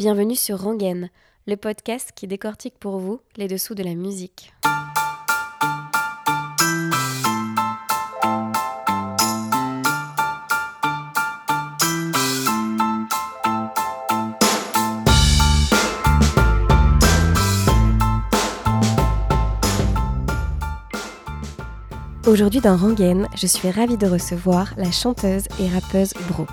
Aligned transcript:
Bienvenue 0.00 0.36
sur 0.36 0.60
Rangen, 0.60 1.10
le 1.48 1.56
podcast 1.56 2.12
qui 2.14 2.28
décortique 2.28 2.78
pour 2.78 2.98
vous 2.98 3.20
les 3.36 3.48
dessous 3.48 3.74
de 3.74 3.82
la 3.82 3.96
musique. 3.96 4.52
Aujourd'hui 22.24 22.60
dans 22.60 22.76
Rangen, 22.76 23.26
je 23.34 23.48
suis 23.48 23.68
ravie 23.68 23.96
de 23.96 24.06
recevoir 24.06 24.74
la 24.76 24.92
chanteuse 24.92 25.48
et 25.60 25.66
rappeuse 25.66 26.14
Bro. 26.30 26.46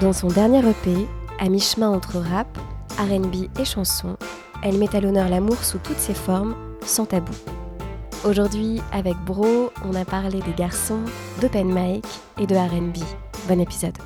Dans 0.00 0.12
son 0.12 0.26
dernier 0.26 0.68
EP, 0.68 1.06
à 1.38 1.48
mi-chemin 1.48 1.88
entre 1.88 2.18
rap, 2.18 2.58
RB 2.98 3.48
et 3.58 3.64
chanson, 3.64 4.16
elle 4.62 4.78
met 4.78 4.94
à 4.94 5.00
l'honneur 5.00 5.28
l'amour 5.28 5.62
sous 5.64 5.78
toutes 5.78 5.98
ses 5.98 6.14
formes, 6.14 6.54
sans 6.84 7.06
tabou. 7.06 7.32
Aujourd'hui, 8.24 8.80
avec 8.92 9.16
Bro, 9.24 9.72
on 9.84 9.94
a 9.94 10.04
parlé 10.04 10.40
des 10.40 10.52
garçons, 10.52 11.02
d'open 11.40 11.72
mic 11.72 12.04
et 12.38 12.46
de 12.46 12.54
RB. 12.54 12.96
Bon 13.48 13.60
épisode. 13.60 13.96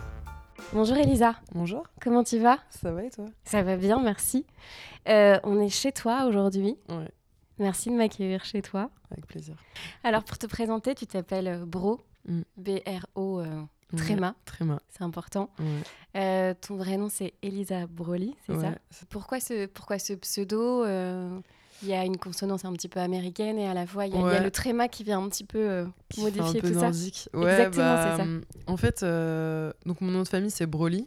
Bonjour 0.72 0.96
Elisa. 0.96 1.34
Bonjour. 1.54 1.84
Comment 2.00 2.24
tu 2.24 2.38
vas? 2.38 2.58
Ça 2.70 2.90
va 2.92 3.04
et 3.04 3.10
toi? 3.10 3.26
Ça 3.44 3.62
va 3.62 3.76
bien, 3.76 4.00
merci. 4.00 4.46
Euh, 5.08 5.38
on 5.44 5.60
est 5.60 5.68
chez 5.68 5.92
toi 5.92 6.24
aujourd'hui. 6.26 6.76
Ouais. 6.88 7.10
Merci 7.58 7.90
de 7.90 7.94
m'accueillir 7.96 8.44
chez 8.44 8.62
toi. 8.62 8.90
Avec 9.10 9.26
plaisir. 9.26 9.56
Alors 10.04 10.24
pour 10.24 10.38
te 10.38 10.46
présenter, 10.46 10.94
tu 10.94 11.06
t'appelles 11.06 11.64
Bro, 11.66 12.00
Mm. 12.28 12.42
B-R-O, 12.56 13.38
euh, 13.38 13.62
Tréma, 13.96 14.34
Tréma. 14.44 14.80
c'est 14.88 15.02
important. 15.04 15.50
Ouais. 15.58 16.20
Euh, 16.20 16.54
ton 16.60 16.76
vrai 16.76 16.96
nom 16.96 17.08
c'est 17.08 17.34
Elisa 17.42 17.86
Broly, 17.86 18.34
c'est 18.46 18.54
ça 18.54 18.68
Ouais, 18.70 18.74
pourquoi 19.10 19.38
ce, 19.38 19.66
pourquoi 19.66 19.98
ce 19.98 20.14
pseudo 20.14 20.82
euh, 20.84 21.38
Il 21.82 21.88
y 21.88 21.92
a 21.94 22.04
une 22.04 22.16
consonance 22.16 22.64
un 22.64 22.72
petit 22.72 22.88
peu 22.88 23.00
américaine 23.00 23.58
et 23.58 23.68
à 23.68 23.74
la 23.74 23.86
fois 23.86 24.06
il 24.06 24.14
y, 24.14 24.16
a- 24.18 24.40
y 24.40 24.42
le 24.42 24.50
tréma 24.50 24.88
qui 24.88 25.04
vient 25.04 25.22
un 25.22 25.28
petit 25.28 25.44
peu 25.44 25.58
euh, 25.58 25.84
qui 26.08 26.20
fait 26.20 26.24
modifier 26.24 26.58
un 26.58 26.62
peu 26.62 26.68
tout 26.68 26.74
ça. 26.74 26.80
nordique. 26.86 27.28
Ouais, 27.34 27.52
Exactement, 27.52 27.84
bah, 27.94 28.16
c'est 28.16 28.22
ça. 28.24 28.28
En 28.66 28.76
fait, 28.76 29.02
euh, 29.02 29.72
donc 29.84 30.00
mon 30.00 30.10
nom 30.10 30.22
de 30.22 30.28
famille 30.28 30.50
c'est 30.50 30.66
Broly. 30.66 31.06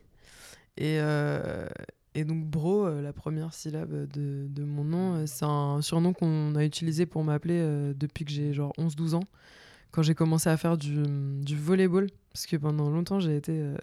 Et, 0.77 0.99
euh, 1.01 1.67
et 2.15 2.23
donc 2.23 2.45
Bro, 2.45 2.85
euh, 2.85 3.01
la 3.01 3.11
première 3.11 3.53
syllabe 3.53 3.91
de, 4.07 4.47
de 4.47 4.63
mon 4.63 4.83
nom, 4.85 5.15
euh, 5.15 5.23
c'est 5.25 5.43
un 5.45 5.81
surnom 5.81 6.13
qu'on 6.13 6.55
a 6.55 6.63
utilisé 6.63 7.05
pour 7.05 7.23
m'appeler 7.23 7.59
euh, 7.61 7.93
depuis 7.93 8.23
que 8.23 8.31
j'ai 8.31 8.53
genre 8.53 8.71
11-12 8.77 9.15
ans. 9.15 9.23
Quand 9.91 10.01
j'ai 10.03 10.15
commencé 10.15 10.49
à 10.49 10.57
faire 10.57 10.77
du, 10.77 11.03
du 11.43 11.57
volleyball. 11.57 12.07
Parce 12.33 12.45
que 12.45 12.55
pendant 12.57 12.89
longtemps, 12.89 13.19
j'ai 13.19 13.35
été 13.35 13.53
euh, 13.59 13.75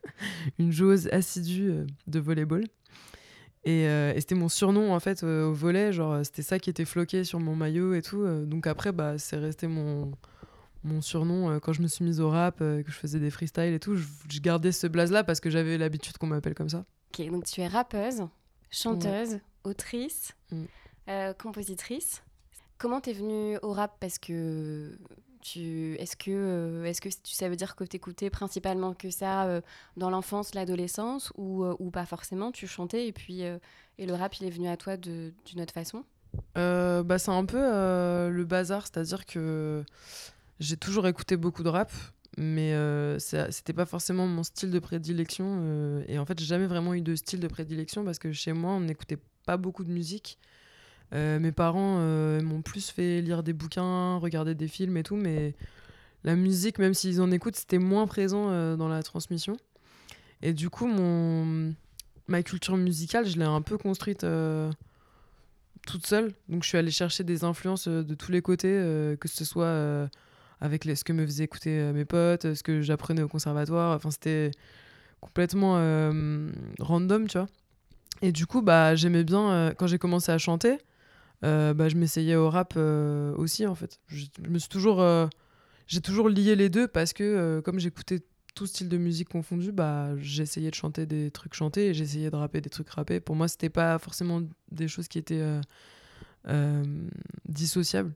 une 0.58 0.70
joueuse 0.72 1.08
assidue 1.12 1.70
euh, 1.70 1.86
de 2.06 2.18
volleyball. 2.18 2.64
Et, 3.64 3.88
euh, 3.88 4.12
et 4.14 4.20
c'était 4.20 4.34
mon 4.36 4.48
surnom 4.48 4.92
en 4.94 5.00
fait 5.00 5.24
au 5.24 5.52
volet, 5.52 5.92
genre 5.92 6.24
c'était 6.24 6.42
ça 6.42 6.58
qui 6.60 6.70
était 6.70 6.84
floqué 6.84 7.24
sur 7.24 7.40
mon 7.40 7.56
maillot 7.56 7.94
et 7.94 8.02
tout. 8.02 8.24
donc 8.44 8.68
après, 8.68 8.92
bah, 8.92 9.18
c'est 9.18 9.38
resté 9.38 9.66
mon, 9.66 10.12
mon 10.84 11.00
surnom 11.00 11.58
quand 11.58 11.72
je 11.72 11.82
me 11.82 11.88
suis 11.88 12.04
mise 12.04 12.20
au 12.20 12.30
rap, 12.30 12.58
que 12.60 12.84
je 12.86 12.92
faisais 12.92 13.18
des 13.18 13.30
freestyles 13.30 13.72
et 13.74 13.80
tout. 13.80 13.96
Je, 13.96 14.06
je 14.30 14.38
gardais 14.40 14.70
ce 14.70 14.86
blaze 14.86 15.10
là 15.10 15.24
parce 15.24 15.40
que 15.40 15.50
j'avais 15.50 15.78
l'habitude 15.78 16.16
qu'on 16.16 16.28
m'appelle 16.28 16.54
comme 16.54 16.68
ça. 16.68 16.84
Ok, 17.18 17.28
donc 17.28 17.44
tu 17.44 17.60
es 17.60 17.66
rappeuse, 17.66 18.22
chanteuse, 18.70 19.40
autrice, 19.64 20.32
Mm. 20.52 20.62
euh, 21.08 21.32
compositrice. 21.32 22.22
Comment 22.78 23.00
t'es 23.00 23.14
venue 23.14 23.58
au 23.62 23.72
rap? 23.72 23.96
Parce 23.98 24.18
que 24.20 24.96
est-ce 25.54 26.16
que, 26.16 26.30
euh, 26.30 26.84
est-ce 26.84 27.00
que 27.00 27.08
ça 27.24 27.48
veut 27.48 27.56
dire 27.56 27.76
que 27.76 27.84
t'écoutais 27.84 28.30
principalement 28.30 28.94
que 28.94 29.10
ça 29.10 29.44
euh, 29.44 29.60
dans 29.96 30.10
l'enfance, 30.10 30.54
l'adolescence, 30.54 31.32
ou, 31.36 31.64
euh, 31.64 31.76
ou 31.78 31.90
pas 31.90 32.06
forcément 32.06 32.52
Tu 32.52 32.66
chantais 32.66 33.06
et 33.06 33.12
puis 33.12 33.42
et 33.98 34.06
le 34.06 34.14
rap 34.14 34.34
il 34.36 34.46
est 34.46 34.50
venu 34.50 34.68
à 34.68 34.76
toi 34.76 34.96
d'une 34.96 35.60
autre 35.60 35.72
façon? 35.72 36.04
Bah, 36.54 37.18
c'est 37.18 37.30
un 37.30 37.44
peu 37.44 37.58
le 37.58 38.44
bazar, 38.44 38.86
c'est-à-dire 38.86 39.24
que 39.26 39.84
j'ai 40.60 40.76
toujours 40.76 41.06
écouté 41.06 41.36
beaucoup 41.36 41.62
de 41.62 41.68
rap, 41.68 41.92
mais 42.36 42.74
c'était 43.18 43.72
pas 43.72 43.86
forcément 43.86 44.26
mon 44.26 44.42
style 44.42 44.70
de 44.70 44.78
prédilection. 44.78 46.02
et 46.08 46.18
en 46.18 46.26
fait, 46.26 46.38
j'ai 46.38 46.46
jamais 46.46 46.66
vraiment 46.66 46.94
eu 46.94 47.00
de 47.00 47.14
style 47.14 47.40
de 47.40 47.48
prédilection 47.48 48.04
parce 48.04 48.18
que 48.18 48.32
chez 48.32 48.52
moi, 48.52 48.72
on 48.72 48.80
n'écoutait 48.80 49.18
pas 49.44 49.56
beaucoup 49.56 49.84
de 49.84 49.90
musique. 49.90 50.38
Euh, 51.12 51.38
mes 51.38 51.52
parents 51.52 51.98
euh, 52.00 52.42
m'ont 52.42 52.62
plus 52.62 52.90
fait 52.90 53.20
lire 53.20 53.42
des 53.42 53.52
bouquins, 53.52 54.18
regarder 54.18 54.54
des 54.54 54.68
films 54.68 54.96
et 54.96 55.02
tout, 55.02 55.16
mais 55.16 55.54
la 56.24 56.34
musique, 56.34 56.78
même 56.78 56.94
s'ils 56.94 57.20
en 57.20 57.30
écoutent, 57.30 57.56
c'était 57.56 57.78
moins 57.78 58.06
présent 58.06 58.50
euh, 58.50 58.76
dans 58.76 58.88
la 58.88 59.02
transmission. 59.02 59.56
Et 60.42 60.52
du 60.52 60.68
coup, 60.68 60.86
mon... 60.86 61.74
ma 62.26 62.42
culture 62.42 62.76
musicale, 62.76 63.26
je 63.26 63.38
l'ai 63.38 63.44
un 63.44 63.62
peu 63.62 63.78
construite 63.78 64.26
toute 65.86 66.06
seule. 66.06 66.32
Donc 66.48 66.64
je 66.64 66.68
suis 66.68 66.78
allée 66.78 66.90
chercher 66.90 67.24
des 67.24 67.44
influences 67.44 67.88
de 67.88 68.14
tous 68.14 68.32
les 68.32 68.42
côtés, 68.42 68.68
que 69.18 69.28
ce 69.28 69.46
soit 69.46 70.10
avec 70.60 70.84
ce 70.84 71.04
que 71.04 71.12
me 71.14 71.24
faisaient 71.24 71.44
écouter 71.44 71.90
mes 71.94 72.04
potes, 72.04 72.52
ce 72.52 72.62
que 72.62 72.82
j'apprenais 72.82 73.22
au 73.22 73.28
conservatoire. 73.28 73.96
Enfin, 73.96 74.10
c'était 74.10 74.50
complètement 75.22 75.76
random, 76.80 77.28
tu 77.28 77.38
vois. 77.38 77.48
Et 78.20 78.30
du 78.30 78.46
coup, 78.46 78.60
bah, 78.60 78.94
j'aimais 78.94 79.24
bien, 79.24 79.72
quand 79.78 79.86
j'ai 79.86 79.98
commencé 79.98 80.30
à 80.32 80.36
chanter, 80.38 80.78
euh, 81.44 81.74
bah, 81.74 81.88
je 81.88 81.96
m'essayais 81.96 82.36
au 82.36 82.50
rap 82.50 82.74
euh, 82.76 83.34
aussi, 83.36 83.66
en 83.66 83.74
fait. 83.74 84.00
Je, 84.08 84.26
me 84.48 84.58
suis 84.58 84.68
toujours... 84.68 85.00
euh, 85.00 85.26
j'ai 85.86 86.00
toujours 86.00 86.28
lié 86.28 86.56
les 86.56 86.68
deux 86.68 86.88
parce 86.88 87.12
que, 87.12 87.60
comme 87.60 87.78
j'écoutais 87.78 88.20
tout 88.54 88.66
style 88.66 88.88
de 88.88 88.96
musique 88.96 89.28
confondu, 89.28 89.70
bah, 89.70 90.16
j'essayais 90.18 90.70
de 90.70 90.74
chanter 90.74 91.06
des 91.06 91.30
trucs 91.30 91.54
chantés 91.54 91.88
et 91.88 91.94
j'essayais 91.94 92.30
de 92.30 92.36
rapper 92.36 92.60
des 92.60 92.70
trucs 92.70 92.88
rappés. 92.88 93.20
Pour 93.20 93.36
moi, 93.36 93.48
c'était 93.48 93.68
pas 93.68 93.98
forcément 93.98 94.42
des 94.72 94.88
choses 94.88 95.08
qui 95.08 95.18
étaient 95.18 95.44
dissociables. 97.48 98.12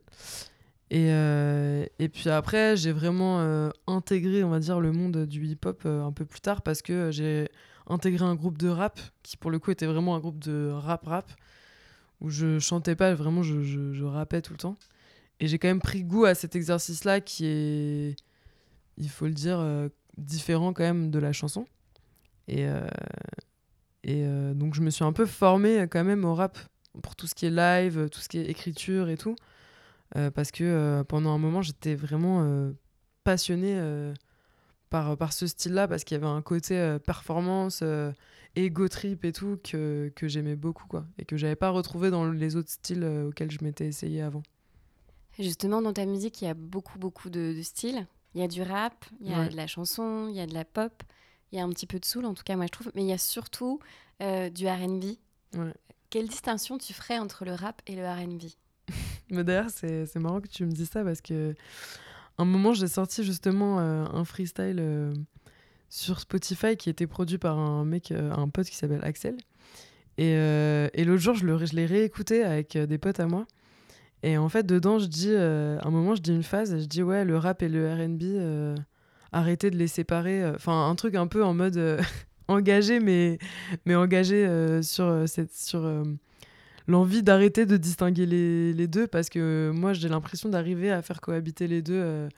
Et, 0.91 1.11
et 1.11 2.09
puis 2.09 2.29
après, 2.29 2.77
j'ai 2.77 2.91
vraiment 2.91 3.71
intégré, 3.87 4.43
on 4.43 4.51
va 4.51 4.59
dire, 4.59 4.81
le 4.81 4.91
monde 4.91 5.27
du 5.27 5.47
hip-hop 5.47 5.87
un 5.87 6.11
peu 6.11 6.25
plus 6.25 6.41
tard 6.41 6.63
parce 6.63 6.83
que 6.83 7.13
j'ai 7.13 7.49
intégré 7.87 8.25
un 8.25 8.35
groupe 8.35 8.59
de 8.59 8.69
rap 8.69 8.99
qui, 9.23 9.37
pour 9.37 9.53
le 9.53 9.61
coup, 9.61 9.71
était 9.71 9.87
vraiment 9.87 10.17
un 10.17 10.21
groupe 10.21 10.41
de 10.41 10.71
rap-rap 10.73 11.31
où 12.21 12.29
je 12.29 12.59
chantais 12.59 12.97
pas, 12.97 13.15
vraiment, 13.15 13.43
je, 13.43 13.63
je, 13.63 14.05
rappais 14.05 14.43
tout 14.43 14.53
le 14.53 14.59
temps. 14.59 14.77
Et 15.41 15.47
j'ai 15.47 15.59
quand 15.59 15.69
même 15.69 15.81
pris 15.81 16.05
goût 16.05 16.25
à 16.25 16.35
cet 16.35 16.55
exercice-là 16.55 17.21
qui 17.21 17.47
est, 17.47 18.17
il 18.99 19.09
faut 19.09 19.27
le 19.27 19.33
dire, 19.33 19.59
euh, 19.59 19.89
différent 20.19 20.73
quand 20.73 20.83
même 20.83 21.11
de 21.11 21.19
la 21.19 21.33
chanson. 21.33 21.67
Et, 22.47 22.67
euh, 22.67 22.87
euh, 24.07 24.55
donc 24.55 24.75
je 24.75 24.83
me 24.83 24.91
suis 24.91 25.05
un 25.05 25.13
peu 25.13 25.27
formée 25.27 25.87
quand 25.91 26.05
même 26.05 26.25
au 26.25 26.35
rap 26.35 26.59
pour 27.03 27.17
tout 27.17 27.27
ce 27.27 27.35
qui 27.35 27.47
est 27.47 27.51
live, 27.51 28.09
tout 28.11 28.21
ce 28.21 28.29
qui 28.29 28.39
est 28.39 28.47
écriture 28.47 29.09
et 29.09 29.17
tout. 29.17 29.37
Parce 30.35 30.51
que 30.51 31.03
pendant 31.03 31.31
un 31.31 31.39
moment, 31.39 31.63
j'étais 31.63 31.95
vraiment 31.95 32.73
passionnée 33.23 33.81
par, 34.91 35.17
par 35.17 35.33
ce 35.33 35.47
style-là, 35.47 35.87
parce 35.87 36.03
qu'il 36.03 36.17
y 36.17 36.19
avait 36.21 36.27
un 36.27 36.43
côté 36.43 36.97
performance, 37.07 37.85
ego 38.57 38.89
trip 38.89 39.25
et 39.25 39.33
tout, 39.33 39.59
que, 39.63 40.13
que 40.17 40.29
j'aimais 40.29 40.57
beaucoup, 40.57 40.87
quoi. 40.87 41.07
Et 41.19 41.25
que 41.25 41.37
j'avais 41.37 41.57
pas 41.57 41.71
retrouvé 41.71 42.11
dans 42.11 42.31
les 42.31 42.57
autres 42.57 42.71
styles 42.71 43.05
euh, 43.05 43.29
auxquels 43.29 43.51
je 43.51 43.59
m'étais 43.63 43.87
essayée 43.87 44.23
avant. 44.23 44.43
Justement, 45.39 45.81
dans 45.81 45.93
ta 45.93 46.05
musique, 46.07 46.43
il 46.43 46.47
y 46.47 46.49
a 46.49 46.55
beaucoup, 46.55 46.99
beaucoup 46.99 47.31
de, 47.31 47.55
de 47.57 47.63
styles. 47.63 48.07
Il 48.35 48.41
y 48.41 48.45
a 48.45 48.49
du 48.49 48.63
rap, 48.63 49.05
il 49.21 49.31
y 49.31 49.35
a 49.35 49.41
Ouais. 49.41 49.49
de 49.49 49.57
la 49.57 49.67
chanson, 49.67 50.27
il 50.29 50.37
y 50.37 50.41
a 50.41 50.47
de 50.47 50.55
la 50.55 50.65
pop, 50.65 51.03
il 51.53 51.59
y 51.59 51.61
a 51.61 51.65
un 51.65 51.69
petit 51.71 51.87
peu 51.87 51.99
de 51.99 52.05
soul, 52.05 52.25
en 52.27 52.35
tout 52.35 52.43
cas, 52.45 52.55
moi 52.57 52.67
je 52.67 52.71
trouve, 52.71 52.93
mais 52.95 53.03
il 53.03 53.09
y 53.09 53.13
a 53.13 53.19
surtout 53.19 53.81
euh, 54.23 54.51
du 54.51 54.69
RB. 54.69 55.05
Ouais. 55.57 55.75
Quelle 56.11 56.29
distinction 56.29 56.79
tu 56.79 56.93
ferais 56.93 57.19
entre 57.19 57.45
le 57.45 57.53
rap 57.55 57.83
et 57.87 57.95
le 57.97 58.09
RB? 58.09 58.43
Mais 59.31 59.45
d'ailleurs, 59.45 59.71
c'est 59.71 60.07
c'est 60.07 60.19
marrant 60.19 60.41
que 60.41 60.49
tu 60.49 60.65
me 60.67 60.73
dises 60.73 60.91
ça 60.91 61.05
parce 61.05 61.21
que 61.21 61.55
un 62.39 62.45
moment, 62.45 62.73
j'ai 62.73 62.89
sorti 62.89 63.23
justement 63.23 63.79
euh, 63.81 64.05
un 64.13 64.25
freestyle 64.25 64.79
euh, 64.81 65.13
sur 65.91 66.21
Spotify 66.21 66.77
qui 66.77 66.89
était 66.89 67.07
produit 67.09 67.37
par 67.39 67.59
un 67.59 67.85
mec, 67.85 68.13
euh, 68.13 68.33
un 68.33 68.49
pote 68.49 68.67
qui 68.69 68.77
s'appelle 68.77 69.01
Axel. 69.03 69.37
Et, 70.19 70.35
euh, 70.37 70.89
et 70.95 71.05
l'autre 71.05 71.21
jour, 71.23 71.35
je 71.35 71.45
le- 71.45 71.65
je 71.67 71.75
l'ai 71.75 71.87
réécouté 71.87 72.43
avec 72.45 72.77
euh, 72.77 72.87
des 72.87 72.97
potes 72.99 73.21
à 73.21 73.27
moi. 73.27 73.47
Et 74.23 74.39
en 74.39 74.49
fait, 74.49 74.65
dedans, 74.67 74.99
je 74.99 75.07
dis, 75.07 75.35
à 75.35 75.81
un 75.87 75.91
moment, 75.91 76.15
je 76.15 76.21
dis 76.21 76.31
une 76.33 76.43
phase, 76.43 76.79
je 76.79 76.85
dis, 76.87 77.03
ouais, 77.03 77.25
le 77.25 77.39
rap 77.39 77.63
et 77.63 77.69
le 77.71 77.91
RB, 77.91 78.77
arrêtez 79.33 79.71
de 79.71 79.77
les 79.79 79.87
séparer. 79.89 80.47
Enfin, 80.47 80.89
un 80.91 80.95
truc 80.95 81.15
un 81.15 81.27
peu 81.27 81.43
en 81.43 81.55
mode 81.55 81.81
engagé, 82.49 83.01
mais, 83.01 83.39
mais 83.87 83.95
engagé 83.95 84.47
sur, 84.83 85.25
cette, 85.27 85.55
sur 85.55 85.91
l'envie 86.87 87.23
d'arrêter 87.23 87.65
de 87.65 87.79
distinguer 87.79 88.27
les, 88.27 88.75
les 88.75 88.87
deux, 88.89 89.07
parce 89.07 89.31
que 89.31 89.71
moi, 89.75 89.95
j'ai 89.95 90.11
l'impression 90.11 90.51
d'arriver 90.51 90.91
à 90.91 91.01
faire 91.01 91.23
cohabiter 91.23 91.67
les 91.67 91.81
deux 91.81 92.29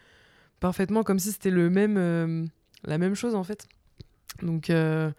parfaitement, 0.60 1.02
comme 1.02 1.19
si 1.19 1.32
c'était 1.32 1.50
le 1.50 1.69
même, 1.69 2.48
la 2.84 2.99
même 2.99 3.14
chose, 3.14 3.34
en 3.34 3.44
fait. 3.44 3.67
Donc, 4.40 4.70
euh, 4.70 5.11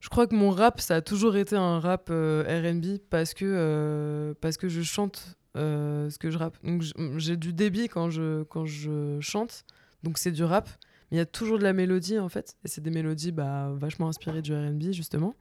je 0.00 0.08
crois 0.08 0.26
que 0.26 0.34
mon 0.34 0.50
rap, 0.50 0.80
ça 0.80 0.96
a 0.96 1.00
toujours 1.00 1.36
été 1.36 1.56
un 1.56 1.80
rap 1.80 2.08
euh, 2.10 2.42
RB, 2.42 2.98
parce, 3.10 3.34
que, 3.34 3.44
euh, 3.44 4.34
parce 4.40 4.56
que 4.56 4.68
je 4.68 4.82
chante 4.82 5.36
ce 5.54 6.18
que 6.18 6.30
je 6.30 6.38
rappe. 6.38 6.56
Donc, 6.62 6.82
j'ai 7.16 7.36
du 7.36 7.52
débit 7.52 7.88
quand 7.88 8.10
je, 8.10 8.44
quand 8.44 8.64
je 8.64 9.18
chante, 9.20 9.64
donc 10.04 10.16
c'est 10.16 10.30
du 10.30 10.44
rap. 10.44 10.68
Mais 11.10 11.16
il 11.16 11.18
y 11.18 11.22
a 11.22 11.26
toujours 11.26 11.58
de 11.58 11.64
la 11.64 11.72
mélodie 11.72 12.18
en 12.18 12.28
fait, 12.28 12.56
et 12.64 12.68
c'est 12.68 12.80
des 12.80 12.90
mélodies 12.90 13.32
bah, 13.32 13.72
vachement 13.74 14.08
inspirées 14.08 14.42
du 14.42 14.54
RB 14.54 14.92
justement. 14.92 15.34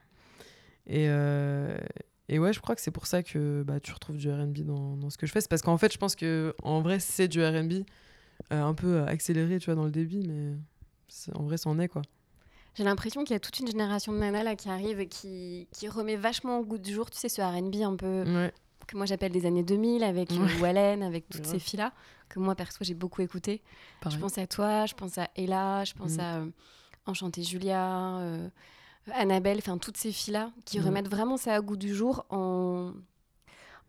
Et, 0.87 1.03
et 2.29 2.39
ouais, 2.39 2.51
je 2.51 2.59
crois 2.61 2.73
que 2.73 2.81
c'est 2.81 2.89
pour 2.89 3.05
ça 3.05 3.21
que 3.21 3.61
bah, 3.61 3.79
tu 3.79 3.91
retrouves 3.91 4.17
du 4.17 4.31
RB 4.31 4.61
dans, 4.61 4.97
dans, 4.97 5.11
ce 5.11 5.19
que 5.19 5.27
je 5.27 5.31
fais. 5.31 5.39
C'est 5.39 5.49
parce 5.49 5.61
qu'en 5.61 5.77
fait, 5.77 5.93
je 5.93 5.99
pense 5.99 6.15
que 6.15 6.55
en 6.63 6.81
vrai, 6.81 6.97
c'est 6.99 7.27
du 7.27 7.45
RB 7.45 7.83
un 8.49 8.73
peu 8.73 9.03
accéléré, 9.03 9.59
tu 9.59 9.65
vois, 9.65 9.75
dans 9.75 9.85
le 9.85 9.91
débit, 9.91 10.25
mais 10.27 10.55
en 11.33 11.43
vrai, 11.43 11.57
c'en 11.57 11.77
est 11.79 11.87
quoi. 11.87 12.01
J'ai 12.75 12.83
l'impression 12.83 13.23
qu'il 13.23 13.33
y 13.33 13.37
a 13.37 13.39
toute 13.39 13.59
une 13.59 13.67
génération 13.67 14.13
de 14.13 14.19
nanas 14.19 14.43
là 14.43 14.55
qui 14.55 14.69
arrive 14.69 14.99
et 14.99 15.07
qui, 15.07 15.67
qui 15.71 15.89
remet 15.89 16.15
vachement 16.15 16.59
au 16.59 16.63
goût 16.63 16.77
du 16.77 16.93
jour, 16.93 17.09
tu 17.09 17.17
sais, 17.17 17.27
ce 17.27 17.41
RB 17.41 17.81
un 17.81 17.95
peu 17.95 18.51
que 18.87 18.95
moi 18.95 19.05
j'appelle 19.05 19.31
des 19.31 19.45
années 19.45 19.63
2000 19.63 20.03
avec 20.03 20.31
ouais. 20.31 20.61
Wallen, 20.61 21.03
avec 21.03 21.27
toutes 21.29 21.45
ces 21.45 21.59
filles-là, 21.59 21.91
que 22.29 22.39
moi 22.39 22.55
perso 22.55 22.77
j'ai 22.81 22.93
beaucoup 22.93 23.21
écouté. 23.21 23.61
Je 24.09 24.17
pense 24.17 24.37
à 24.37 24.47
toi, 24.47 24.85
je 24.85 24.93
pense 24.93 25.17
à 25.17 25.27
Ella, 25.35 25.83
je 25.83 25.93
pense 25.93 26.15
mm. 26.17 26.19
à 26.19 26.35
euh, 26.37 26.49
Enchantée 27.05 27.43
Julia, 27.43 28.17
euh, 28.19 28.49
Annabelle, 29.11 29.57
enfin 29.57 29.77
toutes 29.77 29.97
ces 29.97 30.11
filles-là 30.11 30.51
qui 30.65 30.79
mm. 30.79 30.85
remettent 30.85 31.09
vraiment 31.09 31.37
ça 31.37 31.53
à 31.53 31.61
goût 31.61 31.77
du 31.77 31.93
jour 31.93 32.25
en, 32.29 32.93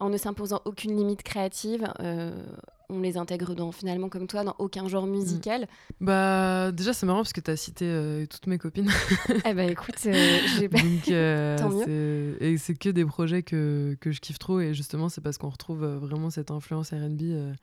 en 0.01 0.11
ne 0.11 0.17
s'imposant 0.17 0.63
aucune 0.65 0.97
limite 0.97 1.23
créative. 1.23 1.93
Euh, 2.01 2.43
on 2.91 3.01
les 3.01 3.19
intègre 3.19 3.55
dans, 3.55 3.71
finalement, 3.71 4.09
comme 4.09 4.27
toi, 4.27 4.45
dans 4.45 4.55
aucun 4.59 4.89
genre 4.89 5.07
mm. 5.07 5.11
musical. 5.11 5.69
Bah, 6.01 6.73
déjà, 6.73 6.93
c'est 6.93 7.05
marrant 7.05 7.19
parce 7.19 7.33
que 7.33 7.41
tu 7.41 7.51
as 7.51 7.57
cité 7.57 7.85
euh, 7.85 8.27
toutes 8.27 8.47
mes 8.47 8.59
copines. 8.59 8.91
eh 9.45 9.55
bah, 9.55 9.65
écoute, 9.65 9.97
euh, 10.07 10.39
j'ai 10.57 10.69
pas. 10.71 10.79
Euh, 11.11 11.59
Tant 11.59 11.69
mieux. 11.69 12.43
Et 12.43 12.57
c'est 12.57 12.75
que 12.75 12.89
des 12.89 13.05
projets 13.05 13.43
que, 13.43 13.97
que, 14.01 14.11
je 14.11 14.21
kiffe 14.21 14.39
trop. 14.39 14.61
Et 14.61 14.73
justement, 14.73 15.09
c'est 15.09 15.21
parce 15.21 15.37
qu'on 15.37 15.51
retrouve 15.51 15.85
vraiment 15.85 16.31
cette 16.31 16.51
influence 16.51 16.93
RB 16.93 17.55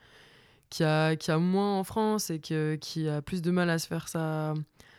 qui, 0.70 0.84
a, 0.84 1.16
qui 1.16 1.32
a 1.32 1.40
moins 1.40 1.80
en 1.80 1.84
France 1.84 2.30
et 2.30 2.40
que, 2.40 2.76
qui 2.76 3.08
a 3.08 3.22
plus 3.22 3.42
de 3.42 3.50
mal 3.50 3.70
à 3.72 3.80
se 3.80 3.88
faire 3.88 4.08
sa, 4.08 4.54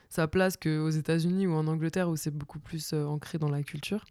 sa 0.09 0.27
place 0.27 0.57
qu'aux 0.57 0.91
États-Unis 0.91 1.47
ou 1.47 1.55
en 1.55 1.69
Angleterre 1.69 2.09
où 2.09 2.17
c'est 2.17 2.35
beaucoup 2.35 2.59
plus 2.59 2.95
ancré 2.95 3.39
dans 3.39 3.51
la 3.51 3.63
culture. 3.63 4.05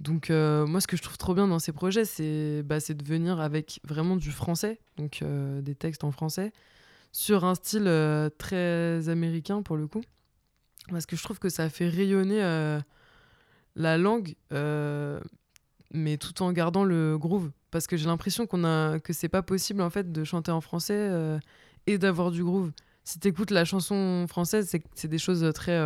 Donc 0.00 0.30
euh, 0.30 0.66
moi, 0.66 0.80
ce 0.80 0.86
que 0.86 0.96
je 0.96 1.02
trouve 1.02 1.18
trop 1.18 1.34
bien 1.34 1.46
dans 1.46 1.58
ces 1.58 1.72
projets, 1.72 2.06
c'est 2.06 2.62
bah, 2.64 2.78
de 2.78 3.04
venir 3.04 3.38
avec 3.38 3.80
vraiment 3.84 4.16
du 4.16 4.30
français, 4.32 4.80
donc 4.96 5.20
euh, 5.22 5.60
des 5.60 5.74
textes 5.74 6.04
en 6.04 6.10
français, 6.10 6.52
sur 7.12 7.44
un 7.44 7.54
style 7.54 7.86
euh, 7.86 8.30
très 8.38 9.10
américain 9.10 9.62
pour 9.62 9.76
le 9.76 9.86
coup. 9.86 10.00
Parce 10.88 11.04
que 11.04 11.16
je 11.16 11.22
trouve 11.22 11.38
que 11.38 11.50
ça 11.50 11.68
fait 11.68 11.88
rayonner 11.88 12.40
la 13.76 13.98
langue, 13.98 14.34
mais 15.92 16.16
tout 16.16 16.42
en 16.42 16.50
gardant 16.52 16.82
le 16.82 17.18
groove. 17.18 17.50
Parce 17.70 17.86
que 17.86 17.96
j'ai 17.96 18.06
l'impression 18.06 18.46
qu'on 18.46 18.64
a 18.64 18.98
que 18.98 19.12
c'est 19.12 19.28
pas 19.28 19.42
possible 19.42 19.82
en 19.82 19.90
fait 19.90 20.10
de 20.10 20.24
chanter 20.24 20.50
en 20.50 20.60
français 20.60 21.38
et 21.86 21.98
d'avoir 21.98 22.32
du 22.32 22.42
groove. 22.42 22.72
Si 23.04 23.20
tu 23.20 23.28
écoutes 23.28 23.52
la 23.52 23.64
chanson 23.64 24.26
française, 24.26 24.74
c'est 24.94 25.08
des 25.08 25.18
choses 25.18 25.48
très 25.54 25.78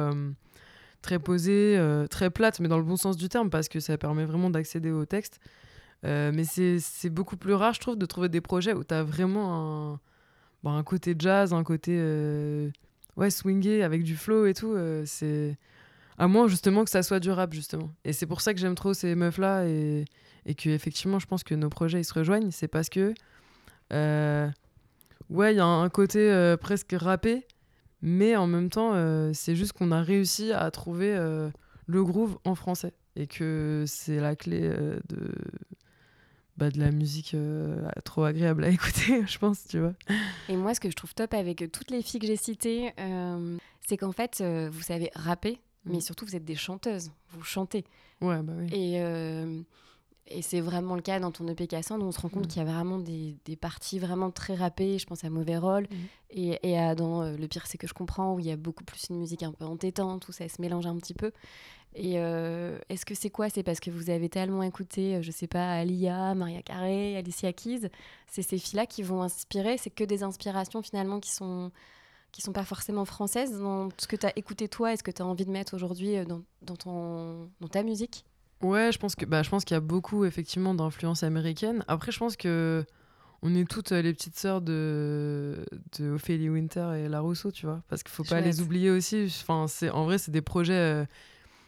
très 1.05 1.19
posée, 1.19 1.77
euh, 1.79 2.07
très 2.07 2.31
plate, 2.31 2.61
mais 2.61 2.69
dans 2.69 2.79
le 2.79 2.83
bon 2.83 2.97
sens 2.97 3.17
du 3.17 3.29
terme, 3.29 3.51
parce 3.51 3.69
que 3.69 3.79
ça 3.79 3.97
permet 3.99 4.25
vraiment 4.25 4.51
d'accéder 4.51 4.91
au 4.91 5.05
texte. 5.05 5.39
Euh, 6.05 6.33
mais 6.35 6.45
c'est 6.45 7.11
beaucoup 7.11 7.37
plus 7.37 7.55
rare, 7.55 7.75
je 7.75 7.81
trouve, 7.81 7.97
de 7.97 8.07
trouver 8.07 8.29
des 8.29 8.41
projets 8.41 8.73
où 8.73 8.83
tu 8.83 8.95
as 8.95 9.03
vraiment 9.03 9.93
un, 9.93 10.01
bah, 10.63 10.71
un 10.71 10.83
côté 10.83 11.15
jazz, 11.19 11.53
un 11.53 11.63
côté 11.63 11.93
euh, 11.95 12.71
ouais, 13.17 13.31
swingé 13.31 13.83
avec 13.83 14.03
du 14.03 14.17
flow 14.17 14.47
et 14.47 14.55
tout. 14.55 14.77
c'est 15.05 15.57
à 16.17 16.29
moins 16.29 16.47
justement 16.47 16.85
que 16.85 16.91
ça 16.91 17.03
soit 17.03 17.21
du 17.21 17.31
rap, 17.31 17.53
justement. 17.53 17.91
Et 18.05 18.13
c'est 18.13 18.27
pour 18.27 18.41
ça 18.41 18.55
que 18.55 18.61
j'aime 18.61 18.75
trop 18.75 18.95
ces 18.95 19.15
meufs-là 19.15 19.67
et, 19.67 20.05
et 20.47 20.55
que 20.55 20.79
je 20.79 21.27
pense 21.27 21.45
que 21.45 21.55
nos 21.55 21.69
projets 21.69 22.01
ils 22.01 22.05
se 22.05 22.15
rejoignent. 22.15 22.51
C'est 22.51 22.69
parce 22.69 22.89
que 22.89 23.15
ouais, 23.91 25.55
il 25.55 25.57
y 25.57 25.61
a 25.61 25.67
un 25.67 25.89
côté 25.91 26.55
presque 26.61 26.95
rappé 26.99 27.47
mais 28.07 28.37
en 28.37 28.47
même 28.47 28.69
temps, 28.69 28.93
euh, 28.93 29.31
c'est 29.33 29.57
juste 29.57 29.73
qu'on 29.73 29.91
a 29.91 30.03
réussi 30.03 30.53
à 30.53 30.71
trouver 30.71 31.15
euh, 31.15 31.49
le 31.87 32.05
groove 32.05 32.39
en 32.45 32.55
français. 32.55 32.93
Et 33.17 33.27
que 33.27 33.85
c'est 33.87 34.21
la 34.21 34.37
clé 34.37 34.61
euh, 34.63 34.99
de, 35.09 35.33
bah, 36.59 36.69
de 36.71 36.79
la 36.79 36.91
musique 36.91 37.35
trop 38.05 38.25
agréable 38.25 38.65
à 38.65 38.69
écouter, 38.71 39.27
je 39.27 39.39
pense, 39.39 39.67
tu 39.67 39.79
vois. 39.79 39.95
Et 40.51 40.57
moi, 40.57 40.75
ce 40.75 40.81
que 40.81 40.91
je 40.91 40.97
trouve 40.97 41.15
top 41.15 41.33
avec 41.33 41.65
toutes 41.73 41.91
les 41.91 42.03
filles 42.03 42.21
que 42.21 42.27
j'ai 42.27 42.37
citées, 42.37 42.93
c'est 43.89 43.97
qu'en 43.97 44.13
fait, 44.13 44.45
vous 44.71 44.83
savez 44.83 45.11
rapper, 45.15 45.59
mais 45.87 45.97
mm. 45.97 46.03
surtout, 46.03 46.27
vous 46.27 46.37
êtes 46.37 46.45
des 46.45 46.57
chanteuses. 46.57 47.11
Vous 47.31 47.43
chantez. 47.43 47.87
Ouais, 48.21 48.43
bah 48.43 48.53
oui. 48.59 48.69
Et 48.71 49.03
et 50.27 50.41
c'est 50.41 50.61
vraiment 50.61 50.95
le 50.95 51.03
cas 51.03 51.21
dans 51.21 51.31
ton 51.31 51.47
EP 51.49 51.67
Cassandre, 51.67 52.05
on 52.05 52.13
se 52.13 52.21
rend 52.21 52.31
compte 52.31 52.47
mm. 52.47 52.49
qu'il 52.49 52.63
y 52.63 52.67
a 52.67 52.73
vraiment 52.73 52.99
des, 52.99 53.37
des, 53.45 53.57
parties 53.57 53.99
vraiment 53.99 54.31
très 54.31 54.55
rappées. 54.55 54.99
Je 54.99 55.07
pense 55.07 55.23
à 55.23 55.31
Mauvais 55.31 55.59
Rôle 55.59 55.83
mm. 55.83 55.97
et, 56.31 56.71
et, 56.71 56.79
à 56.79 56.95
dans 56.95 57.23
euh, 57.23 57.37
Le 57.37 57.47
pire, 57.47 57.67
c'est 57.67 57.77
que 57.77 57.87
je 57.87 57.93
comprends, 57.93 58.35
où 58.35 58.41
il 58.41 58.47
y 58.47 58.51
a 58.51 58.57
beaucoup 58.57 58.85
plus 58.85 59.09
une 59.11 59.19
musique 59.19 59.43
un 59.43 59.53
peu 59.53 59.67
entêtante, 59.67 60.27
où 60.29 60.33
ça 60.33 60.49
se 60.49 60.63
mélange 60.63 60.87
un 60.87 60.97
petit 60.97 61.15
peu. 61.15 61.31
Et 61.95 62.15
euh, 62.17 62.79
est-ce 62.89 63.05
que 63.05 63.15
c'est 63.15 63.31
quoi? 63.31 63.51
C'est 63.51 63.63
parce 63.63 63.81
que 63.81 63.91
vous 63.91 64.09
avez 64.09 64.31
tellement 64.31 64.63
écouté, 64.63 65.17
euh, 65.17 65.23
je 65.23 65.31
sais 65.31 65.47
pas, 65.47 65.75
Alia, 65.75 66.35
Maria 66.35 66.63
Carré, 66.63 67.17
Alicia 67.17 67.53
Keys? 67.53 67.91
C'est 68.27 68.43
ces 68.43 68.57
filles-là 68.59 68.87
qui 68.87 69.03
vont 69.03 69.23
inspirer? 69.23 69.77
C'est 69.77 69.91
que 69.91 70.05
des 70.05 70.23
inspirations 70.23 70.83
finalement 70.83 71.21
qui 71.21 71.31
sont 71.31 71.71
qui 72.33 72.43
sont 72.43 72.53
pas 72.53 72.65
forcément 72.65 73.05
françaises? 73.05 73.61
Dans 73.61 73.91
ce 73.97 74.09
que 74.09 74.17
tu 74.17 74.27
as 74.27 74.37
écouté 74.37 74.69
toi 74.69 74.93
et 74.93 74.97
ce 74.97 75.05
que 75.05 75.13
tu 75.13 75.23
as 75.23 75.27
envie 75.27 75.45
de 75.45 75.53
mettre 75.53 75.75
aujourd'hui 75.75 76.25
dans, 76.25 76.43
dans, 76.63 76.77
ton, 76.77 77.49
dans 77.61 77.69
ta 77.69 77.85
musique? 77.85 78.25
Ouais, 78.65 78.93
je 78.93 78.99
pense 78.99 79.15
que 79.15 79.27
bah, 79.27 79.43
je 79.43 79.51
pense 79.51 79.67
qu'il 79.67 79.75
y 79.75 79.77
a 79.77 79.81
beaucoup 79.81 80.25
effectivement 80.25 80.75
d'influence 80.75 81.23
américaine. 81.23 81.85
Après, 81.87 82.13
je 82.13 82.19
pense 82.19 82.35
que 82.35 82.83
on 83.43 83.55
est 83.55 83.69
toutes 83.69 83.93
euh, 83.93 84.01
les 84.01 84.15
petites 84.15 84.39
sœurs 84.39 84.63
de, 84.63 85.67
de 85.99 86.13
Ophélie 86.13 86.49
Winter 86.49 86.93
et 86.97 87.09
La 87.11 87.21
Rousseau, 87.21 87.53
tu 87.53 87.67
vois, 87.67 87.83
parce 87.89 88.03
qu'il 88.03 88.13
faut 88.13 88.25
pas 88.25 88.41
les 88.41 88.63
oublier 88.63 88.89
aussi. 88.89 89.27
Enfin, 89.27 89.67
c'est 89.69 89.91
en 89.91 90.07
vrai, 90.07 90.17
c'est 90.17 90.31
des 90.31 90.41
projets 90.41 90.73
euh, 90.73 91.05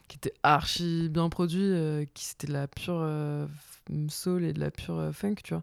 qui 0.08 0.16
étaient 0.16 0.32
archi 0.42 1.10
bien 1.10 1.28
produits, 1.28 1.60
euh, 1.60 2.06
qui 2.14 2.24
c'était 2.24 2.46
de 2.46 2.54
la 2.54 2.66
pure 2.66 3.06
soul 4.08 4.44
et 4.44 4.54
de 4.54 4.60
la 4.60 4.70
pure 4.70 5.10
funk, 5.12 5.34
tu 5.44 5.52
vois. 5.52 5.62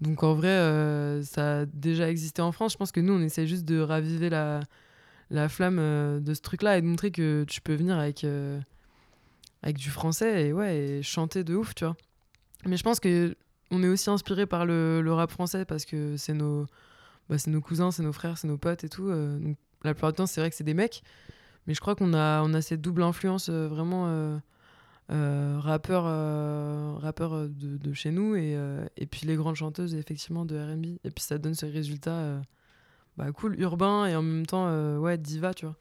Donc 0.00 0.24
en 0.24 0.34
vrai, 0.34 1.22
ça 1.22 1.60
a 1.60 1.66
déjà 1.66 2.10
existé 2.10 2.42
en 2.42 2.50
France. 2.50 2.72
Je 2.72 2.78
pense 2.78 2.90
que 2.90 3.00
nous, 3.00 3.12
on 3.12 3.22
essaie 3.22 3.46
juste 3.46 3.64
de 3.64 3.78
raviver 3.78 4.28
la, 4.28 4.58
la 5.30 5.48
flamme 5.48 5.76
de 6.20 6.34
ce 6.34 6.40
truc-là 6.40 6.78
et 6.78 6.82
de 6.82 6.86
montrer 6.86 7.12
que 7.12 7.44
tu 7.44 7.60
peux 7.60 7.74
venir 7.74 7.96
avec 7.96 8.26
avec 9.64 9.78
du 9.78 9.88
français 9.88 10.48
et 10.48 10.52
ouais, 10.52 10.76
et 10.76 11.02
chanter 11.02 11.42
de 11.42 11.54
ouf, 11.54 11.74
tu 11.74 11.84
vois. 11.84 11.96
Mais 12.66 12.76
je 12.76 12.82
pense 12.82 13.00
que 13.00 13.34
on 13.70 13.82
est 13.82 13.88
aussi 13.88 14.10
inspiré 14.10 14.46
par 14.46 14.66
le, 14.66 15.02
rap 15.08 15.30
français 15.30 15.64
parce 15.64 15.86
que 15.86 16.18
c'est 16.18 16.34
nos, 16.34 16.66
bah, 17.30 17.36
nos 17.46 17.62
cousins, 17.62 17.90
c'est 17.90 18.02
nos 18.02 18.12
frères, 18.12 18.36
c'est 18.36 18.46
nos 18.46 18.58
potes 18.58 18.84
et 18.84 18.90
tout. 18.90 19.08
Euh, 19.08 19.38
donc 19.38 19.56
la 19.82 19.94
plupart 19.94 20.12
du 20.12 20.16
temps, 20.16 20.26
c'est 20.26 20.40
vrai 20.42 20.50
que 20.50 20.56
c'est 20.56 20.64
des 20.64 20.74
mecs. 20.74 21.02
Mais 21.66 21.72
je 21.72 21.80
crois 21.80 21.94
qu'on 21.94 22.12
a, 22.12 22.42
on 22.42 22.52
a 22.52 22.60
cette 22.60 22.82
double 22.82 23.02
influence 23.02 23.48
euh, 23.48 23.66
vraiment 23.66 24.06
euh, 24.08 24.36
euh 25.10 25.58
rappeur, 25.60 26.04
rappeur 27.00 27.48
de, 27.48 27.78
de, 27.78 27.92
chez 27.94 28.10
nous 28.10 28.36
et, 28.36 28.58
et 28.98 29.06
puis 29.06 29.26
les 29.26 29.34
grandes 29.34 29.56
chanteuses 29.56 29.94
effectivement 29.94 30.44
de 30.44 30.58
RB. 30.58 30.98
Et 31.04 31.10
puis 31.10 31.24
ça 31.24 31.38
donne 31.38 31.54
ce 31.54 31.64
résultat 31.64 32.42
bah, 33.16 33.32
cool, 33.32 33.58
urbain 33.60 34.04
et 34.04 34.14
en 34.14 34.22
même 34.22 34.46
temps 34.46 34.98
ouais, 34.98 35.16
diva, 35.16 35.54
tu 35.54 35.64
vois. 35.64 35.76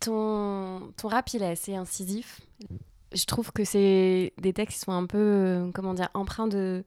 Ton, 0.00 0.92
ton 0.98 1.08
rap, 1.08 1.30
il 1.32 1.42
est 1.42 1.50
assez 1.50 1.74
incisif 1.74 2.42
je 3.12 3.24
trouve 3.24 3.52
que 3.52 3.64
c'est 3.64 4.32
des 4.40 4.52
textes 4.52 4.78
qui 4.78 4.84
sont 4.84 4.92
un 4.92 5.06
peu, 5.06 5.18
euh, 5.18 5.70
comment 5.72 5.94
dire, 5.94 6.08
empreints 6.14 6.48
de, 6.48 6.84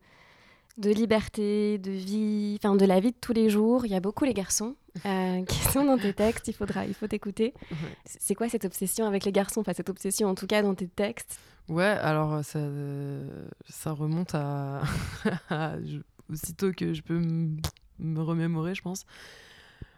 de 0.78 0.90
liberté, 0.90 1.78
de 1.78 1.92
vie, 1.92 2.58
enfin 2.62 2.76
de 2.76 2.86
la 2.86 3.00
vie 3.00 3.12
de 3.12 3.18
tous 3.20 3.34
les 3.34 3.50
jours. 3.50 3.86
Il 3.86 3.92
y 3.92 3.96
a 3.96 4.00
beaucoup 4.00 4.26
les 4.26 4.34
garçons 4.34 4.76
euh, 5.06 5.44
qui 5.48 5.60
sont 5.72 5.86
dans 5.86 5.98
tes 5.98 6.14
textes. 6.14 6.48
Il 6.48 6.54
faudra, 6.54 6.86
il 6.86 6.94
faut 6.94 7.08
t'écouter. 7.08 7.54
C'est 8.06 8.36
quoi 8.36 8.50
cette 8.50 8.66
obsession 8.66 9.06
avec 9.06 9.26
les 9.26 9.32
garçons? 9.32 9.62
Enfin 9.62 9.74
cette 9.74 9.90
obsession 9.90 10.28
en 10.30 10.36
tout 10.36 10.48
cas 10.48 10.62
dans 10.62 10.76
tes 10.76 10.88
textes? 10.88 11.40
Ouais, 11.70 11.84
alors 11.84 12.46
ça, 12.46 12.60
ça 13.68 13.92
remonte 13.92 14.34
à, 14.36 14.82
aussitôt 16.32 16.72
que 16.72 16.94
je 16.94 17.02
peux 17.02 17.20
me 18.00 18.22
remémorer, 18.22 18.74
je 18.74 18.82
pense. 18.82 19.06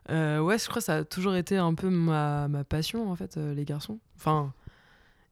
Euh, 0.10 0.40
ouais, 0.40 0.58
je 0.58 0.68
crois 0.68 0.82
que 0.82 0.86
ça 0.86 0.96
a 0.96 1.04
toujours 1.04 1.36
été 1.36 1.58
un 1.58 1.76
peu 1.76 1.90
ma, 1.90 2.48
ma 2.48 2.64
passion 2.64 3.12
en 3.12 3.16
fait, 3.16 3.38
les 3.38 3.66
garçons. 3.66 4.00
Enfin, 4.16 4.54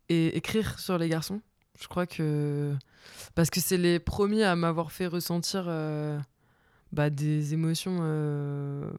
et 0.09 0.37
écrire 0.37 0.79
sur 0.79 0.97
les 0.97 1.09
garçons. 1.09 1.41
Je 1.79 1.87
crois 1.87 2.07
que. 2.07 2.73
Parce 3.35 3.49
que 3.49 3.59
c'est 3.59 3.77
les 3.77 3.99
premiers 3.99 4.43
à 4.43 4.55
m'avoir 4.55 4.91
fait 4.91 5.07
ressentir 5.07 5.65
euh, 5.67 6.19
bah, 6.91 7.09
des 7.09 7.53
émotions 7.53 7.99
euh, 8.01 8.89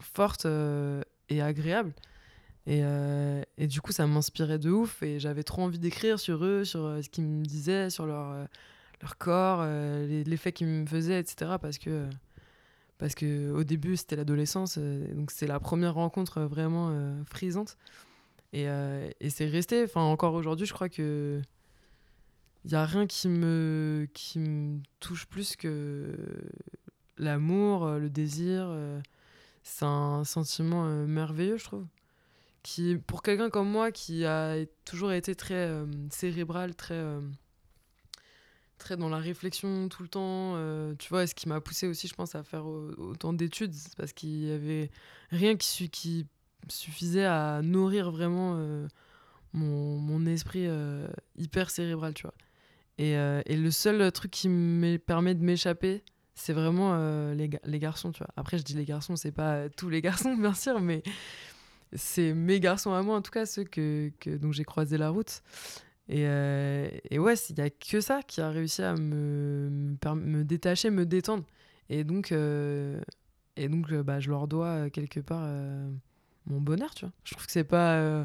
fortes 0.00 0.46
euh, 0.46 1.02
et 1.28 1.42
agréables. 1.42 1.92
Et, 2.66 2.82
et, 3.58 3.66
du 3.66 3.80
coup, 3.80 3.90
ça 3.90 4.06
m'inspirait 4.06 4.58
de 4.58 4.70
ouf. 4.70 5.02
Et 5.02 5.18
j'avais 5.18 5.42
trop 5.42 5.62
envie 5.62 5.80
d'écrire 5.80 6.20
sur 6.20 6.44
eux, 6.44 6.64
sur 6.64 6.98
ce 7.02 7.08
qu'ils 7.08 7.24
me 7.24 7.44
disaient, 7.44 7.90
sur 7.90 8.06
leur, 8.06 8.46
leur 9.00 9.16
corps, 9.18 9.64
l'effet 9.64 10.52
qu'ils 10.52 10.68
me 10.68 10.86
faisaient, 10.86 11.18
etc. 11.18 11.52
Parce 11.60 11.78
que, 11.78 12.06
parce 12.98 13.16
que 13.16 13.50
au 13.50 13.64
début, 13.64 13.96
c'était 13.96 14.14
l'adolescence. 14.14 14.78
donc, 14.78 15.32
c'est 15.32 15.48
la 15.48 15.58
première 15.58 15.94
rencontre 15.94 16.42
vraiment 16.42 16.94
frisante. 17.24 17.76
Et, 18.52 18.68
euh, 18.68 19.10
et 19.20 19.30
c'est 19.30 19.46
resté. 19.46 19.84
Enfin, 19.84 20.02
encore 20.02 20.34
aujourd'hui, 20.34 20.66
je 20.66 20.72
crois 20.72 20.88
que 20.88 21.40
il 22.64 22.72
y 22.72 22.74
a 22.74 22.84
rien 22.84 23.06
qui 23.06 23.28
me 23.28 24.06
qui 24.12 24.38
me 24.38 24.80
touche 24.98 25.26
plus 25.26 25.56
que 25.56 26.14
l'amour, 27.16 27.84
euh, 27.86 27.98
le 27.98 28.10
désir. 28.10 28.66
Euh, 28.68 29.00
c'est 29.62 29.84
un 29.84 30.24
sentiment 30.24 30.84
merveilleux, 31.06 31.58
je 31.58 31.64
trouve. 31.64 31.86
Qui, 32.62 32.96
pour 32.96 33.22
quelqu'un 33.22 33.50
comme 33.50 33.70
moi, 33.70 33.92
qui 33.92 34.24
a 34.26 34.56
toujours 34.84 35.12
été 35.12 35.34
très 35.34 35.70
cérébral, 36.10 36.74
très 36.74 37.02
très 38.78 38.96
dans 38.96 39.08
la 39.10 39.18
réflexion 39.18 39.88
tout 39.88 40.02
le 40.02 40.08
temps. 40.08 40.56
tu 40.98 41.08
vois, 41.10 41.26
ce 41.26 41.34
qui 41.34 41.48
m'a 41.48 41.60
poussé 41.60 41.86
aussi, 41.86 42.08
je 42.08 42.14
pense, 42.14 42.34
à 42.34 42.42
faire 42.42 42.66
au- 42.66 42.90
autant 42.98 43.32
d'études, 43.32 43.74
parce 43.96 44.12
qu'il 44.12 44.44
y 44.46 44.50
avait 44.50 44.90
rien 45.30 45.56
qui, 45.56 45.88
qui 45.90 46.26
suffisait 46.68 47.24
à 47.24 47.60
nourrir 47.62 48.10
vraiment 48.10 48.54
euh, 48.56 48.86
mon, 49.52 49.98
mon 49.98 50.26
esprit 50.26 50.66
euh, 50.66 51.08
hyper 51.36 51.70
cérébral, 51.70 52.14
tu 52.14 52.22
vois. 52.22 52.34
Et, 52.98 53.16
euh, 53.16 53.42
et 53.46 53.56
le 53.56 53.70
seul 53.70 54.10
truc 54.12 54.30
qui 54.30 54.48
me 54.48 54.98
permet 54.98 55.34
de 55.34 55.42
m'échapper, 55.42 56.02
c'est 56.34 56.52
vraiment 56.52 56.96
les, 57.32 57.50
les 57.64 57.78
garçons, 57.78 58.12
tu 58.12 58.18
vois. 58.18 58.32
Après, 58.36 58.58
je 58.58 58.62
dis 58.62 58.74
les 58.74 58.84
garçons, 58.84 59.16
c'est 59.16 59.32
pas 59.32 59.68
tous 59.68 59.88
les 59.88 60.00
garçons, 60.00 60.34
bien 60.38 60.54
sûr, 60.54 60.80
mais 60.80 61.02
c'est 61.94 62.32
mes 62.32 62.60
garçons 62.60 62.92
à 62.92 63.02
moi, 63.02 63.16
en 63.16 63.22
tout 63.22 63.30
cas, 63.30 63.46
ceux 63.46 63.64
que, 63.64 64.10
que, 64.20 64.30
dont 64.30 64.52
j'ai 64.52 64.64
croisé 64.64 64.96
la 64.96 65.10
route. 65.10 65.42
Et, 66.08 66.22
et 67.10 67.18
ouais, 67.18 67.34
il 67.34 67.54
n'y 67.54 67.60
a 67.60 67.70
que 67.70 68.00
ça 68.00 68.22
qui 68.22 68.40
a 68.40 68.50
réussi 68.50 68.82
à 68.82 68.94
me, 68.94 69.68
me, 69.70 70.14
me 70.14 70.44
détacher, 70.44 70.90
me 70.90 71.06
détendre. 71.06 71.44
Et 71.88 72.04
donc, 72.04 72.32
et 72.32 73.68
donc 73.68 73.92
bah, 73.92 74.20
je 74.20 74.30
leur 74.30 74.48
dois 74.48 74.90
quelque 74.90 75.20
part 75.20 75.46
mon 76.50 76.60
bonheur, 76.60 76.94
tu 76.94 77.04
vois. 77.04 77.12
Je 77.24 77.32
trouve 77.32 77.46
que 77.46 77.52
c'est 77.52 77.64
pas 77.64 77.94
euh, 77.94 78.24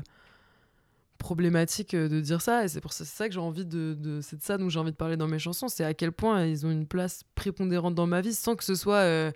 problématique 1.18 1.94
euh, 1.94 2.10
de 2.10 2.20
dire 2.20 2.42
ça, 2.42 2.64
et 2.64 2.68
c'est 2.68 2.82
pour 2.82 2.94
ça, 2.94 3.28
que 3.28 3.34
j'ai 3.34 3.40
envie 3.40 3.66
de, 3.66 3.96
de 3.98 4.22
c'est 4.22 4.38
de 4.38 4.42
ça 4.42 4.58
dont 4.58 4.70
j'ai 4.70 4.80
envie 4.80 4.92
de 4.92 4.98
parler 4.98 5.18
dans 5.18 5.28
mes 5.28 5.40
chansons, 5.40 5.68
c'est 5.68 5.86
à 5.86 5.94
quel 5.94 6.12
point 6.12 6.46
ils 6.46 6.66
ont 6.66 6.72
une 6.72 6.88
place 6.88 7.24
prépondérante 7.36 7.96
dans 7.96 8.08
ma 8.08 8.22
vie, 8.22 8.34
sans 8.34 8.56
que 8.56 8.64
ce 8.64 8.76
soit 8.76 8.98
euh, 8.98 9.32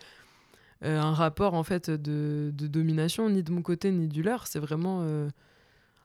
un 0.81 1.13
rapport 1.13 1.53
en 1.53 1.63
fait 1.63 1.89
de, 1.89 2.51
domination, 2.53 3.29
ni 3.29 3.43
de 3.43 3.51
mon 3.51 3.61
côté 3.61 3.91
ni 3.91 4.07
du 4.07 4.23
leur. 4.23 4.47
C'est 4.47 4.59
vraiment 4.59 5.05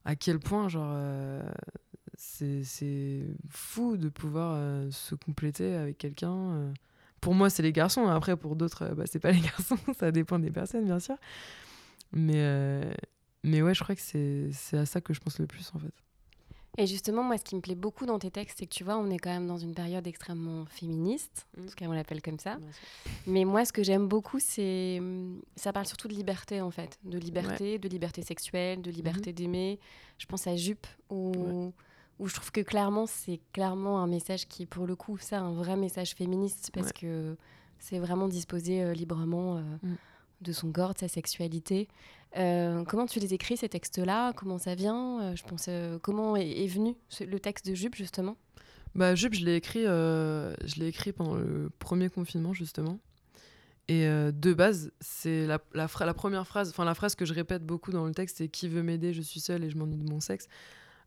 à 0.04 0.16
quel 0.16 0.40
point 0.40 0.68
genre 0.68 0.98
c'est 2.16 3.22
fou 3.48 3.96
de 3.96 4.08
pouvoir 4.08 4.58
se 4.90 5.14
compléter 5.14 5.74
avec 5.74 5.98
quelqu'un. 5.98 6.72
Pour 7.24 7.34
moi, 7.34 7.48
c'est 7.48 7.62
les 7.62 7.72
garçons. 7.72 8.06
Après, 8.06 8.36
pour 8.36 8.54
d'autres, 8.54 8.92
bah, 8.94 9.04
c'est 9.06 9.18
pas 9.18 9.30
les 9.30 9.40
garçons. 9.56 9.78
ça 9.98 10.10
dépend 10.10 10.38
des 10.38 10.50
personnes, 10.50 10.84
bien 10.84 10.98
sûr. 10.98 11.16
Mais, 12.14 12.32
euh, 12.36 12.92
mais 13.42 13.60
ouais, 13.62 13.74
je 13.74 13.82
crois 13.82 13.94
que 13.94 14.00
c'est 14.00 14.50
c'est 14.52 14.78
à 14.78 14.86
ça 14.86 15.00
que 15.00 15.12
je 15.12 15.20
pense 15.20 15.38
le 15.38 15.46
plus, 15.46 15.70
en 15.74 15.78
fait. 15.78 15.92
Et 16.76 16.86
justement, 16.88 17.22
moi, 17.22 17.38
ce 17.38 17.44
qui 17.44 17.54
me 17.54 17.60
plaît 17.60 17.76
beaucoup 17.76 18.04
dans 18.04 18.18
tes 18.18 18.32
textes, 18.32 18.58
c'est 18.58 18.66
que 18.66 18.74
tu 18.74 18.82
vois, 18.82 18.96
on 18.98 19.08
est 19.08 19.18
quand 19.18 19.30
même 19.30 19.46
dans 19.46 19.58
une 19.58 19.74
période 19.74 20.04
extrêmement 20.08 20.64
féministe, 20.66 21.46
en 21.56 21.62
Mm. 21.62 21.66
tout 21.66 21.74
cas, 21.76 21.86
on 21.86 21.92
l'appelle 21.92 22.20
comme 22.20 22.40
ça. 22.40 22.58
Mais 23.28 23.44
moi, 23.44 23.64
ce 23.64 23.72
que 23.72 23.82
j'aime 23.84 24.08
beaucoup, 24.08 24.40
c'est. 24.40 25.00
Ça 25.54 25.72
parle 25.72 25.86
surtout 25.86 26.08
de 26.08 26.14
liberté, 26.14 26.60
en 26.60 26.70
fait. 26.72 26.98
De 27.04 27.16
liberté, 27.18 27.78
de 27.78 27.88
liberté 27.88 28.22
sexuelle, 28.22 28.82
de 28.82 28.90
liberté 28.90 29.32
d'aimer. 29.32 29.78
Je 30.18 30.26
pense 30.26 30.46
à 30.48 30.56
Jupe, 30.56 30.86
où, 31.10 31.72
où 32.18 32.26
je 32.28 32.34
trouve 32.34 32.50
que 32.50 32.60
clairement, 32.60 33.06
c'est 33.06 33.40
clairement 33.52 34.00
un 34.00 34.08
message 34.08 34.46
qui 34.48 34.64
est, 34.64 34.66
pour 34.66 34.86
le 34.88 34.96
coup, 34.96 35.16
ça, 35.18 35.40
un 35.40 35.52
vrai 35.54 35.76
message 35.76 36.14
féministe, 36.14 36.70
parce 36.72 36.88
Ouais. 36.88 36.92
que 37.00 37.36
c'est 37.78 37.98
vraiment 38.00 38.26
disposer 38.28 38.82
euh, 38.82 38.94
librement 38.94 39.58
euh, 39.58 39.62
Mm. 39.82 39.94
De 40.44 40.52
son 40.52 40.70
corps, 40.70 40.94
de 40.94 41.00
sa 41.00 41.08
sexualité. 41.08 41.88
Euh, 42.36 42.84
comment 42.84 43.06
tu 43.06 43.20
les 43.20 43.34
écris, 43.34 43.56
ces 43.56 43.68
textes-là? 43.68 44.32
Comment 44.32 44.58
ça 44.58 44.74
vient? 44.74 45.20
Euh, 45.22 45.36
Je 45.36 45.44
pense. 45.44 45.66
euh, 45.68 45.98
comment 45.98 46.36
est, 46.36 46.66
venu 46.66 46.96
le 47.20 47.38
texte 47.38 47.66
de 47.66 47.74
Jupe, 47.74 47.94
justement? 47.94 48.36
Bah, 48.94 49.14
Jupe, 49.14 49.34
je 49.34 49.44
l'ai 49.44 49.56
écrit, 49.56 49.84
je 49.84 50.82
écrit 50.82 51.12
pendant 51.12 51.34
le 51.34 51.70
premier 51.78 52.08
confinement, 52.08 52.52
justement. 52.52 52.98
Et 53.88 54.06
de 54.06 54.54
base, 54.54 54.92
c'est 55.00 55.46
la, 55.46 55.58
la, 55.74 56.14
première 56.14 56.46
phrase, 56.46 56.70
enfin 56.70 56.84
la 56.84 56.94
phrase 56.94 57.14
que 57.16 57.26
je 57.26 57.34
répète 57.34 57.66
beaucoup 57.66 57.90
dans 57.90 58.06
le 58.06 58.12
texte, 58.12 58.38
c'est 58.38 58.48
Qui 58.48 58.68
veut 58.68 58.82
m'aider? 58.82 59.12
Je 59.12 59.20
suis 59.20 59.40
seule 59.40 59.64
et 59.64 59.70
je 59.70 59.76
m'ennuie 59.76 59.98
de 59.98 60.08
mon 60.08 60.20
sexe. 60.20 60.46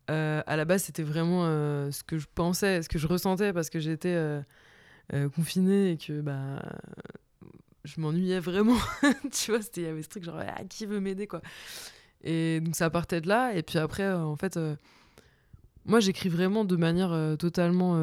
À 0.10 0.56
la 0.56 0.66
base, 0.66 0.84
c'était 0.84 1.04
vraiment 1.04 1.46
ce 1.92 2.04
que 2.04 2.18
je 2.18 2.28
pensais, 2.34 2.82
ce 2.82 2.90
que 2.90 3.00
je 3.00 3.08
ressentais 3.08 3.54
parce 3.54 3.70
que 3.70 3.80
j'étais 3.80 4.42
confinée 5.34 5.92
et 5.92 5.98
que 5.98 6.20
bah, 6.20 6.62
je 7.88 8.02
m'ennuyais 8.02 8.40
vraiment. 8.40 8.78
tu 9.32 9.52
vois, 9.52 9.62
il 9.78 9.84
y 9.84 9.88
avait 9.88 10.04
ce 10.04 10.10
truc 10.10 10.24
genre 10.24 10.40
ah, 10.40 10.64
Qui 10.70 10.86
veut 10.86 11.00
m'aider 11.00 11.28
quoi. 11.28 11.42
Et 12.24 12.60
donc 12.62 12.76
ça 12.76 12.90
partait 12.90 13.22
de 13.22 13.28
là. 13.30 13.56
Et 13.56 13.64
puis 13.64 13.80
après, 13.80 14.04
euh, 14.04 14.20
en 14.24 14.36
fait. 14.36 14.58
euh, 14.58 14.76
moi, 15.86 16.02
j'écris 16.02 16.28
vraiment 16.28 16.66
de 16.66 16.76
manière 16.76 17.14
euh, 17.14 17.38
totalement 17.38 17.96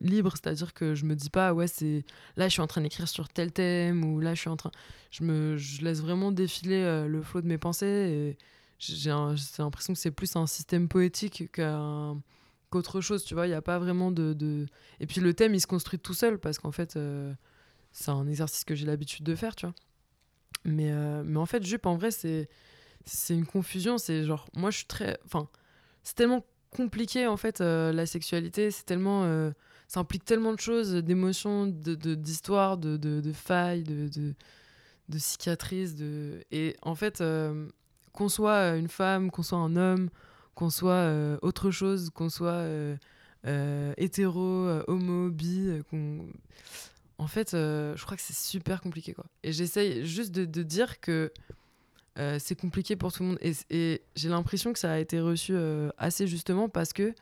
libre, 0.00 0.32
c'est-à-dire 0.32 0.72
que 0.72 0.94
je 0.94 1.04
me 1.04 1.14
dis 1.14 1.28
pas, 1.28 1.52
ouais, 1.52 1.66
c'est 1.66 2.04
là, 2.36 2.48
je 2.48 2.52
suis 2.54 2.62
en 2.62 2.66
train 2.66 2.80
d'écrire 2.80 3.06
sur 3.06 3.28
tel 3.28 3.52
thème, 3.52 4.02
ou 4.04 4.18
là, 4.20 4.34
je 4.34 4.40
suis 4.40 4.48
en 4.48 4.56
train. 4.56 4.70
Je, 5.10 5.22
me... 5.24 5.58
je 5.58 5.82
laisse 5.84 6.00
vraiment 6.00 6.32
défiler 6.32 7.06
le 7.06 7.22
flot 7.22 7.42
de 7.42 7.46
mes 7.48 7.58
pensées, 7.58 7.86
et 7.86 8.38
j'ai 8.78 9.10
l'impression 9.10 9.92
que 9.92 9.98
c'est 9.98 10.10
plus 10.10 10.34
un 10.36 10.46
système 10.46 10.88
poétique 10.88 11.52
qu'un- 11.52 12.18
qu'autre 12.70 13.02
chose, 13.02 13.24
tu 13.24 13.34
vois, 13.34 13.46
il 13.46 13.50
n'y 13.50 13.54
a 13.56 13.62
pas 13.62 13.78
vraiment 13.78 14.10
de. 14.10 14.66
Et 15.00 15.06
puis 15.06 15.20
le 15.20 15.34
thème, 15.34 15.54
il 15.54 15.60
se 15.60 15.66
construit 15.66 15.98
tout 15.98 16.14
seul, 16.14 16.38
parce 16.38 16.58
qu'en 16.58 16.72
fait, 16.72 16.98
c'est 17.92 18.10
un 18.10 18.26
exercice 18.26 18.64
que 18.64 18.74
j'ai 18.74 18.86
l'habitude 18.86 19.24
de 19.24 19.34
faire, 19.34 19.54
tu 19.54 19.66
vois. 19.66 19.74
Mais, 20.64 20.90
euh, 20.92 21.22
mais 21.24 21.38
en 21.38 21.46
fait, 21.46 21.64
Jupe, 21.64 21.86
en 21.86 21.96
vrai, 21.96 22.10
c'est 22.10 22.48
une 23.30 23.46
confusion, 23.46 23.98
c'est 23.98 24.24
genre, 24.24 24.48
moi, 24.54 24.70
je 24.70 24.78
suis 24.78 24.86
très. 24.86 25.18
Enfin, 25.24 25.48
c'est 26.02 26.14
tellement 26.14 26.44
compliqué 26.70 27.26
en 27.26 27.36
fait 27.36 27.60
euh, 27.60 27.92
la 27.92 28.06
sexualité 28.06 28.70
c'est 28.70 28.84
tellement 28.84 29.24
euh, 29.24 29.50
ça 29.88 30.00
implique 30.00 30.24
tellement 30.24 30.54
de 30.54 30.58
choses 30.58 30.94
d'émotions 30.94 31.66
d'histoires 31.66 32.78
de, 32.78 32.96
de, 32.96 33.20
de 33.20 33.32
failles 33.34 33.82
de, 33.82 34.08
de, 34.08 35.18
cicatrices 35.18 35.94
de 35.94 36.42
et 36.50 36.74
en 36.80 36.94
fait 36.94 37.22
qu'on 38.14 38.30
soit 38.30 38.68
une 38.76 38.88
femme 38.88 39.30
qu'on 39.30 39.42
soit 39.42 39.58
un 39.58 39.76
homme 39.76 40.08
qu'on 40.54 40.70
soit 40.70 41.12
autre 41.42 41.70
chose 41.70 42.08
qu'on 42.08 42.30
soit 42.30 42.64
hétéro 43.98 44.66
homo 44.88 45.28
bi 45.28 45.82
qu'on 45.90 46.26
en 47.22 47.28
fait 47.28 47.54
euh, 47.54 47.94
je 47.96 48.04
crois 48.04 48.16
que 48.16 48.22
c'est 48.22 48.36
super 48.36 48.80
compliqué 48.80 49.14
quoi 49.14 49.24
et 49.44 49.52
j'essaye 49.52 50.04
juste 50.04 50.32
de, 50.32 50.62
dire 50.62 51.00
que 51.00 51.32
euh, 52.18 52.36
c'est 52.40 52.56
compliqué 52.56 52.96
pour 52.96 53.10
tout 53.10 53.22
le 53.22 53.30
monde. 53.30 53.38
Et, 53.70 54.02
j'ai 54.16 54.28
l'impression 54.28 54.72
que 54.74 54.78
ça 54.78 54.92
a 54.92 54.98
été 54.98 55.18
reçu 55.18 55.54
euh, 55.54 55.88
assez 55.96 56.26
justement 56.26 56.68
parce 56.68 56.92
que, 56.92 57.14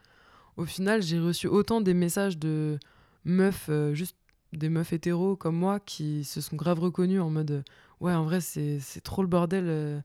au 0.56 0.64
final, 0.64 1.00
j'ai 1.00 1.20
reçu 1.20 1.46
autant 1.46 1.80
des 1.80 1.94
messages 1.94 2.38
de 2.38 2.76
meufs, 3.24 3.70
juste 3.92 4.16
des 4.52 4.68
meufs 4.68 4.92
hétéros 4.92 5.36
comme 5.36 5.54
moi, 5.54 5.78
qui 5.78 6.24
se 6.24 6.40
sont 6.40 6.56
grave 6.56 6.80
reconnus 6.80 7.20
en 7.20 7.30
mode 7.30 7.62
Ouais, 8.00 8.14
en 8.14 8.24
vrai, 8.24 8.40
c'est 8.40 8.80
trop 9.04 9.22
le 9.22 9.28
bordel 9.28 10.02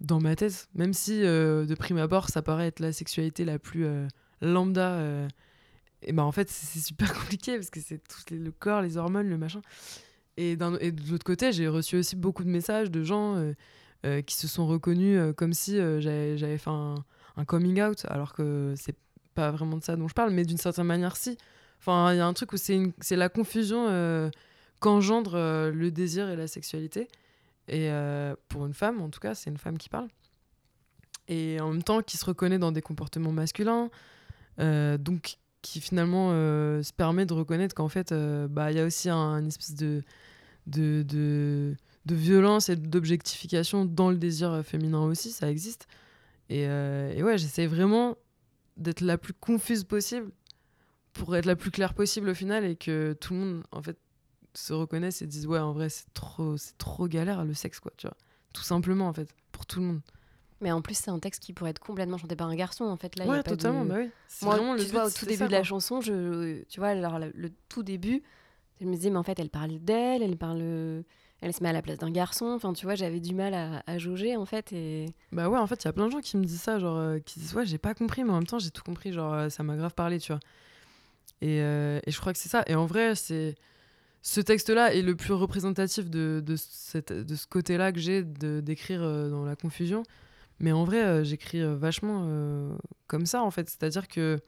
dans 0.00 0.20
ma 0.20 0.36
tête. 0.36 0.68
Même 0.74 0.92
si, 0.92 1.20
de 1.22 1.74
prime 1.74 1.98
abord, 1.98 2.28
ça 2.28 2.40
paraît 2.40 2.68
être 2.68 2.78
la 2.78 2.92
sexualité 2.92 3.44
la 3.44 3.58
plus 3.58 3.84
lambda. 4.40 5.28
Et 6.02 6.12
ben 6.12 6.22
en 6.22 6.32
fait, 6.32 6.48
c'est 6.48 6.80
super 6.80 7.12
compliqué 7.14 7.56
parce 7.56 7.70
que 7.70 7.80
c'est 7.80 7.98
tout 7.98 8.34
le 8.34 8.50
corps, 8.50 8.82
les 8.82 8.96
hormones, 8.96 9.28
le 9.28 9.38
machin. 9.38 9.62
Et, 10.36 10.52
et 10.52 10.56
de 10.92 11.10
l'autre 11.10 11.24
côté, 11.24 11.52
j'ai 11.52 11.66
reçu 11.66 11.96
aussi 11.96 12.14
beaucoup 12.14 12.44
de 12.44 12.48
messages 12.48 12.92
de 12.92 13.02
gens 13.02 13.34
euh, 13.34 13.54
euh, 14.06 14.22
qui 14.22 14.36
se 14.36 14.46
sont 14.46 14.68
reconnus 14.68 15.18
euh, 15.18 15.32
comme 15.32 15.52
si 15.52 15.76
j'avais 15.76 16.58
fait 16.58 16.70
un, 16.70 16.94
un 17.36 17.44
coming 17.44 17.82
out, 17.82 18.04
alors 18.08 18.32
que 18.32 18.72
c'est 18.76 18.94
pas 19.34 19.50
vraiment 19.50 19.76
de 19.76 19.82
ça 19.82 19.96
dont 19.96 20.06
je 20.06 20.14
parle, 20.14 20.30
mais 20.30 20.44
d'une 20.44 20.58
certaine 20.58 20.86
manière, 20.86 21.16
si. 21.16 21.36
Enfin, 21.80 22.12
il 22.12 22.18
y 22.18 22.20
a 22.20 22.26
un 22.26 22.32
truc 22.34 22.52
où 22.52 22.56
c'est 22.56 23.16
la 23.16 23.28
confusion 23.28 24.30
qu'engendre 24.80 25.70
le 25.70 25.90
désir 25.90 26.28
et 26.28 26.34
la 26.34 26.48
sexualité. 26.48 27.06
Et 27.68 27.88
pour 28.48 28.66
une 28.66 28.74
femme, 28.74 29.00
en 29.00 29.10
tout 29.10 29.20
cas, 29.20 29.36
c'est 29.36 29.48
une 29.48 29.58
femme 29.58 29.78
qui 29.78 29.88
parle. 29.88 30.08
Et 31.28 31.60
en 31.60 31.70
même 31.70 31.84
temps, 31.84 32.02
qui 32.02 32.16
se 32.16 32.24
reconnaît 32.24 32.58
dans 32.58 32.72
des 32.72 32.82
comportements 32.82 33.30
masculins. 33.30 33.90
donc, 34.58 35.38
qui 35.68 35.80
finalement 35.80 36.30
euh, 36.32 36.82
se 36.82 36.94
permet 36.94 37.26
de 37.26 37.34
reconnaître 37.34 37.74
qu'en 37.74 37.88
fait, 37.88 38.12
euh, 38.12 38.48
bah, 38.48 38.72
il 38.72 38.78
y 38.78 38.80
a 38.80 38.86
aussi 38.86 39.10
un, 39.10 39.38
une 39.38 39.48
espèce 39.48 39.74
de, 39.74 40.02
de, 40.66 41.04
de, 41.06 42.14
violence 42.14 42.70
et 42.70 42.76
d'objectification 42.76 43.84
dans 43.84 44.08
le 44.10 44.16
désir 44.16 44.62
féminin 44.64 45.02
aussi, 45.04 45.30
ça 45.30 45.50
existe. 45.50 45.86
Et, 46.48 46.66
euh, 46.66 47.12
et 47.14 47.22
ouais, 47.22 47.36
j'essaie 47.36 47.66
vraiment 47.66 48.16
d'être 48.78 49.02
la 49.02 49.18
plus 49.18 49.34
confuse 49.34 49.84
possible 49.84 50.30
pour 51.12 51.36
être 51.36 51.44
la 51.44 51.56
plus 51.56 51.70
claire 51.70 51.92
possible 51.92 52.30
au 52.30 52.34
final 52.34 52.64
et 52.64 52.76
que 52.76 53.14
tout 53.20 53.34
le 53.34 53.40
monde, 53.40 53.62
en 53.70 53.82
fait, 53.82 53.98
se 54.54 54.72
reconnaisse 54.72 55.20
et 55.20 55.26
dise 55.26 55.46
ouais, 55.46 55.58
en 55.58 55.72
vrai, 55.72 55.90
c'est 55.90 56.10
trop, 56.14 56.56
c'est 56.56 56.78
trop 56.78 57.08
galère 57.08 57.44
le 57.44 57.52
sexe, 57.52 57.78
quoi, 57.78 57.92
tu 57.98 58.06
vois. 58.06 58.16
Tout 58.54 58.62
simplement, 58.62 59.06
en 59.06 59.12
fait, 59.12 59.28
pour 59.52 59.66
tout 59.66 59.80
le 59.80 59.86
monde. 59.86 60.00
Mais 60.60 60.72
en 60.72 60.82
plus, 60.82 60.94
c'est 60.94 61.10
un 61.10 61.18
texte 61.20 61.42
qui 61.42 61.52
pourrait 61.52 61.70
être 61.70 61.78
complètement 61.78 62.18
chanté 62.18 62.34
par 62.34 62.48
un 62.48 62.56
garçon, 62.56 62.84
en 62.84 62.96
fait. 62.96 63.16
Là, 63.16 63.24
il 63.24 63.28
y 63.28 63.30
ouais, 63.30 63.38
a 63.38 63.42
pas 63.42 63.50
totalement, 63.52 63.84
de... 63.84 63.90
bah 63.90 63.98
Moi, 64.42 64.56
vraiment 64.56 64.76
tu 64.76 64.82
le 64.84 64.88
vois, 64.90 65.04
but, 65.04 65.08
au 65.08 65.18
tout 65.18 65.24
début 65.26 65.38
ça, 65.38 65.46
de 65.46 65.52
la 65.52 65.62
chanson, 65.62 66.00
je, 66.00 66.62
tu 66.64 66.80
vois, 66.80 66.88
alors, 66.88 67.18
le, 67.20 67.30
le 67.34 67.50
tout 67.68 67.82
début, 67.84 68.22
je 68.80 68.86
me 68.86 68.94
disais, 68.94 69.10
mais 69.10 69.18
en 69.18 69.22
fait, 69.22 69.38
elle 69.38 69.50
parle 69.50 69.78
d'elle, 69.78 70.22
elle 70.22 70.36
parle, 70.36 71.04
elle 71.40 71.52
se 71.54 71.62
met 71.62 71.68
à 71.68 71.72
la 71.72 71.80
place 71.82 71.98
d'un 71.98 72.10
garçon. 72.10 72.46
Enfin, 72.46 72.72
tu 72.72 72.86
vois, 72.86 72.96
j'avais 72.96 73.20
du 73.20 73.34
mal 73.34 73.54
à, 73.54 73.82
à 73.86 73.98
jauger, 73.98 74.36
en 74.36 74.44
fait. 74.46 74.72
Et 74.72 75.06
Bah 75.30 75.48
ouais, 75.48 75.58
en 75.58 75.66
fait, 75.68 75.84
il 75.84 75.86
y 75.86 75.88
a 75.88 75.92
plein 75.92 76.06
de 76.06 76.12
gens 76.12 76.20
qui 76.20 76.36
me 76.36 76.44
disent 76.44 76.60
ça, 76.60 76.78
genre, 76.80 76.96
euh, 76.96 77.18
qui 77.20 77.38
disent 77.38 77.54
ouais, 77.54 77.64
j'ai 77.66 77.78
pas 77.78 77.94
compris, 77.94 78.24
mais 78.24 78.30
en 78.30 78.34
même 78.38 78.46
temps, 78.46 78.58
j'ai 78.58 78.70
tout 78.70 78.82
compris, 78.82 79.12
genre, 79.12 79.32
euh, 79.34 79.48
ça 79.50 79.62
m'a 79.62 79.76
grave 79.76 79.94
parlé, 79.94 80.18
tu 80.18 80.32
vois. 80.32 80.40
Et, 81.40 81.60
euh, 81.60 82.00
et 82.04 82.10
je 82.10 82.18
crois 82.20 82.32
que 82.32 82.38
c'est 82.40 82.48
ça. 82.48 82.64
Et 82.66 82.74
en 82.74 82.86
vrai, 82.86 83.14
c'est 83.14 83.54
ce 84.22 84.40
texte-là 84.40 84.92
est 84.92 85.02
le 85.02 85.14
plus 85.14 85.32
représentatif 85.34 86.10
de, 86.10 86.42
de, 86.44 86.56
cette, 86.56 87.12
de 87.12 87.36
ce 87.36 87.46
côté-là 87.46 87.92
que 87.92 88.00
j'ai 88.00 88.24
d'écrire 88.24 89.00
dans 89.00 89.44
la 89.44 89.54
confusion. 89.54 90.02
Mais 90.60 90.72
en 90.72 90.84
vrai, 90.84 91.04
euh, 91.04 91.24
j'écris 91.24 91.62
euh, 91.62 91.76
vachement 91.76 92.22
euh, 92.24 92.76
comme 93.06 93.26
ça, 93.26 93.42
en 93.42 93.50
fait. 93.50 93.68
C'est-à-dire 93.68 94.08
que 94.08 94.40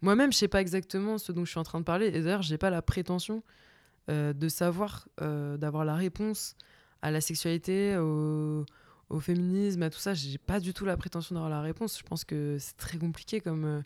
moi-même, 0.00 0.32
je 0.32 0.38
sais 0.38 0.48
pas 0.48 0.60
exactement 0.60 1.18
ce 1.18 1.30
dont 1.32 1.44
je 1.44 1.50
suis 1.50 1.60
en 1.60 1.64
train 1.64 1.78
de 1.78 1.84
parler. 1.84 2.06
Et 2.06 2.22
d'ailleurs, 2.22 2.42
j'ai 2.42 2.58
pas 2.58 2.70
la 2.70 2.82
prétention 2.82 3.42
de 4.08 4.48
savoir, 4.48 5.06
d'avoir 5.20 5.84
la 5.84 5.94
réponse 5.94 6.56
à 7.02 7.12
la 7.12 7.20
sexualité, 7.20 7.96
au, 7.96 8.66
féminisme, 9.20 9.80
à 9.84 9.90
tout 9.90 10.00
ça. 10.00 10.12
J'ai 10.12 10.38
pas 10.38 10.58
du 10.58 10.74
tout 10.74 10.84
la 10.84 10.96
prétention 10.96 11.36
d'avoir 11.36 11.48
la 11.48 11.60
réponse. 11.60 11.98
Je 11.98 12.02
pense 12.02 12.24
que 12.24 12.56
c'est 12.58 12.76
très 12.76 12.98
compliqué 12.98 13.40
comme, 13.40 13.84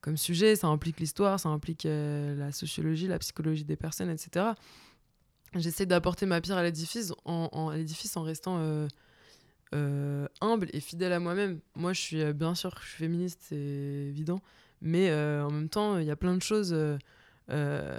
comme 0.00 0.16
sujet. 0.16 0.56
Ça 0.56 0.66
implique 0.66 0.98
l'histoire, 0.98 1.38
ça 1.38 1.48
implique 1.48 1.84
la 1.84 2.50
sociologie, 2.50 3.06
la 3.06 3.20
psychologie 3.20 3.64
des 3.64 3.76
personnes, 3.76 4.10
etc. 4.10 4.46
J'essaie 5.54 5.86
d'apporter 5.86 6.26
ma 6.26 6.40
pierre 6.40 6.56
à 6.56 6.64
l'édifice 6.64 7.12
en, 7.24 7.48
en, 7.52 7.70
l'édifice 7.70 8.16
en 8.16 8.24
restant 8.24 8.88
humble 9.72 10.68
et 10.72 10.80
fidèle 10.80 11.12
à 11.12 11.20
moi-même. 11.20 11.60
Moi, 11.74 11.92
je 11.92 12.00
suis 12.00 12.32
bien 12.32 12.54
sûr, 12.54 12.74
je 12.82 12.88
suis 12.88 12.98
féministe, 12.98 13.40
c'est 13.48 13.56
évident. 13.56 14.40
Mais 14.82 15.10
euh, 15.10 15.46
en 15.46 15.50
même 15.50 15.68
temps, 15.68 15.98
il 15.98 16.06
y 16.06 16.10
a 16.10 16.16
plein 16.16 16.36
de 16.36 16.42
choses 16.42 16.72
euh, 16.74 16.98
euh, 17.50 17.98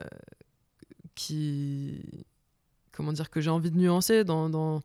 qui. 1.15 2.25
Comment 2.91 3.13
dire 3.13 3.29
Que 3.29 3.41
j'ai 3.41 3.49
envie 3.49 3.71
de 3.71 3.77
nuancer 3.77 4.25
dans, 4.25 4.49
dans, 4.49 4.81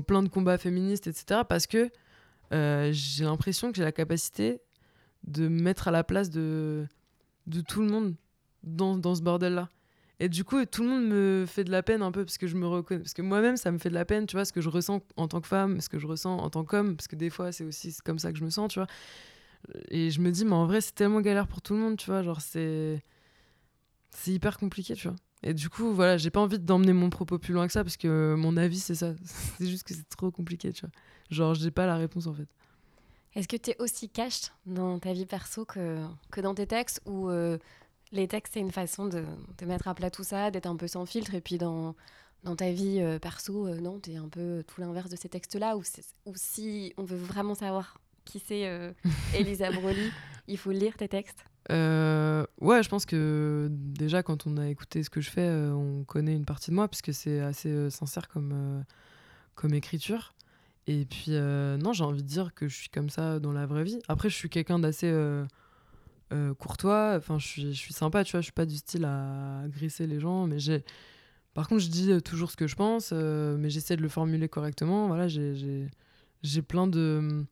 plein 0.00 0.22
de 0.22 0.28
combats 0.28 0.58
féministes, 0.58 1.06
etc. 1.06 1.42
Parce 1.48 1.66
que 1.66 1.90
j'ai 2.50 3.24
l'impression 3.24 3.70
que 3.70 3.76
j'ai 3.76 3.84
la 3.84 3.92
capacité 3.92 4.60
de 5.24 5.46
mettre 5.46 5.88
à 5.88 5.90
la 5.90 6.02
place 6.02 6.30
de, 6.30 6.86
de 7.46 7.60
tout 7.60 7.82
le 7.82 7.88
monde 7.88 8.14
dans, 8.64 8.96
dans 8.96 9.14
ce 9.14 9.22
bordel-là. 9.22 9.68
Et 10.22 10.28
du 10.28 10.44
coup, 10.44 10.64
tout 10.66 10.84
le 10.84 10.88
monde 10.88 11.04
me 11.08 11.46
fait 11.48 11.64
de 11.64 11.72
la 11.72 11.82
peine 11.82 12.00
un 12.00 12.12
peu 12.12 12.24
parce 12.24 12.38
que 12.38 12.46
je 12.46 12.54
me. 12.54 12.82
Parce 12.82 13.12
que 13.12 13.22
moi-même, 13.22 13.56
ça 13.56 13.72
me 13.72 13.78
fait 13.78 13.88
de 13.88 13.94
la 13.94 14.04
peine, 14.04 14.26
tu 14.26 14.36
vois, 14.36 14.44
ce 14.44 14.52
que 14.52 14.60
je 14.60 14.68
ressens 14.68 15.00
en 15.16 15.26
tant 15.26 15.40
que 15.40 15.48
femme, 15.48 15.80
ce 15.80 15.88
que 15.88 15.98
je 15.98 16.06
ressens 16.06 16.36
en 16.36 16.48
tant 16.48 16.64
qu'homme, 16.64 16.94
parce 16.94 17.08
que 17.08 17.16
des 17.16 17.28
fois, 17.28 17.50
c'est 17.50 17.64
aussi 17.64 17.92
comme 18.04 18.20
ça 18.20 18.30
que 18.30 18.38
je 18.38 18.44
me 18.44 18.50
sens, 18.50 18.70
tu 18.70 18.78
vois. 18.78 18.86
Et 19.88 20.10
je 20.12 20.20
me 20.20 20.30
dis, 20.30 20.44
mais 20.44 20.52
en 20.52 20.66
vrai, 20.66 20.80
c'est 20.80 20.94
tellement 20.94 21.20
galère 21.20 21.48
pour 21.48 21.60
tout 21.60 21.74
le 21.74 21.80
monde, 21.80 21.96
tu 21.96 22.06
vois. 22.06 22.22
Genre, 22.22 22.40
c'est. 22.40 23.02
C'est 24.10 24.30
hyper 24.30 24.58
compliqué, 24.58 24.94
tu 24.94 25.08
vois. 25.08 25.16
Et 25.42 25.54
du 25.54 25.68
coup, 25.68 25.92
voilà, 25.92 26.18
j'ai 26.18 26.30
pas 26.30 26.38
envie 26.38 26.60
d'emmener 26.60 26.92
mon 26.92 27.10
propos 27.10 27.40
plus 27.40 27.52
loin 27.52 27.66
que 27.66 27.72
ça 27.72 27.82
parce 27.82 27.96
que 27.96 28.36
mon 28.38 28.56
avis, 28.56 28.78
c'est 28.78 28.94
ça. 28.94 29.14
c'est 29.58 29.66
juste 29.66 29.82
que 29.82 29.92
c'est 29.92 30.08
trop 30.08 30.30
compliqué, 30.30 30.72
tu 30.72 30.82
vois. 30.82 30.90
Genre, 31.30 31.54
j'ai 31.54 31.72
pas 31.72 31.86
la 31.86 31.96
réponse 31.96 32.28
en 32.28 32.34
fait. 32.34 32.46
Est-ce 33.34 33.48
que 33.48 33.56
tu 33.56 33.70
es 33.70 33.76
aussi 33.80 34.08
cash 34.08 34.52
dans 34.66 35.00
ta 35.00 35.12
vie 35.14 35.26
perso 35.26 35.64
que, 35.64 36.04
que 36.30 36.40
dans 36.40 36.54
tes 36.54 36.66
textes 36.68 37.00
euh, 37.08 37.58
les 38.12 38.28
textes, 38.28 38.54
c'est 38.54 38.60
une 38.60 38.70
façon 38.70 39.06
de, 39.06 39.24
de, 39.58 39.66
mettre 39.66 39.88
à 39.88 39.94
plat 39.94 40.10
tout 40.10 40.24
ça, 40.24 40.50
d'être 40.50 40.66
un 40.66 40.76
peu 40.76 40.86
sans 40.86 41.06
filtre 41.06 41.34
et 41.34 41.40
puis 41.40 41.58
dans, 41.58 41.94
dans 42.44 42.56
ta 42.56 42.70
vie 42.70 43.00
euh, 43.00 43.18
perso, 43.18 43.66
euh, 43.66 43.80
non, 43.80 43.98
tu 44.00 44.12
es 44.12 44.16
un 44.16 44.28
peu 44.28 44.62
tout 44.66 44.80
l'inverse 44.80 45.10
de 45.10 45.16
ces 45.16 45.28
textes-là 45.28 45.76
ou, 45.76 45.82
ou 46.26 46.32
si 46.36 46.92
on 46.96 47.04
veut 47.04 47.16
vraiment 47.16 47.54
savoir 47.54 47.98
qui 48.24 48.38
c'est 48.38 48.68
euh, 48.68 48.92
Elisa 49.34 49.70
Broly 49.70 50.10
Il 50.48 50.58
faut 50.58 50.70
lire 50.70 50.96
tes 50.96 51.08
textes 51.08 51.44
euh, 51.70 52.44
Ouais, 52.60 52.82
je 52.82 52.88
pense 52.88 53.06
que 53.06 53.68
déjà 53.70 54.22
quand 54.22 54.46
on 54.46 54.56
a 54.56 54.68
écouté 54.68 55.02
ce 55.02 55.10
que 55.10 55.20
je 55.20 55.30
fais, 55.30 55.46
euh, 55.46 55.72
on 55.72 56.04
connaît 56.04 56.34
une 56.34 56.44
partie 56.44 56.70
de 56.70 56.76
moi 56.76 56.88
puisque 56.88 57.12
c'est 57.12 57.40
assez 57.40 57.90
sincère 57.90 58.28
comme, 58.28 58.84
comme 59.54 59.74
écriture. 59.74 60.34
Et 60.88 61.04
puis, 61.04 61.30
non, 61.30 61.92
j'ai 61.92 62.02
envie 62.02 62.22
de 62.22 62.28
dire 62.28 62.54
que 62.54 62.66
je 62.66 62.74
suis 62.74 62.88
comme 62.88 63.08
ça 63.08 63.38
dans 63.38 63.52
la 63.52 63.66
vraie 63.66 63.84
vie. 63.84 64.00
Après, 64.08 64.28
je 64.28 64.34
suis 64.34 64.48
quelqu'un 64.48 64.80
d'assez 64.80 65.12
courtois. 66.58 67.14
Enfin, 67.16 67.38
je 67.38 67.72
suis, 67.72 67.92
sympa, 67.92 68.24
tu 68.24 68.32
vois. 68.32 68.40
Je 68.40 68.46
suis 68.46 68.52
pas 68.52 68.66
du 68.66 68.76
style 68.76 69.04
à 69.04 69.62
grisser 69.68 70.06
les 70.06 70.20
gens. 70.20 70.46
Mais 70.46 70.58
j'ai. 70.58 70.84
Par 71.54 71.68
contre, 71.68 71.82
je 71.82 71.88
dis 71.88 72.22
toujours 72.22 72.50
ce 72.50 72.56
que 72.56 72.66
je 72.66 72.76
pense, 72.76 73.12
mais 73.12 73.70
j'essaie 73.70 73.96
de 73.96 74.02
le 74.02 74.08
formuler 74.08 74.48
correctement. 74.48 75.06
Voilà, 75.06 75.28
j'ai 75.28 76.62
plein 76.62 76.86
de 76.86 77.44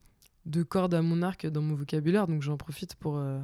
de 0.47 0.63
cordes 0.63 0.95
à 0.95 1.03
mon 1.03 1.23
arc 1.23 1.47
dans 1.47 1.63
mon 1.63 1.75
vocabulaire, 1.75 2.27
donc 2.27 2.43
j'en 2.43 2.57
profite 2.57 2.95
pour 2.95 3.17
euh, 3.19 3.41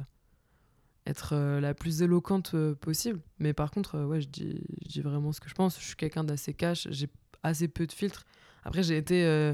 être 1.05 1.33
euh, 1.33 1.59
la 1.59 1.73
plus 1.73 2.01
éloquente 2.01 2.51
euh, 2.53 2.75
possible. 2.75 3.19
Mais 3.39 3.53
par 3.53 3.71
contre, 3.71 4.03
ouais, 4.03 4.21
je 4.21 4.27
dis, 4.27 4.61
je 4.83 4.89
dis, 4.89 5.01
vraiment 5.01 5.31
ce 5.31 5.39
que 5.39 5.49
je 5.49 5.55
pense. 5.55 5.79
Je 5.79 5.85
suis 5.85 5.95
quelqu'un 5.95 6.23
d'assez 6.23 6.53
cash, 6.53 6.87
j'ai 6.91 7.07
assez 7.43 7.67
peu 7.67 7.85
de 7.85 7.91
filtres. 7.91 8.25
Après, 8.63 8.83
j'ai 8.83 8.97
été 8.97 9.53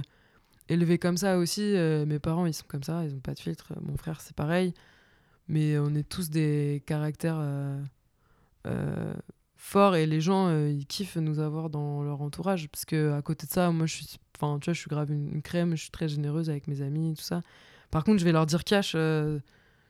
élevé 0.68 0.98
comme 0.98 1.18
ça 1.18 1.38
aussi. 1.38 1.62
mes 1.62 2.18
parents, 2.18 2.48
ils 2.48 2.54
sont 2.54 2.66
comme 2.68 2.82
ça, 2.82 3.06
ils 3.06 3.14
n'ont 3.14 3.20
pas 3.20 3.36
de 3.36 3.40
filtre. 3.40 3.74
Mon 3.82 3.96
frère, 3.96 4.22
c'est 4.22 4.36
pareil. 4.36 4.74
Mais 5.54 5.78
on 5.78 5.94
est 5.96 6.08
tous 6.08 6.30
des 6.30 6.84
caractères 6.86 7.42
forts 9.56 9.96
et 9.96 10.06
les 10.06 10.20
gens, 10.20 10.50
ils 10.68 10.86
kiffent 10.88 11.16
nous 11.18 11.40
avoir 11.40 11.70
dans 11.70 12.04
leur 12.04 12.22
entourage. 12.22 12.68
Parce 12.70 12.86
que 12.86 13.14
à 13.14 13.22
côté 13.22 13.46
de 13.48 13.52
ça, 13.52 13.72
moi, 13.72 13.86
je 13.86 13.94
suis 13.94 14.20
tu 14.60 14.66
vois, 14.66 14.74
je 14.74 14.80
suis 14.80 14.90
grave 14.90 15.12
une, 15.12 15.42
crème, 15.42 15.76
je 15.76 15.84
suis 15.84 15.92
très 15.92 16.08
généreuse 16.08 16.50
avec 16.50 16.68
mes 16.68 16.82
amis, 16.82 17.14
tout 17.16 17.24
ça. 17.24 17.42
Par 17.92 18.04
contre, 18.04 18.20
je 18.20 18.26
vais 18.26 18.32
leur 18.32 18.46
dire 18.46 18.64
cash 18.64 18.94
euh, 18.96 19.40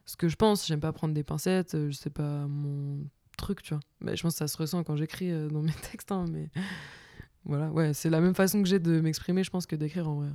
ce 0.06 0.16
que 0.16 0.28
je 0.28 0.36
pense. 0.36 0.68
J'aime 0.68 0.80
pas 0.80 0.92
prendre 0.92 1.14
des 1.14 1.24
pincettes, 1.24 1.76
euh, 1.76 1.90
je 1.90 1.96
sais 1.96 2.10
pas 2.10 2.46
mon 2.48 3.00
truc, 3.38 3.62
tu 3.62 3.74
vois. 3.74 3.82
Mais 4.02 4.16
je 4.16 4.24
pense 4.24 4.34
que 4.34 4.40
ça 4.40 4.48
se 4.48 4.58
ressent 4.58 4.84
quand 4.84 4.96
j'écris 4.96 5.32
euh, 5.32 5.50
dans 5.50 5.62
mes 5.62 5.72
textes, 5.92 6.12
hein, 6.12 6.26
mais 6.30 6.50
voilà, 7.46 7.70
ouais, 7.72 7.94
c'est 7.94 8.10
la 8.10 8.22
même 8.22 8.36
façon 8.36 8.62
que 8.62 8.70
j'ai 8.70 8.80
de 8.80 9.02
m'exprimer, 9.02 9.44
je 9.44 9.50
pense, 9.50 9.66
que 9.66 9.76
d'écrire 9.76 10.10
en 10.10 10.16
vrai. 10.16 10.30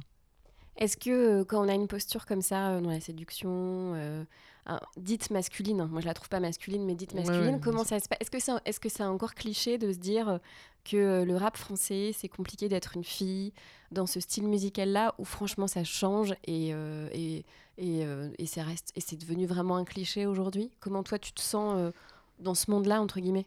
Est-ce 0.79 0.97
que 0.97 1.43
quand 1.43 1.65
on 1.65 1.69
a 1.69 1.75
une 1.75 1.89
posture 1.89 2.25
comme 2.25 2.43
ça 2.43 2.81
dans 2.81 2.91
la 2.91 3.01
séduction, 3.01 3.95
dite 4.97 5.31
masculine, 5.31 5.81
hein, 5.81 5.89
moi 5.91 6.01
je 6.01 6.07
la 6.07 6.15
trouve 6.15 6.29
pas 6.29 6.41
masculine, 6.41 6.85
mais 6.87 6.95
dite 6.95 7.15
masculine, 7.15 7.61
comment 7.61 7.85
ça 7.85 7.99
se 8.01 8.09
passe 8.09 8.19
Est-ce 8.21 8.31
que 8.31 8.39
c'est 8.39 8.53
est 8.65 8.79
-ce 8.85 8.89
c'est 8.89 9.03
encore 9.03 9.35
cliché 9.35 9.77
de 9.77 9.93
se 9.93 9.99
dire 9.99 10.39
que 10.85 11.25
le 11.25 11.37
rap 11.37 11.57
français, 11.57 12.13
c'est 12.15 12.29
compliqué 12.29 12.69
d'être 12.69 12.97
une 12.97 13.05
fille 13.05 13.53
dans 13.93 14.07
ce 14.07 14.21
style 14.21 14.47
musical-là, 14.47 15.15
où 15.19 15.25
franchement 15.25 15.67
ça 15.67 15.85
change 15.85 16.35
et, 16.45 16.71
euh, 16.73 17.09
et, 17.13 17.45
et, 17.77 18.05
euh, 18.05 18.31
et 18.39 18.47
c'est 18.47 19.17
devenu 19.17 19.47
vraiment 19.47 19.77
un 19.77 19.85
cliché 19.85 20.27
aujourd'hui? 20.27 20.71
Comment 20.81 21.03
toi 21.03 21.19
tu 21.19 21.33
te 21.33 21.41
sens 21.41 21.75
euh, 21.77 21.91
dans 22.39 22.55
ce 22.55 22.71
monde-là, 22.71 23.01
entre 23.01 23.21
guillemets? 23.21 23.47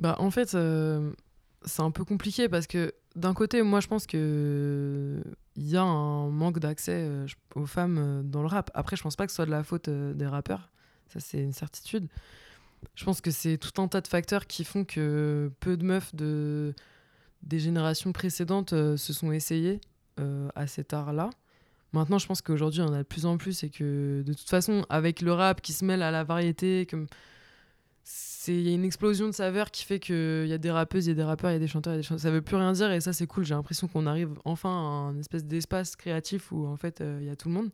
Bah, 0.00 0.16
En 0.18 0.30
fait, 0.30 0.50
c'est 0.50 1.82
un 1.82 1.90
peu 1.90 2.04
compliqué 2.04 2.48
parce 2.48 2.66
que 2.66 2.92
d'un 3.14 3.34
côté, 3.34 3.62
moi 3.62 3.80
je 3.80 3.86
pense 3.86 4.06
que 4.06 5.22
il 5.56 5.68
y 5.68 5.76
a 5.76 5.82
un 5.82 6.28
manque 6.28 6.58
d'accès 6.58 7.08
aux 7.54 7.66
femmes 7.66 8.22
dans 8.24 8.42
le 8.42 8.48
rap. 8.48 8.70
Après, 8.74 8.96
je 8.96 9.02
pense 9.02 9.16
pas 9.16 9.26
que 9.26 9.32
ce 9.32 9.36
soit 9.36 9.46
de 9.46 9.50
la 9.50 9.62
faute 9.62 9.88
des 9.88 10.26
rappeurs, 10.26 10.70
ça 11.08 11.20
c'est 11.20 11.40
une 11.40 11.52
certitude. 11.52 12.08
Je 12.94 13.04
pense 13.04 13.20
que 13.20 13.30
c'est 13.30 13.58
tout 13.58 13.80
un 13.80 13.88
tas 13.88 14.00
de 14.00 14.08
facteurs 14.08 14.46
qui 14.46 14.64
font 14.64 14.84
que 14.84 15.50
peu 15.60 15.76
de 15.76 15.84
meufs 15.84 16.14
de, 16.14 16.74
des 17.42 17.58
générations 17.58 18.12
précédentes 18.12 18.72
euh, 18.72 18.96
se 18.96 19.12
sont 19.12 19.32
essayées 19.32 19.80
euh, 20.20 20.48
à 20.54 20.66
cet 20.66 20.92
art-là. 20.92 21.30
Maintenant, 21.92 22.18
je 22.18 22.26
pense 22.26 22.42
qu'aujourd'hui, 22.42 22.80
on 22.80 22.86
en 22.86 22.92
a 22.92 22.98
de 22.98 23.02
plus 23.02 23.26
en 23.26 23.36
plus 23.36 23.62
et 23.62 23.70
que 23.70 24.22
de 24.26 24.32
toute 24.32 24.48
façon, 24.48 24.84
avec 24.88 25.20
le 25.20 25.32
rap 25.32 25.60
qui 25.60 25.72
se 25.72 25.84
mêle 25.84 26.02
à 26.02 26.10
la 26.10 26.24
variété, 26.24 26.86
il 28.48 28.60
y 28.60 28.70
a 28.70 28.74
une 28.74 28.84
explosion 28.84 29.26
de 29.26 29.32
saveurs 29.32 29.70
qui 29.70 29.84
fait 29.84 29.98
qu'il 29.98 30.46
y 30.46 30.52
a 30.52 30.58
des 30.58 30.70
rappeuses, 30.70 31.06
il 31.06 31.10
y 31.10 31.12
a 31.12 31.14
des 31.14 31.22
rappeurs, 31.22 31.50
il 31.50 31.54
y 31.54 31.56
a 31.56 31.60
des 31.60 31.68
chanteurs, 31.68 31.92
y 31.92 31.96
a 31.96 31.98
des 31.98 32.02
chanteurs. 32.02 32.20
Ça 32.20 32.30
veut 32.30 32.42
plus 32.42 32.56
rien 32.56 32.72
dire 32.72 32.90
et 32.92 33.00
ça, 33.00 33.12
c'est 33.12 33.26
cool. 33.26 33.44
J'ai 33.44 33.54
l'impression 33.54 33.88
qu'on 33.88 34.06
arrive 34.06 34.30
enfin 34.44 34.70
à 34.70 34.72
un 34.72 35.18
espèce 35.18 35.44
d'espace 35.44 35.96
créatif 35.96 36.52
où 36.52 36.66
en 36.66 36.76
fait, 36.76 37.00
euh, 37.00 37.18
il 37.20 37.26
y 37.26 37.30
a 37.30 37.36
tout 37.36 37.48
le 37.48 37.54
monde. 37.54 37.70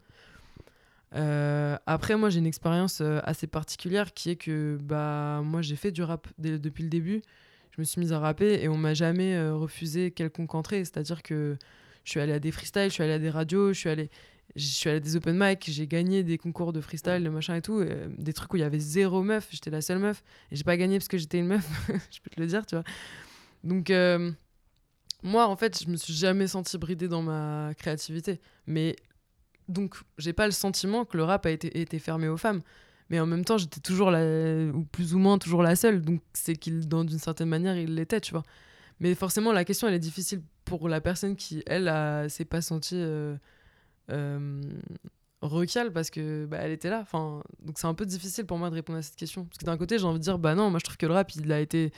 Euh, 1.14 1.76
après, 1.86 2.16
moi, 2.16 2.30
j'ai 2.30 2.38
une 2.38 2.46
expérience 2.46 3.00
euh, 3.00 3.20
assez 3.24 3.46
particulière 3.46 4.14
qui 4.14 4.30
est 4.30 4.36
que 4.36 4.78
bah, 4.82 5.40
moi, 5.44 5.62
j'ai 5.62 5.76
fait 5.76 5.90
du 5.90 6.02
rap 6.02 6.28
depuis 6.38 6.84
le 6.84 6.90
début. 6.90 7.22
Je 7.70 7.80
me 7.80 7.84
suis 7.84 8.00
mise 8.00 8.12
à 8.12 8.18
rapper 8.18 8.62
et 8.62 8.68
on 8.68 8.76
m'a 8.76 8.94
jamais 8.94 9.40
refusé 9.50 10.10
quelconque 10.10 10.54
entrée. 10.54 10.84
C'est-à-dire 10.84 11.22
que 11.22 11.56
je 12.04 12.10
suis 12.10 12.20
allée 12.20 12.32
à 12.32 12.40
des 12.40 12.50
freestyles, 12.50 12.88
je 12.88 12.94
suis 12.94 13.02
allée 13.02 13.12
à 13.12 13.18
des 13.18 13.30
radios, 13.30 13.72
je 13.72 13.78
suis 13.78 13.88
allée, 13.88 14.10
je 14.56 14.66
suis 14.66 14.88
allée 14.88 14.98
à 14.98 15.00
des 15.00 15.16
open 15.16 15.36
mic, 15.38 15.64
j'ai 15.70 15.86
gagné 15.86 16.22
des 16.22 16.38
concours 16.38 16.72
de 16.72 16.80
freestyle, 16.80 17.22
de 17.22 17.28
machin 17.28 17.54
et 17.54 17.62
tout. 17.62 17.84
des 18.18 18.32
trucs 18.32 18.52
où 18.52 18.56
il 18.56 18.60
y 18.60 18.64
avait 18.64 18.78
zéro 18.78 19.22
meuf, 19.22 19.48
j'étais 19.50 19.70
la 19.70 19.80
seule 19.80 19.98
meuf. 19.98 20.22
Et 20.50 20.56
j'ai 20.56 20.64
pas 20.64 20.76
gagné 20.76 20.98
parce 20.98 21.08
que 21.08 21.18
j'étais 21.18 21.38
une 21.38 21.46
meuf, 21.46 21.68
je 22.10 22.20
peux 22.20 22.30
te 22.30 22.40
le 22.40 22.46
dire, 22.46 22.66
tu 22.66 22.74
vois. 22.74 22.84
Donc, 23.62 23.90
moi, 25.22 25.46
en 25.46 25.56
fait, 25.56 25.82
je 25.82 25.88
me 25.88 25.96
suis 25.96 26.14
jamais 26.14 26.46
sentie 26.46 26.78
bridée 26.78 27.08
dans 27.08 27.22
ma 27.22 27.72
créativité. 27.76 28.40
Mais 28.66 28.96
donc, 29.68 29.96
j'ai 30.18 30.32
pas 30.32 30.46
le 30.46 30.52
sentiment 30.52 31.04
que 31.04 31.16
le 31.16 31.24
rap 31.24 31.46
a 31.46 31.50
été, 31.50 31.80
été 31.80 31.98
fermé 31.98 32.28
aux 32.28 32.36
femmes. 32.36 32.62
Mais 33.10 33.20
en 33.20 33.26
même 33.26 33.44
temps, 33.44 33.58
j'étais 33.58 33.80
toujours 33.80 34.10
la, 34.10 34.22
ou 34.72 34.84
plus 34.84 35.14
ou 35.14 35.18
moins 35.18 35.38
toujours 35.38 35.62
la 35.62 35.76
seule. 35.76 36.00
Donc, 36.00 36.20
c'est 36.32 36.56
qu'il, 36.56 36.88
dans 36.88 37.04
d'une 37.04 37.18
certaine 37.18 37.48
manière, 37.48 37.76
il 37.76 37.94
l'était, 37.94 38.20
tu 38.20 38.32
vois. 38.32 38.44
Mais 39.00 39.14
forcément, 39.14 39.52
la 39.52 39.64
question, 39.64 39.88
elle 39.88 39.94
est 39.94 39.98
difficile 39.98 40.42
pour 40.64 40.88
la 40.88 41.00
personne 41.00 41.36
qui, 41.36 41.62
elle, 41.66 42.30
s'est 42.30 42.44
pas 42.44 42.60
sentie 42.60 42.96
euh, 42.96 43.36
euh 44.10 44.60
parce 45.92 46.10
que 46.10 46.46
bah, 46.46 46.58
elle 46.60 46.72
était 46.72 46.90
là. 46.90 47.00
Enfin, 47.00 47.42
donc, 47.62 47.78
c'est 47.78 47.86
un 47.86 47.94
peu 47.94 48.06
difficile 48.06 48.46
pour 48.46 48.58
moi 48.58 48.70
de 48.70 48.74
répondre 48.74 48.98
à 48.98 49.02
cette 49.02 49.16
question. 49.16 49.44
Parce 49.44 49.58
que 49.58 49.64
d'un 49.64 49.76
côté, 49.76 49.98
j'ai 49.98 50.04
envie 50.04 50.18
de 50.18 50.24
dire, 50.24 50.38
bah 50.38 50.54
non, 50.54 50.70
moi, 50.70 50.78
je 50.78 50.84
trouve 50.84 50.96
que 50.96 51.06
le 51.06 51.14
rap, 51.14 51.30
il 51.34 51.50
a 51.52 51.60
été 51.60 51.92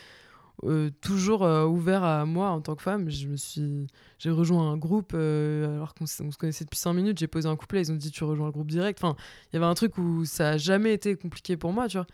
euh, 0.64 0.90
toujours 1.00 1.42
euh, 1.42 1.64
ouvert 1.64 2.04
à 2.04 2.24
moi 2.24 2.50
en 2.50 2.60
tant 2.60 2.76
que 2.76 2.82
femme. 2.82 3.10
Je 3.10 3.26
me 3.26 3.36
suis, 3.36 3.88
j'ai 4.18 4.30
rejoint 4.30 4.70
un 4.70 4.76
groupe 4.76 5.14
alors 5.14 5.94
qu'on 5.94 6.06
se 6.06 6.22
connaissait 6.36 6.64
depuis 6.64 6.78
5 6.78 6.92
minutes. 6.92 7.18
J'ai 7.18 7.26
posé 7.26 7.48
un 7.48 7.56
couplet, 7.56 7.80
ils 7.80 7.92
ont 7.92 7.96
dit 7.96 8.10
tu 8.10 8.24
rejoins 8.24 8.46
le 8.46 8.52
groupe 8.52 8.70
direct. 8.70 9.02
Enfin, 9.02 9.16
il 9.52 9.56
y 9.56 9.56
avait 9.56 9.66
un 9.66 9.74
truc 9.74 9.98
où 9.98 10.24
ça 10.24 10.50
a 10.50 10.56
jamais 10.56 10.92
été 10.92 11.16
compliqué 11.16 11.56
pour 11.56 11.72
moi, 11.72 11.88
tu 11.88 11.96
vois. 11.96 12.06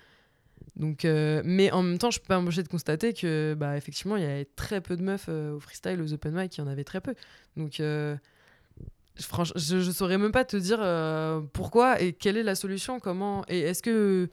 Donc, 0.76 1.04
mais 1.04 1.70
en 1.72 1.82
même 1.82 1.98
temps, 1.98 2.10
je 2.10 2.20
peux 2.20 2.26
pas 2.28 2.38
m'empêcher 2.40 2.62
de 2.62 2.68
constater 2.68 3.12
que, 3.12 3.54
bah, 3.58 3.76
effectivement, 3.76 4.16
il 4.16 4.22
y 4.22 4.26
avait 4.26 4.44
très 4.44 4.80
peu 4.80 4.96
de 4.96 5.02
meufs 5.02 5.28
au 5.28 5.58
freestyle, 5.60 6.00
aux 6.00 6.12
open 6.12 6.34
mic, 6.34 6.56
il 6.56 6.60
y 6.60 6.64
en 6.64 6.68
avait 6.68 6.84
très 6.84 7.00
peu. 7.00 7.14
Donc, 7.56 7.82
franchement, 9.20 9.60
je, 9.60 9.80
je 9.80 9.90
saurais 9.90 10.18
même 10.18 10.32
pas 10.32 10.44
te 10.44 10.56
dire 10.56 10.78
pourquoi 11.52 12.00
et 12.00 12.12
quelle 12.12 12.36
est 12.36 12.42
la 12.42 12.54
solution, 12.54 13.00
comment 13.00 13.44
et 13.48 13.60
est-ce 13.60 13.82
que 13.82 14.28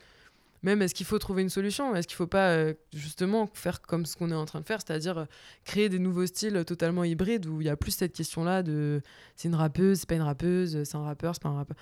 même 0.65 0.82
est-ce 0.82 0.95
qu'il 0.95 1.06
faut 1.06 1.19
trouver 1.19 1.43
une 1.43 1.50
solution? 1.50 1.95
Est-ce 1.95 2.08
qu'il 2.08 2.15
faut 2.15 2.28
pas 2.28 2.50
euh, 2.50 2.74
justement 2.91 3.48
faire 3.54 3.82
comme 3.82 4.06
ce 4.06 4.17
qu'on 4.17 4.32
est 4.32 4.36
en 4.36 4.45
train 4.45 4.62
de 4.62 4.65
faire, 4.65 4.80
c'est-à-dire 4.86 5.19
euh, 5.19 5.26
créer 5.63 5.89
des 5.89 6.00
nouveaux 6.00 6.26
styles 6.26 6.65
totalement 6.65 7.04
hybrides 7.04 7.45
où 7.45 7.62
il 7.62 7.67
y 7.67 7.69
a 7.69 7.78
plus 7.78 7.91
cette 7.91 8.13
question-là 8.13 8.63
de 8.63 9.02
c'est 9.36 9.48
une 9.48 9.56
rappeuse, 9.56 10.00
c'est 10.00 10.10
pas 10.10 10.15
une 10.15 10.24
rappeuse, 10.24 10.84
c'est 10.84 10.98
un 10.98 11.04
rappeur, 11.04 11.36
c'est 11.36 11.43
pas 11.43 11.50
un 11.50 11.58
rappeur? 11.58 11.78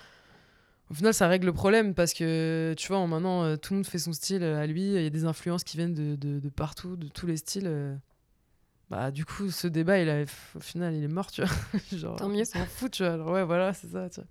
Au 0.90 0.94
final, 0.94 1.14
ça 1.14 1.28
règle 1.28 1.46
le 1.46 1.54
problème 1.54 1.94
parce 1.94 2.12
que 2.12 2.74
tu 2.76 2.88
vois, 2.88 3.04
maintenant 3.06 3.44
euh, 3.44 3.56
tout 3.56 3.72
le 3.72 3.78
monde 3.78 3.86
fait 3.86 3.98
son 3.98 4.12
style 4.12 4.44
à 4.44 4.66
lui, 4.66 4.82
il 4.82 5.02
y 5.02 5.06
a 5.06 5.10
des 5.10 5.24
influences 5.24 5.64
qui 5.64 5.78
viennent 5.78 5.94
de 5.94 6.48
partout, 6.50 6.96
de 6.96 7.08
tous 7.08 7.26
les 7.26 7.38
styles. 7.38 7.98
Bah, 8.90 9.10
du 9.10 9.24
coup, 9.24 9.50
ce 9.50 9.66
débat, 9.66 9.98
il 9.98 10.08
a, 10.10 10.22
au 10.54 10.60
final, 10.60 10.94
il 10.94 11.02
est 11.02 11.08
mort, 11.08 11.30
tu 11.30 11.42
vois. 11.42 11.50
genre, 11.96 12.16
Tant 12.16 12.28
mieux. 12.28 12.44
S'en 12.44 12.64
fout, 12.66 12.90
tu 12.92 13.02
vois. 13.02 13.12
Alors, 13.14 13.30
ouais, 13.30 13.44
voilà, 13.44 13.72
c'est 13.72 13.88
ça, 13.88 14.08
tu 14.10 14.20
vois. 14.20 14.28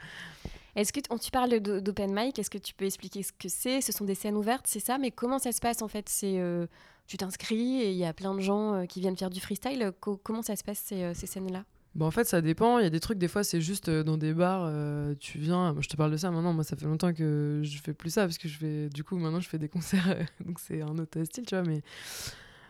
Est-ce 0.75 0.91
que 0.93 0.99
tu 0.99 1.31
parles 1.31 1.59
d'open 1.59 2.13
mic 2.13 2.39
Est-ce 2.39 2.49
que 2.49 2.57
tu 2.57 2.73
peux 2.73 2.85
expliquer 2.85 3.21
ce 3.23 3.31
que 3.31 3.47
c'est? 3.49 3.81
Ce 3.81 3.91
sont 3.91 4.05
des 4.05 4.15
scènes 4.15 4.35
ouvertes, 4.35 4.65
c'est 4.67 4.79
ça? 4.79 4.97
Mais 4.97 5.11
comment 5.11 5.37
ça 5.39 5.51
se 5.51 5.59
passe 5.59 5.81
en 5.83 5.87
fait? 5.87 6.09
C'est 6.09 6.39
euh, 6.39 6.65
tu 7.05 7.15
t'inscris 7.17 7.81
et 7.81 7.91
il 7.91 7.97
y 7.97 8.05
a 8.05 8.13
plein 8.13 8.33
de 8.33 8.39
gens 8.39 8.73
euh, 8.73 8.85
qui 8.85 8.99
viennent 8.99 9.17
faire 9.17 9.29
du 9.29 9.39
freestyle. 9.39 9.91
Co- 9.99 10.17
comment 10.17 10.41
ça 10.41 10.55
se 10.55 10.63
passe 10.63 10.79
ces, 10.79 11.03
euh, 11.03 11.13
ces 11.13 11.27
scènes-là? 11.27 11.63
Bah, 11.93 12.07
en 12.07 12.11
fait, 12.11 12.23
ça 12.23 12.41
dépend. 12.41 12.79
Il 12.79 12.83
y 12.83 12.87
a 12.87 12.89
des 12.89 12.99
trucs, 12.99 13.19
des 13.19 13.27
fois, 13.27 13.43
c'est 13.43 13.61
juste 13.61 13.87
euh, 13.89 14.01
dans 14.03 14.17
des 14.17 14.33
bars, 14.33 14.63
euh, 14.65 15.13
tu 15.19 15.37
viens. 15.37 15.73
Moi, 15.73 15.83
je 15.83 15.89
te 15.89 15.95
parle 15.95 16.11
de 16.11 16.17
ça 16.17 16.31
maintenant. 16.31 16.53
Moi, 16.53 16.63
ça 16.63 16.75
fait 16.75 16.85
longtemps 16.85 17.13
que 17.13 17.61
je 17.63 17.77
fais 17.79 17.93
plus 17.93 18.09
ça 18.09 18.23
parce 18.23 18.39
que 18.39 18.47
je 18.47 18.57
fais. 18.57 18.89
Du 18.89 19.03
coup, 19.03 19.15
maintenant, 19.17 19.41
je 19.41 19.49
fais 19.49 19.59
des 19.59 19.69
concerts. 19.69 20.09
euh, 20.09 20.23
donc, 20.43 20.59
c'est 20.59 20.81
un 20.81 20.97
autre 20.97 21.23
style, 21.25 21.45
tu 21.45 21.53
vois. 21.55 21.63
Mais, 21.63 21.83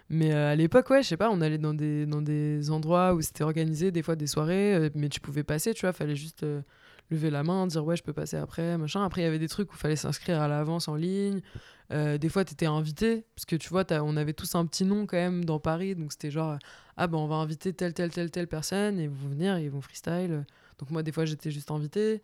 mais 0.10 0.34
euh, 0.34 0.52
à 0.52 0.56
l'époque, 0.56 0.90
ouais, 0.90 1.02
je 1.02 1.08
sais 1.08 1.18
pas, 1.18 1.30
on 1.32 1.42
allait 1.42 1.58
dans 1.58 1.74
des, 1.74 2.06
dans 2.06 2.22
des 2.22 2.70
endroits 2.72 3.14
où 3.14 3.22
c'était 3.22 3.44
organisé, 3.44 3.92
des 3.92 4.04
fois 4.04 4.16
des 4.16 4.28
soirées, 4.28 4.76
euh, 4.76 4.90
mais 4.96 5.10
tu 5.10 5.20
pouvais 5.20 5.44
passer, 5.44 5.74
tu 5.74 5.82
vois. 5.82 5.94
Fallait 5.94 6.16
juste 6.16 6.44
euh, 6.44 6.62
lever 7.10 7.30
la 7.30 7.44
main, 7.44 7.66
dire 7.68 7.84
ouais, 7.86 7.96
je 7.96 8.04
peux 8.04 8.14
passer 8.14 8.38
après, 8.38 8.78
machin. 8.78 9.04
Après, 9.04 9.22
il 9.22 9.24
y 9.26 9.28
avait 9.28 9.40
des 9.40 9.48
trucs 9.48 9.72
où 9.72 9.76
il 9.76 9.80
fallait 9.80 9.96
s'inscrire 9.96 10.42
à 10.42 10.48
l'avance 10.48 10.88
en 10.88 10.96
ligne. 10.96 11.42
Des 11.92 12.30
fois, 12.30 12.44
tu 12.44 12.54
étais 12.54 12.66
invité, 12.66 13.24
parce 13.36 13.46
que 13.46 13.56
tu 13.56 13.70
vois, 13.70 13.86
on 14.02 14.18
avait 14.18 14.34
tous 14.34 14.56
un 14.56 14.66
petit 14.66 14.84
nom 14.84 15.06
quand 15.06 15.18
même 15.18 15.46
dans 15.46 15.60
Paris, 15.60 15.94
donc 15.94 16.12
c'était 16.12 16.32
genre, 16.32 16.58
ah 16.98 17.06
ben 17.06 17.20
on 17.20 17.28
va 17.28 17.36
inviter 17.36 17.72
telle, 17.72 17.94
telle, 17.94 18.10
telle, 18.10 18.32
telle 18.32 18.48
personne, 18.48 19.00
et 19.00 19.04
ils 19.04 19.10
vont 19.10 19.30
venir, 19.30 19.60
ils 19.60 19.70
vont 19.70 19.82
freestyle. 19.82 20.44
Donc 20.80 20.90
moi, 20.90 21.04
des 21.04 21.12
fois, 21.12 21.26
j'étais 21.26 21.52
juste 21.52 21.70
invité. 21.70 22.24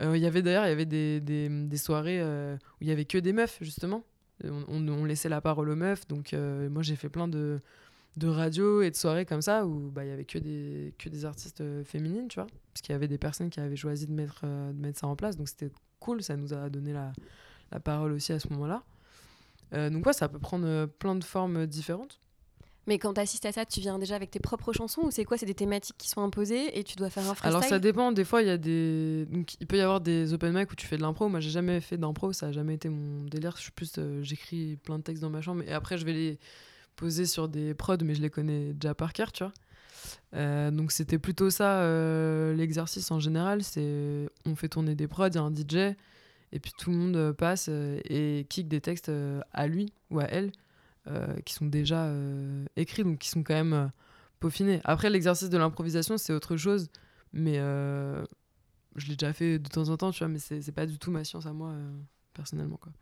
Il 0.00 0.16
y 0.16 0.26
avait 0.26 0.42
d'ailleurs, 0.42 0.66
il 0.66 0.70
y 0.70 0.72
avait 0.72 0.86
des, 0.86 1.20
des, 1.20 1.48
des 1.48 1.76
soirées 1.76 2.20
où 2.20 2.56
il 2.80 2.88
y 2.88 2.90
avait 2.90 3.04
que 3.04 3.18
des 3.18 3.32
meufs, 3.32 3.58
justement. 3.60 4.02
On, 4.44 4.64
on- 4.68 5.04
laissait 5.04 5.28
la 5.28 5.40
parole 5.40 5.68
aux 5.70 5.76
meufs, 5.76 6.06
donc 6.08 6.34
euh, 6.34 6.68
moi, 6.68 6.82
j'ai 6.82 6.96
fait 6.96 7.08
plein 7.08 7.28
de, 7.28 7.60
de 8.16 8.28
radios 8.28 8.82
et 8.82 8.90
de 8.90 8.96
soirées 8.96 9.24
comme 9.26 9.42
ça, 9.42 9.66
où 9.66 9.90
bah, 9.90 10.04
il 10.04 10.08
y 10.08 10.10
avait 10.12 10.24
que 10.24 10.38
des, 10.38 10.94
que 10.98 11.08
des 11.08 11.24
artistes 11.24 11.60
euh, 11.62 11.84
féminines, 11.84 12.28
tu 12.28 12.36
vois, 12.36 12.46
parce 12.72 12.82
qu'il 12.82 12.92
y 12.92 12.96
avait 12.96 13.08
des 13.08 13.18
personnes 13.18 13.50
qui 13.50 13.60
avaient 13.60 13.76
choisi 13.76 14.06
de 14.06 14.12
mettre, 14.12 14.42
euh, 14.44 14.72
de 14.72 14.80
mettre 14.80 14.98
ça 15.00 15.06
en 15.06 15.16
place, 15.16 15.36
donc 15.36 15.48
c'était 15.48 15.70
cool, 16.00 16.22
ça 16.22 16.36
nous 16.36 16.52
a 16.54 16.68
donné 16.70 16.92
la, 16.92 17.12
la 17.72 17.80
parole 17.80 18.12
aussi 18.12 18.32
à 18.32 18.38
ce 18.40 18.48
moment-là. 18.52 18.82
Euh, 19.74 19.90
donc 19.90 20.04
ça 20.12 20.28
peut 20.28 20.38
prendre 20.38 20.66
euh, 20.66 20.86
plein 20.86 21.14
de 21.16 21.24
formes 21.24 21.66
différentes. 21.66 22.20
Mais 22.86 22.98
quand 22.98 23.14
tu 23.14 23.20
assistes 23.20 23.44
à 23.46 23.52
ça, 23.52 23.64
tu 23.64 23.80
viens 23.80 23.98
déjà 23.98 24.14
avec 24.14 24.30
tes 24.30 24.38
propres 24.38 24.72
chansons 24.72 25.02
ou 25.02 25.10
c'est 25.10 25.24
quoi? 25.24 25.36
C'est 25.36 25.46
des 25.46 25.54
thématiques 25.54 25.96
qui 25.98 26.08
sont 26.08 26.22
imposées 26.22 26.78
et 26.78 26.84
tu 26.84 26.96
dois 26.96 27.10
faire 27.10 27.24
un 27.24 27.34
freestyle? 27.34 27.48
Alors 27.48 27.64
ça 27.64 27.78
dépend, 27.80 28.12
des 28.12 28.24
fois 28.24 28.42
il 28.42 28.48
y 28.48 28.50
a 28.50 28.58
des 28.58 29.26
donc 29.26 29.54
il 29.60 29.66
peut 29.66 29.76
y 29.76 29.80
avoir 29.80 30.00
des 30.00 30.32
open 30.32 30.52
mic 30.52 30.70
où 30.70 30.76
tu 30.76 30.86
fais 30.86 30.96
de 30.96 31.02
l'impro. 31.02 31.28
Moi 31.28 31.40
j'ai 31.40 31.50
jamais 31.50 31.80
fait 31.80 31.96
d'impro, 31.98 32.32
ça 32.32 32.46
a 32.46 32.52
jamais 32.52 32.74
été 32.74 32.88
mon 32.88 33.24
délire. 33.24 33.54
Je 33.56 33.62
suis 33.62 33.72
plus 33.72 33.92
euh, 33.98 34.22
j'écris 34.22 34.76
plein 34.76 34.98
de 34.98 35.02
textes 35.02 35.22
dans 35.22 35.30
ma 35.30 35.40
chambre 35.40 35.62
et 35.66 35.72
après 35.72 35.98
je 35.98 36.04
vais 36.04 36.12
les 36.12 36.38
poser 36.94 37.26
sur 37.26 37.48
des 37.48 37.74
prods 37.74 37.96
mais 38.02 38.14
je 38.14 38.22
les 38.22 38.30
connais 38.30 38.72
déjà 38.72 38.94
par 38.94 39.12
cœur, 39.12 39.32
tu 39.32 39.42
vois. 39.42 39.52
Euh, 40.34 40.70
donc 40.70 40.92
c'était 40.92 41.18
plutôt 41.18 41.50
ça 41.50 41.80
euh, 41.80 42.54
l'exercice 42.54 43.10
en 43.10 43.18
général, 43.18 43.64
c'est 43.64 44.28
on 44.44 44.54
fait 44.54 44.68
tourner 44.68 44.94
des 44.94 45.08
prods, 45.08 45.26
il 45.26 45.34
y 45.34 45.38
a 45.38 45.42
un 45.42 45.52
DJ 45.52 45.96
et 46.52 46.60
puis 46.60 46.70
tout 46.78 46.90
le 46.90 46.96
monde 46.96 47.32
passe 47.32 47.68
et 47.68 48.46
kick 48.48 48.68
des 48.68 48.80
textes 48.80 49.10
à 49.52 49.66
lui 49.66 49.92
ou 50.10 50.20
à 50.20 50.24
elle 50.24 50.52
qui 51.44 51.54
sont 51.54 51.66
déjà 51.66 52.04
euh, 52.06 52.64
écrits 52.76 53.04
donc 53.04 53.18
qui 53.18 53.28
sont 53.28 53.42
quand 53.42 53.54
même 53.54 53.72
euh, 53.72 53.86
peaufinés. 54.40 54.80
Après 54.84 55.10
l'exercice 55.10 55.48
de 55.50 55.58
l'improvisation 55.58 56.18
c'est 56.18 56.32
autre 56.32 56.56
chose 56.56 56.88
mais 57.32 57.58
euh, 57.58 58.24
je 58.96 59.08
l'ai 59.08 59.16
déjà 59.16 59.32
fait 59.32 59.58
de 59.58 59.68
temps 59.68 59.88
en 59.88 59.96
temps 59.96 60.10
tu 60.10 60.18
vois 60.20 60.28
mais 60.28 60.38
c'est 60.38 60.72
pas 60.72 60.86
du 60.86 60.98
tout 60.98 61.10
ma 61.10 61.24
science 61.24 61.46
à 61.46 61.52
moi 61.52 61.70
euh, 61.70 61.98
personnellement 62.34 62.76
quoi. 62.76 62.92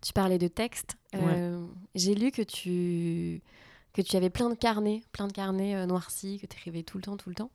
Tu 0.00 0.12
parlais 0.12 0.38
de 0.38 0.48
texte. 0.48 0.96
Euh, 1.14 1.64
J'ai 1.94 2.16
lu 2.16 2.32
que 2.32 2.42
tu 2.42 3.40
que 3.92 4.02
tu 4.02 4.16
avais 4.16 4.30
plein 4.30 4.50
de 4.50 4.56
carnets, 4.56 5.02
plein 5.12 5.28
de 5.28 5.32
carnets 5.32 5.76
euh, 5.76 5.86
noircis, 5.86 6.38
que 6.40 6.46
tu 6.46 6.56
écrivais 6.56 6.82
tout 6.82 6.96
le 6.98 7.04
temps, 7.04 7.16
tout 7.16 7.28
le 7.28 7.34
temps. 7.36 7.50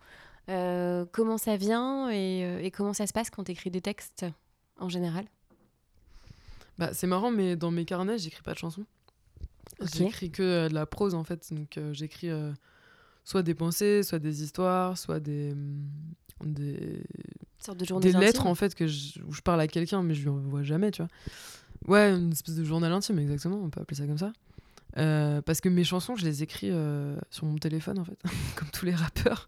Euh, 0.49 1.05
comment 1.11 1.37
ça 1.37 1.57
vient 1.57 2.09
et, 2.09 2.45
euh, 2.45 2.59
et 2.63 2.71
comment 2.71 2.93
ça 2.93 3.05
se 3.05 3.11
passe 3.11 3.29
quand 3.29 3.43
tu 3.43 3.51
écris 3.51 3.69
des 3.69 3.81
textes 3.81 4.25
en 4.79 4.87
général? 4.87 5.25
Bah, 6.77 6.91
c'est 6.93 7.07
marrant, 7.07 7.31
mais 7.31 7.55
dans 7.57 7.71
mes 7.71 7.83
carnets, 7.83 8.17
j'écris 8.17 8.43
pas 8.43 8.53
de 8.53 8.59
chansons. 8.59 8.85
J'écris 10.05 10.31
que 10.31 10.43
euh, 10.43 10.69
de 10.69 10.73
la 10.73 10.85
prose, 10.85 11.13
en 11.15 11.23
fait. 11.23 11.53
Donc, 11.53 11.77
euh, 11.77 11.93
j'écris 11.93 12.29
euh, 12.29 12.51
soit 13.23 13.43
des 13.43 13.53
pensées, 13.53 14.03
soit 14.03 14.19
des 14.19 14.43
histoires, 14.43 14.97
soit 14.97 15.19
des, 15.19 15.51
hum, 15.51 15.87
des, 16.43 17.03
sorte 17.59 17.77
de 17.79 17.85
des 17.99 18.11
lettres, 18.25 18.41
en 18.47 18.55
fait, 18.55 18.75
que 18.75 18.87
je- 18.87 19.19
où 19.27 19.33
je 19.33 19.41
parle 19.41 19.61
à 19.61 19.67
quelqu'un, 19.67 20.03
mais 20.03 20.13
je 20.13 20.21
lui 20.23 20.29
envoie 20.29 20.63
jamais, 20.63 20.91
tu 20.91 21.01
vois. 21.01 21.09
Ouais, 21.87 22.11
une 22.11 22.31
espèce 22.31 22.55
de 22.55 22.63
journal 22.63 22.91
intime, 22.91 23.19
exactement. 23.19 23.57
On 23.63 23.69
peut 23.69 23.81
appeler 23.81 23.97
ça 23.97 24.05
comme 24.07 24.17
ça. 24.17 24.33
Euh, 24.97 25.41
parce 25.43 25.61
que 25.61 25.69
mes 25.69 25.83
chansons, 25.83 26.15
je 26.15 26.25
les 26.25 26.41
écris 26.41 26.69
euh, 26.71 27.15
sur 27.29 27.45
mon 27.45 27.55
téléphone, 27.57 27.99
en 27.99 28.03
fait, 28.05 28.17
comme 28.55 28.69
tous 28.71 28.85
les 28.85 28.95
rappeurs. 28.95 29.45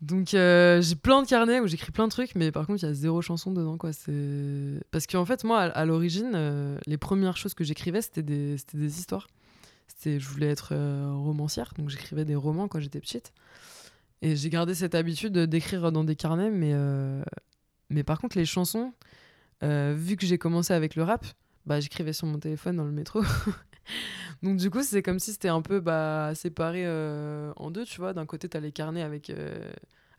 Donc 0.00 0.34
euh, 0.34 0.80
j'ai 0.80 0.94
plein 0.94 1.22
de 1.22 1.28
carnets 1.28 1.60
où 1.60 1.66
j'écris 1.66 1.92
plein 1.92 2.06
de 2.06 2.12
trucs, 2.12 2.34
mais 2.34 2.50
par 2.52 2.66
contre 2.66 2.82
il 2.82 2.86
y 2.86 2.88
a 2.88 2.94
zéro 2.94 3.22
chanson 3.22 3.52
dedans 3.52 3.76
quoi. 3.76 3.92
C'est 3.92 4.80
parce 4.90 5.06
qu'en 5.06 5.24
fait 5.24 5.44
moi 5.44 5.60
à, 5.60 5.84
l'origine 5.84 6.32
euh, 6.34 6.78
les 6.86 6.98
premières 6.98 7.36
choses 7.36 7.54
que 7.54 7.64
j'écrivais 7.64 8.02
c'était 8.02 8.22
des 8.22 8.56
des 8.74 8.98
histoires. 8.98 9.28
C'était 9.86 10.18
je 10.20 10.28
voulais 10.28 10.48
être 10.48 10.70
euh, 10.72 11.12
romancière 11.12 11.72
donc 11.78 11.90
j'écrivais 11.90 12.24
des 12.24 12.34
romans 12.34 12.68
quand 12.68 12.80
j'étais 12.80 13.00
petite 13.00 13.32
et 14.22 14.36
j'ai 14.36 14.50
gardé 14.50 14.74
cette 14.74 14.94
habitude 14.94 15.32
de- 15.32 15.46
d'écrire 15.46 15.92
dans 15.92 16.04
des 16.04 16.16
carnets 16.16 16.50
mais 16.50 16.74
mais 17.90 18.02
par 18.04 18.20
contre 18.20 18.38
les 18.38 18.46
chansons 18.46 18.92
vu 19.62 20.16
que 20.16 20.26
j'ai 20.26 20.38
commencé 20.38 20.72
avec 20.72 20.96
le 20.96 21.02
rap 21.02 21.24
bah 21.66 21.80
j'écrivais 21.80 22.12
sur 22.12 22.26
mon 22.26 22.38
téléphone 22.38 22.76
dans 22.76 22.84
le 22.84 22.92
métro. 22.92 23.22
Donc 24.42 24.56
du 24.56 24.70
coup, 24.70 24.82
c'est 24.82 25.02
comme 25.02 25.18
si 25.18 25.32
c'était 25.32 25.48
un 25.48 25.62
peu 25.62 25.80
bah, 25.80 26.32
séparé 26.34 26.82
euh, 26.84 27.52
en 27.56 27.70
deux, 27.70 27.84
tu 27.84 28.00
vois. 28.00 28.12
D'un 28.12 28.26
côté, 28.26 28.48
t'as 28.48 28.60
les 28.60 28.72
carnets 28.72 29.02
avec, 29.02 29.30
euh, 29.30 29.70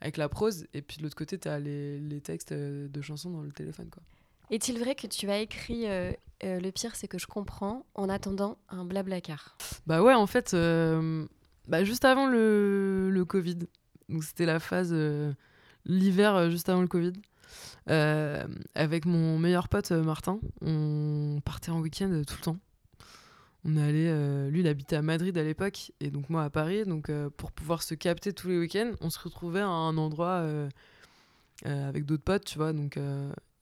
avec 0.01 0.17
la 0.17 0.29
prose, 0.29 0.65
et 0.73 0.81
puis 0.81 0.97
de 0.97 1.03
l'autre 1.03 1.15
côté, 1.15 1.37
t'as 1.37 1.59
les, 1.59 1.99
les 1.99 2.21
textes 2.21 2.53
euh, 2.53 2.87
de 2.87 3.01
chansons 3.01 3.31
dans 3.31 3.41
le 3.41 3.51
téléphone, 3.51 3.89
quoi. 3.89 4.01
Est-il 4.49 4.77
vrai 4.77 4.93
que 4.93 5.07
tu 5.07 5.29
as 5.29 5.39
écrit 5.39 5.87
euh, 5.87 6.11
Le 6.41 6.69
pire, 6.71 6.95
c'est 6.95 7.07
que 7.07 7.17
je 7.17 7.25
comprends 7.25 7.85
en 7.95 8.09
attendant 8.09 8.57
un 8.69 8.85
blablacar? 8.85 9.57
Bah 9.87 10.03
ouais, 10.03 10.13
en 10.13 10.27
fait, 10.27 10.53
bah, 11.67 11.83
juste 11.83 12.05
avant 12.05 12.27
le, 12.27 13.09
le 13.09 13.25
Covid, 13.25 13.59
donc 14.09 14.23
c'était 14.23 14.45
la 14.45 14.59
phase, 14.59 14.93
l'hiver 15.85 16.51
juste 16.51 16.69
avant 16.69 16.81
le 16.81 16.87
Covid, 16.87 17.13
avec 17.87 19.05
mon 19.05 19.39
meilleur 19.39 19.69
pote 19.69 19.91
Martin, 19.91 20.39
on 20.61 21.39
partait 21.43 21.71
en 21.71 21.79
week-end 21.79 22.21
tout 22.27 22.35
le 22.37 22.43
temps. 22.43 22.57
On 23.65 23.77
allait, 23.77 24.09
euh, 24.09 24.49
lui, 24.49 24.59
il 24.59 24.67
habitait 24.67 24.97
à 24.97 25.01
Madrid 25.01 25.37
à 25.37 25.43
l'époque, 25.43 25.93
et 26.01 26.11
donc 26.11 26.29
moi 26.29 26.43
à 26.43 26.49
Paris. 26.49 26.83
Donc 26.83 27.09
euh, 27.09 27.29
pour 27.29 27.53
pouvoir 27.53 27.81
se 27.81 27.95
capter 27.95 28.33
tous 28.33 28.49
les 28.49 28.59
week-ends, 28.59 28.91
on 28.99 29.09
se 29.09 29.19
retrouvait 29.19 29.61
à 29.61 29.67
un 29.67 29.95
endroit 29.97 30.41
euh, 30.41 30.69
avec 31.63 32.05
d'autres 32.05 32.23
potes, 32.23 32.43
tu 32.43 32.57
vois. 32.57 32.73
Donc, 32.73 32.99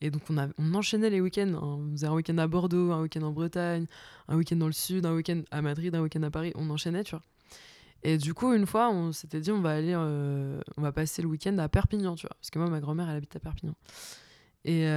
et 0.01 0.09
donc 0.09 0.23
on, 0.31 0.39
a, 0.39 0.47
on 0.57 0.73
enchaînait 0.73 1.11
les 1.11 1.21
week-ends. 1.21 1.53
hein. 1.53 1.59
On 1.61 1.91
faisait 1.91 2.07
un 2.07 2.13
week-end 2.13 2.37
à 2.39 2.47
Bordeaux, 2.47 2.91
un 2.91 3.01
week-end 3.03 3.21
en 3.21 3.31
Bretagne, 3.31 3.85
un 4.27 4.37
week-end 4.37 4.55
dans 4.55 4.65
le 4.65 4.73
sud, 4.73 5.05
un 5.05 5.13
week-end 5.13 5.43
à 5.51 5.61
Madrid, 5.61 5.93
un 5.93 6.01
week-end 6.01 6.23
à 6.23 6.31
Paris. 6.31 6.51
On 6.55 6.71
enchaînait, 6.71 7.03
tu 7.03 7.11
vois. 7.11 7.21
Et 8.01 8.17
du 8.17 8.33
coup, 8.33 8.53
une 8.53 8.65
fois, 8.65 8.89
on 8.89 9.11
s'était 9.11 9.39
dit, 9.39 9.51
on 9.51 9.61
va 9.61 9.75
aller, 9.75 9.95
on 9.95 10.81
va 10.81 10.91
passer 10.91 11.21
le 11.21 11.27
week-end 11.27 11.55
à 11.59 11.69
Perpignan, 11.69 12.15
tu 12.15 12.25
vois. 12.25 12.35
Parce 12.39 12.49
que 12.49 12.57
moi, 12.57 12.67
ma 12.67 12.79
grand-mère, 12.79 13.07
elle 13.07 13.17
habite 13.17 13.35
à 13.35 13.39
Perpignan. 13.39 13.75
Et, 14.65 14.87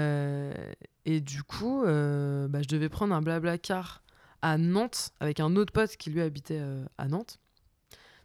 et 1.05 1.21
du 1.21 1.43
coup, 1.43 1.83
bah, 1.83 2.63
je 2.63 2.69
devais 2.69 2.89
prendre 2.89 3.15
un 3.15 3.21
blabla 3.21 3.59
car 3.59 4.03
à 4.45 4.59
Nantes 4.59 5.11
avec 5.21 5.41
un 5.41 5.57
autre 5.57 5.73
pote 5.73 5.97
qui 5.97 6.11
lui 6.11 6.21
habitait 6.21 6.59
euh, 6.61 6.85
à 6.99 7.09
Nantes. 7.09 7.39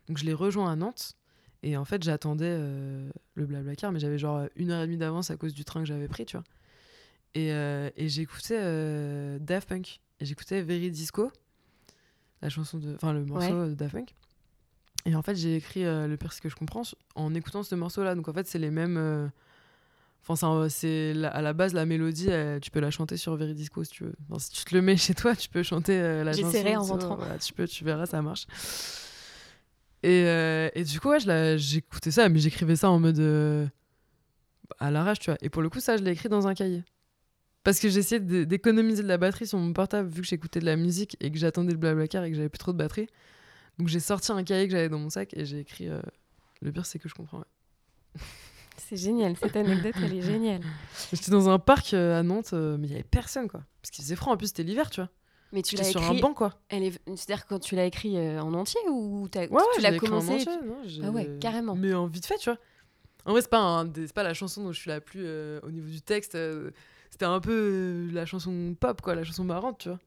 Donc 0.08 0.17
je 0.17 0.25
l'ai 0.25 0.34
rejoint 0.34 0.69
à 0.71 0.75
Nantes. 0.75 1.13
Et 1.63 1.77
en 1.77 1.86
fait, 1.86 2.03
j'attendais 2.03 2.45
euh, 2.49 3.10
le 3.36 3.45
blabla 3.45 3.75
car, 3.75 3.91
mais 3.91 3.99
j'avais 3.99 4.17
genre 4.17 4.47
une 4.55 4.71
heure 4.71 4.82
et 4.84 4.86
demie 4.86 4.97
d'avance 4.97 5.32
à 5.32 5.38
cause 5.38 5.53
du 5.53 5.63
train 5.65 5.79
que 5.79 5.86
j'avais 5.88 6.08
pris, 6.08 6.25
tu 6.25 6.36
vois. 6.38 6.43
Et, 7.36 7.51
euh, 7.53 7.89
et 7.95 8.10
j'écoutais 8.10 8.58
euh, 8.60 9.39
Daft 9.39 9.69
Punk. 9.69 10.01
Et 10.19 10.25
j'écoutais 10.25 10.62
Very 10.62 10.91
Disco, 10.91 11.32
la 12.41 12.49
chanson 12.49 12.77
de. 12.77 12.95
Enfin, 12.95 13.13
le 13.13 13.23
morceau 13.25 13.53
Ouais. 13.63 13.69
de 13.69 13.73
Daft 13.75 13.93
Punk. 13.93 14.15
Et 15.05 15.15
en 15.15 15.21
fait, 15.21 15.36
j'ai 15.36 15.55
écrit 15.55 15.84
Le 15.84 16.15
pire, 16.17 16.38
que 16.41 16.49
je 16.49 16.55
comprends 16.55 16.82
en 17.15 17.34
écoutant 17.34 17.63
ce 17.63 17.75
morceau-là. 17.75 18.15
Donc 18.15 18.27
en 18.27 18.34
fait, 18.34 18.45
c'est 18.47 18.60
les 18.60 18.71
mêmes. 18.71 19.32
Enfin, 20.27 20.69
c'est 20.69 21.15
à 21.25 21.41
la 21.41 21.53
base 21.53 21.73
la 21.73 21.86
mélodie, 21.86 22.29
tu 22.62 22.69
peux 22.69 22.79
la 22.79 22.91
chanter 22.91 23.17
sur 23.17 23.36
Veridisco 23.36 23.84
si 23.84 23.91
tu 23.91 24.03
veux. 24.03 24.13
Enfin, 24.29 24.39
si 24.39 24.51
tu 24.51 24.63
te 24.63 24.75
le 24.75 24.82
mets 24.82 24.97
chez 24.97 25.15
toi, 25.15 25.36
tu 25.36 25.49
peux 25.49 25.63
chanter 25.63 25.93
euh, 25.99 26.23
la 26.23 26.34
chanson. 26.34 26.45
J'essaierai 26.45 26.75
en 26.75 26.84
rentrant. 26.84 27.15
voilà, 27.15 27.39
tu 27.39 27.51
peux, 27.53 27.67
tu 27.67 27.84
verras, 27.84 28.05
ça 28.05 28.21
marche. 28.21 28.45
Et, 30.03 30.23
euh, 30.25 30.69
et 30.75 30.84
du 30.84 30.99
coup, 30.99 31.10
ouais, 31.10 31.58
j'écoutais 31.58 32.12
ça, 32.12 32.29
mais 32.29 32.39
j'écrivais 32.39 32.75
ça 32.75 32.89
en 32.89 32.99
mode 32.99 33.19
euh, 33.19 33.67
à 34.79 34.91
l'arrache, 34.91 35.19
tu 35.19 35.29
vois. 35.29 35.38
Et 35.41 35.49
pour 35.49 35.62
le 35.62 35.69
coup, 35.69 35.79
ça, 35.79 35.97
je 35.97 36.03
l'ai 36.03 36.12
écrit 36.12 36.29
dans 36.29 36.47
un 36.47 36.53
cahier. 36.53 36.84
Parce 37.63 37.79
que 37.79 37.89
j'essayais 37.89 38.21
d'économiser 38.45 39.03
de 39.03 39.08
la 39.08 39.17
batterie 39.17 39.45
sur 39.45 39.58
mon 39.58 39.73
portable 39.73 40.08
vu 40.08 40.21
que 40.21 40.27
j'écoutais 40.27 40.60
de 40.62 40.65
la 40.65 40.77
musique 40.77 41.17
et 41.19 41.29
que 41.29 41.38
j'attendais 41.38 41.73
le 41.73 41.77
blablacar 41.77 42.23
et 42.23 42.29
que 42.29 42.36
j'avais 42.36 42.49
plus 42.49 42.60
trop 42.60 42.71
de 42.71 42.77
batterie. 42.77 43.08
Donc 43.77 43.89
j'ai 43.89 43.99
sorti 43.99 44.32
un 44.32 44.43
cahier 44.43 44.67
que 44.67 44.71
j'avais 44.71 44.89
dans 44.89 44.99
mon 44.99 45.10
sac 45.10 45.34
et 45.34 45.45
j'ai 45.45 45.60
écrit. 45.60 45.89
Euh, 45.89 46.01
le 46.62 46.71
pire, 46.71 46.86
c'est 46.86 46.99
que 46.99 47.10
je 47.10 47.13
comprends. 47.13 47.43
C'est 48.88 48.98
génial, 48.98 49.36
cette 49.38 49.56
anecdote, 49.56 49.94
elle 50.04 50.13
est 50.13 50.22
géniale. 50.22 50.62
J'étais 51.13 51.32
dans 51.32 51.50
un 51.50 51.60
parc 51.60 51.94
euh, 51.94 52.20
à 52.20 52.24
Nantes, 52.24 52.52
euh, 52.54 52.78
mais 52.78 52.88
il 52.88 52.92
y 52.92 52.94
avait 52.94 53.04
personne, 53.04 53.48
quoi. 53.48 53.62
Parce 53.82 53.92
qu'il 53.92 54.04
faisait 54.04 54.15
froid, 54.15 54.34
en 54.34 54.38
plus, 54.38 54.48
c'était 54.48 54.63
l'hiver, 54.63 54.89
tu 54.89 55.02
vois. 55.02 55.10
Mais 55.52 55.62
tu 55.62 55.76
l'as 55.76 55.84
sur 55.84 56.04
un 56.04 56.13
banc, 56.15 56.34
quoi. 56.34 56.60
Elle 56.70 56.84
est... 56.84 57.02
C'est-à-dire 57.08 57.48
quand 57.48 57.60
tu 57.60 57.76
l'as 57.76 57.86
écrit 57.86 58.18
en 58.39 58.54
entier 58.54 58.80
ou 58.89 59.28
as... 59.36 59.39
ouais, 59.39 59.63
tu 59.74 59.82
l'as 59.82 59.98
commencé 59.98 60.30
en 60.30 60.36
entier, 60.36 60.52
non, 60.63 61.08
Ah 61.08 61.10
ouais, 61.12 61.38
carrément. 61.39 61.76
Mais 61.76 61.94
en 61.94 62.06
vite 62.06 62.26
fait, 62.26 62.38
tu 62.38 62.50
vois. 62.50 62.60
En 63.26 63.32
vrai, 63.32 63.42
c'est 63.42 63.50
pas, 63.50 63.60
un... 63.60 63.88
pas 63.88 64.24
la 64.24 64.34
chanson 64.34 64.63
dont 64.63 64.72
je 64.72 64.80
suis 64.80 64.89
la 64.89 65.02
plus 65.02 65.28
au 65.63 65.72
niveau 65.72 65.89
du 65.89 66.02
texte. 66.02 66.38
C'était 67.10 67.26
un 67.26 67.39
peu 67.39 68.10
la 68.13 68.26
chanson 68.26 68.76
pop, 68.80 69.02
quoi, 69.02 69.15
la 69.15 69.24
chanson 69.24 69.44
marrante, 69.44 69.80
tu 69.80 69.89
vois. 69.89 70.00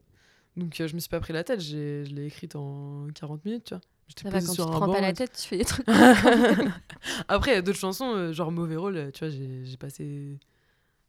Donc 0.56 0.74
je 0.76 0.94
me 0.94 1.00
suis 1.00 1.08
pas 1.08 1.20
pris 1.20 1.32
la 1.32 1.44
tête, 1.44 1.60
je 1.60 2.04
l'ai 2.04 2.26
écrite 2.26 2.56
en 2.56 3.08
40 3.14 3.44
minutes, 3.44 3.64
tu 3.64 3.74
vois. 3.74 3.80
Ça 4.16 4.30
va, 4.30 4.40
quand 4.40 4.52
tu 4.52 4.56
te 4.56 4.62
prends 4.62 4.92
pas 4.92 5.00
la 5.00 5.12
tête, 5.12 5.32
tu 5.32 5.48
fais 5.48 5.58
des 5.58 5.64
trucs. 5.64 5.86
Après, 7.28 7.52
il 7.52 7.54
y 7.54 7.58
a 7.58 7.62
d'autres 7.62 7.78
chansons, 7.78 8.14
euh, 8.14 8.32
genre 8.32 8.52
Mauvais 8.52 8.76
Rôle, 8.76 9.10
tu 9.12 9.24
vois, 9.24 9.34
j'ai 9.34 9.76
passé, 9.78 10.38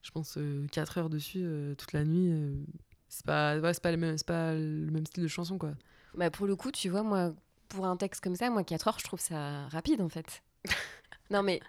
je 0.02 0.12
pense, 0.12 0.38
4 0.72 0.98
euh, 0.98 1.02
heures 1.02 1.10
dessus 1.10 1.42
euh, 1.44 1.76
toute 1.76 1.94
la 1.94 2.04
nuit. 2.04 2.34
c'est 3.10 3.26
pas, 3.26 3.58
ouais, 3.58 3.72
pas, 3.74 3.92
le 3.92 3.98
même, 3.98 4.16
pas 4.26 4.54
le 4.54 4.92
même 4.92 5.06
style 5.06 5.24
de 5.24 5.28
chanson, 5.28 5.58
quoi. 5.58 5.72
Bah, 6.16 6.30
pour 6.30 6.48
le 6.48 6.56
coup, 6.56 6.72
tu 6.72 6.90
vois, 6.90 7.04
moi, 7.04 7.34
pour 7.70 7.86
un 7.86 7.98
texte 7.98 8.24
comme 8.24 8.36
ça, 8.36 8.50
moi, 8.50 8.64
4 8.64 8.88
heures, 8.88 9.00
je 9.00 9.04
trouve 9.04 9.20
ça 9.20 9.68
rapide, 9.68 10.02
en 10.02 10.10
fait. 10.10 10.44
non, 11.30 11.44
mais 11.44 11.60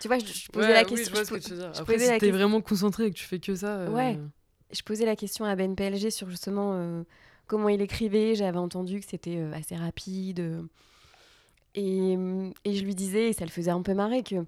tu 0.00 0.08
vois, 0.08 0.18
je, 0.18 0.48
posais 0.48 0.72
la 0.72 0.84
question. 0.84 0.96
Oui, 0.96 1.04
je 1.04 1.10
vois 1.10 1.24
ce 1.24 1.30
que 1.30 1.38
tu 1.38 1.50
veux 1.50 1.58
dire. 1.58 1.72
Après, 1.76 1.98
si 1.98 2.18
t'es 2.18 2.30
vraiment 2.30 2.60
concentré 2.60 3.06
et 3.06 3.10
que 3.10 3.16
tu 3.16 3.24
fais 3.24 3.40
que 3.40 3.54
ça. 3.54 3.90
Ouais. 3.90 4.18
Je 4.72 4.82
posais 4.82 5.06
la 5.06 5.16
question 5.16 5.44
à 5.44 5.54
Ben 5.54 5.74
PLG 5.74 6.10
sur 6.10 6.28
justement 6.28 7.04
comment 7.46 7.68
il 7.68 7.80
écrivait. 7.80 8.34
J'avais 8.34 8.58
entendu 8.58 9.00
que 9.00 9.06
c'était 9.06 9.38
euh, 9.38 9.52
assez 9.52 9.76
rapide. 9.76 10.40
Euh, 10.40 10.62
et, 11.74 12.12
et, 12.64 12.74
je 12.74 12.84
lui 12.84 12.94
disais, 12.94 13.30
et 13.30 13.32
ça 13.32 13.44
le 13.44 13.50
faisait 13.50 13.70
un 13.70 13.82
peu 13.82 13.94
marrer, 13.94 14.22
que 14.22 14.46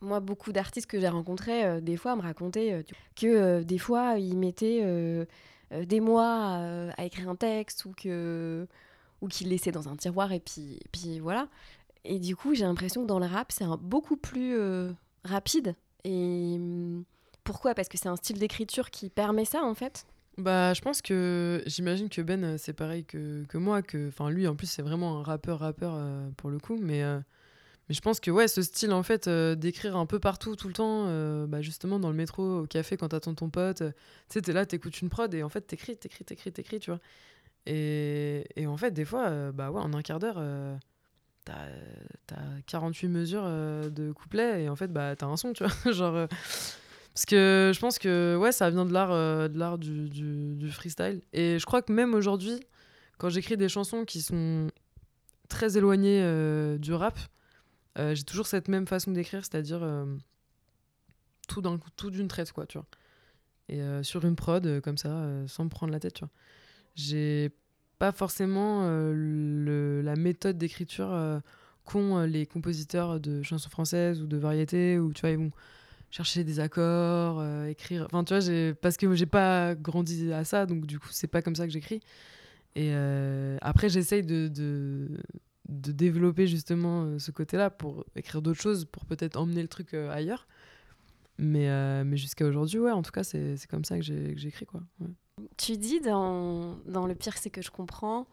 moi, 0.00 0.20
beaucoup 0.20 0.52
d'artistes 0.52 0.88
que 0.88 1.00
j'ai 1.00 1.08
rencontrés, 1.08 1.64
euh, 1.64 1.80
des 1.80 1.96
fois, 1.96 2.14
me 2.16 2.22
racontaient 2.22 2.84
que 3.16 3.62
des 3.62 3.78
fois, 3.78 4.18
ils 4.18 4.36
mettaient 4.36 5.26
des 5.72 6.00
mois 6.00 6.92
à, 6.96 7.04
écrire 7.04 7.28
un 7.28 7.36
texte 7.36 7.84
ou 7.84 7.92
que 7.92 8.66
ou 9.22 9.28
qu'ils 9.28 9.48
laissaient 9.48 9.72
dans 9.72 9.88
un 9.88 9.96
tiroir 9.96 10.30
et 10.32 10.40
puis, 10.40 10.78
puis 10.92 11.18
voilà. 11.20 11.48
Et 12.04 12.20
du 12.20 12.36
coup, 12.36 12.54
j'ai 12.54 12.64
l'impression 12.64 13.02
que 13.02 13.06
dans 13.08 13.18
le 13.18 13.26
rap, 13.26 13.50
c'est 13.50 13.64
beaucoup 13.80 14.16
plus 14.16 14.56
rapide. 15.24 15.74
Et 16.04 16.60
pourquoi? 17.42 17.74
Parce 17.74 17.88
que 17.88 17.98
c'est 17.98 18.08
un 18.08 18.16
style 18.16 18.38
d'écriture 18.38 18.90
qui 18.90 19.08
permet 19.10 19.46
ça, 19.46 19.64
en 19.64 19.74
fait. 19.74 20.06
Bah, 20.38 20.74
je 20.74 20.82
pense 20.82 21.00
que 21.00 21.62
j'imagine 21.66 22.10
que 22.10 22.20
Ben, 22.20 22.44
euh, 22.44 22.56
c'est 22.58 22.74
pareil 22.74 23.04
que, 23.04 23.46
moi. 23.56 23.82
Que, 23.82 24.08
enfin, 24.08 24.30
lui, 24.30 24.46
en 24.46 24.54
plus, 24.54 24.66
c'est 24.66 24.82
vraiment 24.82 25.18
un 25.18 25.22
rappeur, 25.22 25.60
rappeur 25.60 25.94
euh, 25.94 26.28
pour 26.36 26.50
le 26.50 26.58
coup. 26.58 26.76
Mais, 26.78 27.02
euh, 27.02 27.18
mais 27.88 27.94
je 27.94 28.00
pense 28.02 28.20
que 28.20 28.30
ouais, 28.30 28.46
ce 28.48 28.60
style, 28.62 28.92
en 28.92 29.02
fait, 29.02 29.28
d'écrire 29.28 29.96
un 29.96 30.06
peu 30.06 30.18
partout, 30.18 30.56
tout 30.56 30.68
le 30.68 30.74
temps, 30.74 31.06
bah, 31.46 31.62
justement, 31.62 31.98
dans 32.00 32.10
le 32.10 32.16
métro, 32.16 32.60
au 32.62 32.66
café, 32.66 32.96
quand 32.96 33.08
t'attends 33.08 33.34
ton 33.34 33.48
pote, 33.50 33.82
tu 34.30 34.40
sais, 34.44 34.52
là, 34.52 34.66
t'écoutes 34.66 35.00
une 35.02 35.08
prod 35.08 35.32
et 35.34 35.42
en 35.42 35.48
fait, 35.48 35.62
t'écris, 35.62 35.96
t'écris, 35.96 36.24
t'écris, 36.24 36.52
t'écris, 36.52 36.80
tu 36.80 36.90
vois. 36.90 37.00
Et, 37.66 38.44
et, 38.56 38.66
en 38.66 38.76
fait, 38.76 38.92
des 38.92 39.04
fois, 39.04 39.52
bah 39.52 39.70
ouais, 39.70 39.80
en 39.80 39.94
un 39.94 40.02
quart 40.02 40.18
d'heure, 40.18 40.42
t'as 41.44 41.54
as 42.32 42.62
48 42.66 43.08
mesures 43.08 43.44
de 43.44 44.12
couplets 44.12 44.64
et 44.64 44.68
en 44.68 44.76
fait, 44.76 44.92
bah, 44.92 45.16
t'as 45.16 45.26
un 45.26 45.36
son, 45.36 45.52
tu 45.52 45.64
vois. 45.64 45.92
Genre. 45.92 46.28
Parce 47.16 47.24
que 47.24 47.72
je 47.74 47.80
pense 47.80 47.98
que 47.98 48.36
ouais, 48.38 48.52
ça 48.52 48.68
vient 48.68 48.84
de 48.84 48.92
l'art 48.92 49.10
euh, 49.10 49.48
du, 49.78 50.10
du, 50.10 50.70
freestyle. 50.70 51.22
Et 51.32 51.58
je 51.58 51.64
crois 51.64 51.80
que 51.80 51.90
même 51.90 52.12
aujourd'hui, 52.12 52.60
quand 53.16 53.30
j'écris 53.30 53.56
des 53.56 53.70
chansons 53.70 54.04
qui 54.04 54.20
sont 54.20 54.70
très 55.48 55.78
éloignées 55.78 56.20
euh, 56.22 56.76
du 56.76 56.92
rap, 56.92 57.18
euh, 57.98 58.14
j'ai 58.14 58.22
toujours 58.22 58.46
cette 58.46 58.68
même 58.68 58.86
façon 58.86 59.12
d'écrire, 59.12 59.42
c'est-à-dire 59.46 59.80
tout 61.48 61.62
tout 61.96 62.10
d'une 62.10 62.28
traite, 62.28 62.52
quoi, 62.52 62.66
tu 62.66 62.76
vois. 62.76 62.86
Et 63.70 63.80
sur 64.02 64.22
une 64.26 64.36
prod, 64.36 64.82
comme 64.82 64.98
ça, 64.98 65.26
sans 65.46 65.64
me 65.64 65.70
prendre 65.70 65.94
la 65.94 66.00
tête, 66.00 66.12
tu 66.12 66.20
vois. 66.20 66.30
J'ai 66.96 67.50
pas 67.98 68.12
forcément 68.12 68.86
le, 68.90 70.02
la 70.02 70.16
méthode 70.16 70.58
d'écriture 70.58 71.40
qu'ont 71.86 72.20
les 72.24 72.44
compositeurs 72.44 73.20
de 73.20 73.42
chansons 73.42 73.70
françaises 73.70 74.20
ou 74.20 74.26
de 74.26 74.36
variétés, 74.36 74.98
où 74.98 75.14
tu 75.14 75.22
vois, 75.22 75.30
ils 75.30 75.38
vont 75.38 75.52
chercher 76.10 76.44
des 76.44 76.60
accords, 76.60 77.40
euh, 77.40 77.66
écrire. 77.66 78.06
Enfin, 78.06 78.24
tu 78.24 78.34
vois, 78.34 78.74
parce 78.80 78.96
que 78.96 79.14
j'ai 79.14 79.26
pas 79.26 79.74
grandi 79.74 80.32
à 80.32 80.44
ça, 80.44 80.66
donc 80.66 80.86
du 80.86 80.98
coup, 80.98 81.08
c'est 81.10 81.26
pas 81.26 81.42
comme 81.42 81.54
ça 81.54 81.66
que 81.66 81.72
j'écris. 81.72 82.00
Et 82.74 82.90
euh, 82.92 83.56
après, 83.60 83.88
j'essaye 83.88 84.22
de, 84.22 84.48
de, 84.48 85.08
développer 85.68 86.46
justement 86.46 87.04
euh, 87.04 87.18
ce 87.18 87.30
côté-là 87.30 87.70
pour 87.70 88.04
écrire 88.14 88.42
d'autres 88.42 88.60
choses, 88.60 88.84
pour 88.84 89.04
peut-être 89.06 89.36
emmener 89.36 89.62
le 89.62 89.68
truc 89.68 89.94
ailleurs. 89.94 90.46
Mais, 91.38 91.68
mais 92.04 92.16
jusqu'à 92.16 92.46
aujourd'hui, 92.46 92.78
ouais, 92.78 92.92
en 92.92 93.02
tout 93.02 93.10
cas, 93.10 93.22
c'est, 93.22 93.58
c'est 93.58 93.68
comme 93.68 93.84
ça 93.84 93.98
que, 93.98 94.02
j'écris, 94.02 94.64
quoi. 94.64 94.80
Tu 95.58 95.76
dis 95.76 96.00
dans, 96.00 96.76
dans 96.86 97.06
Le 97.06 97.14
pire, 97.14 97.36
c'est 97.36 97.50
que 97.50 97.60
je 97.60 97.70
comprends. 97.70 98.26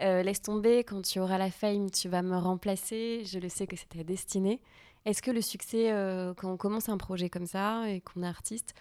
laisse 0.00 0.42
tomber, 0.42 0.82
quand 0.82 1.02
tu 1.02 1.20
auras 1.20 1.38
la 1.38 1.52
fame, 1.52 1.88
tu 1.88 2.08
vas 2.08 2.22
me 2.22 2.36
remplacer. 2.36 3.22
Je 3.24 3.38
le 3.38 3.48
sais 3.48 3.68
que 3.68 3.76
c'était 3.76 4.02
destiné. 4.02 4.60
Est-ce 5.04 5.22
que 5.22 5.30
le 5.30 5.40
succès, 5.40 5.92
euh, 5.92 6.34
quand 6.34 6.52
on 6.52 6.56
commence 6.56 6.88
un 6.88 6.98
projet 6.98 7.30
comme 7.30 7.46
ça 7.46 7.88
et 7.90 8.00
qu'on 8.00 8.22
est 8.22 8.26
artiste, 8.26 8.74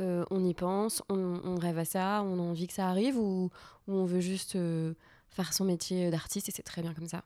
euh, 0.00 0.24
on 0.30 0.44
y 0.44 0.54
pense, 0.54 1.02
on, 1.08 1.56
rêve 1.56 1.78
à 1.78 1.84
ça, 1.84 2.22
on 2.24 2.38
a 2.38 2.42
envie 2.42 2.66
que 2.66 2.72
ça 2.72 2.88
arrive 2.88 3.18
ou, 3.18 3.50
on 3.86 4.04
veut 4.04 4.20
juste 4.20 4.56
euh, 4.56 4.94
faire 5.30 5.52
son 5.52 5.64
métier 5.64 6.10
d'artiste 6.10 6.48
et 6.48 6.52
c'est 6.52 6.62
très 6.62 6.82
bien 6.82 6.94
comme 6.94 7.08
ça? 7.08 7.24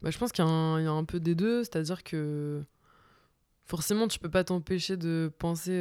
Bah, 0.00 0.10
Je 0.10 0.18
pense 0.18 0.32
qu'il 0.32 0.44
y, 0.44 0.48
a 0.48 0.50
un 0.50 1.04
peu 1.04 1.20
des 1.20 1.34
deux, 1.34 1.64
c'est-à-dire 1.64 2.02
que 2.04 2.62
forcément 3.64 4.08
tu 4.08 4.18
peux 4.18 4.30
pas 4.30 4.44
t'empêcher 4.44 4.96
de 4.96 5.32
penser 5.38 5.80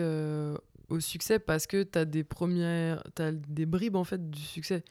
au 0.89 0.99
succès 0.99 1.39
parce 1.39 1.67
que 1.67 1.83
tu 1.83 1.97
as 1.97 2.05
des 2.05 2.23
premières, 2.23 3.03
as 3.17 3.31
des 3.31 3.65
bribes 3.65 3.95
en 3.95 4.03
fait 4.03 4.29
du 4.29 4.41
succès. 4.41 4.83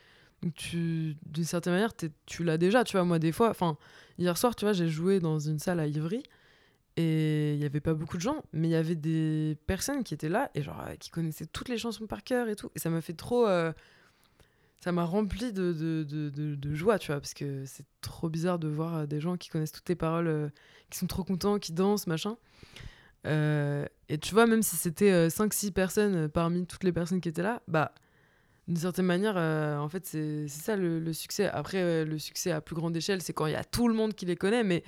D'une 0.43 1.45
certaine 1.45 1.75
manière, 1.75 1.93
tu 2.27 2.45
l'as 2.45 2.57
déjà, 2.57 2.83
tu 2.83 2.97
vois, 2.97 3.05
moi 3.05 3.19
des 3.19 3.33
fois, 3.33 3.51
enfin 3.51 3.77
hier 4.19 4.37
soir, 4.39 4.57
tu 4.57 4.65
vois, 4.65 4.73
j'ai 4.73 4.89
joué 4.89 5.21
dans 5.21 5.39
une 5.39 5.59
salle 5.59 5.81
à 5.81 5.87
Ivry 5.87 6.23
et 7.01 7.53
il 7.55 7.59
n'y 7.59 7.65
avait 7.65 7.81
pas 7.81 7.95
beaucoup 7.95 8.17
de 8.17 8.23
gens, 8.23 8.45
mais 8.53 8.69
il 8.69 8.71
y 8.71 8.77
avait 8.77 8.95
des 8.95 9.57
personnes 9.67 10.05
qui 10.05 10.13
étaient 10.15 10.29
là 10.29 10.51
et 10.55 10.63
genre 10.63 10.83
euh, 10.87 10.95
qui 10.97 11.11
connaissaient 11.11 11.47
toutes 11.47 11.69
les 11.69 11.79
chansons 11.79 12.07
par 12.07 12.23
cœur 12.23 12.49
et 12.49 12.57
tout. 12.57 12.71
Et 12.75 12.79
ça 12.79 12.91
m'a 12.91 13.01
fait 13.01 13.15
trop. 13.15 13.47
Euh, 13.47 13.73
ça 14.81 14.93
m'a 14.93 15.05
rempli 15.05 15.53
de, 15.53 15.73
de, 15.73 16.55
de, 16.55 16.75
joie, 16.75 16.99
tu 16.99 17.09
vois, 17.09 17.21
parce 17.21 17.35
que 17.35 17.65
c'est 17.67 17.85
trop 18.01 18.31
bizarre 18.31 18.59
de 18.59 18.67
voir 18.67 18.97
euh, 18.97 19.07
des 19.07 19.21
gens 19.21 19.37
qui 19.37 19.51
connaissent 19.51 19.73
toutes 19.73 19.85
tes 19.85 19.95
paroles, 19.95 20.51
qui 20.89 20.99
sont 20.99 21.07
trop 21.07 21.23
contents, 21.23 21.59
qui 21.59 21.73
dansent, 21.73 22.07
machin. 22.07 22.37
et 23.27 24.19
tu 24.21 24.35
vois, 24.35 24.47
même 24.47 24.63
si 24.63 24.77
c'était 24.77 25.29
5-6 25.29 25.73
personnes 25.73 26.29
parmi 26.31 26.67
toutes 26.67 26.85
les 26.85 26.93
personnes 26.93 27.21
qui 27.21 27.29
étaient 27.29 27.43
là, 27.43 27.61
bah, 27.69 27.93
d'une 28.69 28.79
certaine 28.79 29.05
manière, 29.05 29.37
en 29.37 29.89
fait, 29.91 30.07
c'est 30.07 30.49
ça 30.49 30.77
le, 30.77 30.99
le, 30.99 31.13
succès. 31.13 31.47
Après, 31.49 32.07
le 32.07 32.19
succès 32.19 32.51
à 32.51 32.63
plus 32.63 32.75
grande 32.75 32.97
échelle, 32.97 33.21
c'est 33.21 33.35
quand 33.35 33.45
il 33.45 33.53
y 33.53 33.57
a 33.57 33.65
tout 33.65 33.87
le 33.87 33.93
monde 33.93 34.15
qui 34.15 34.25
les 34.25 34.37
connaît, 34.37 34.65
mais 34.65 34.83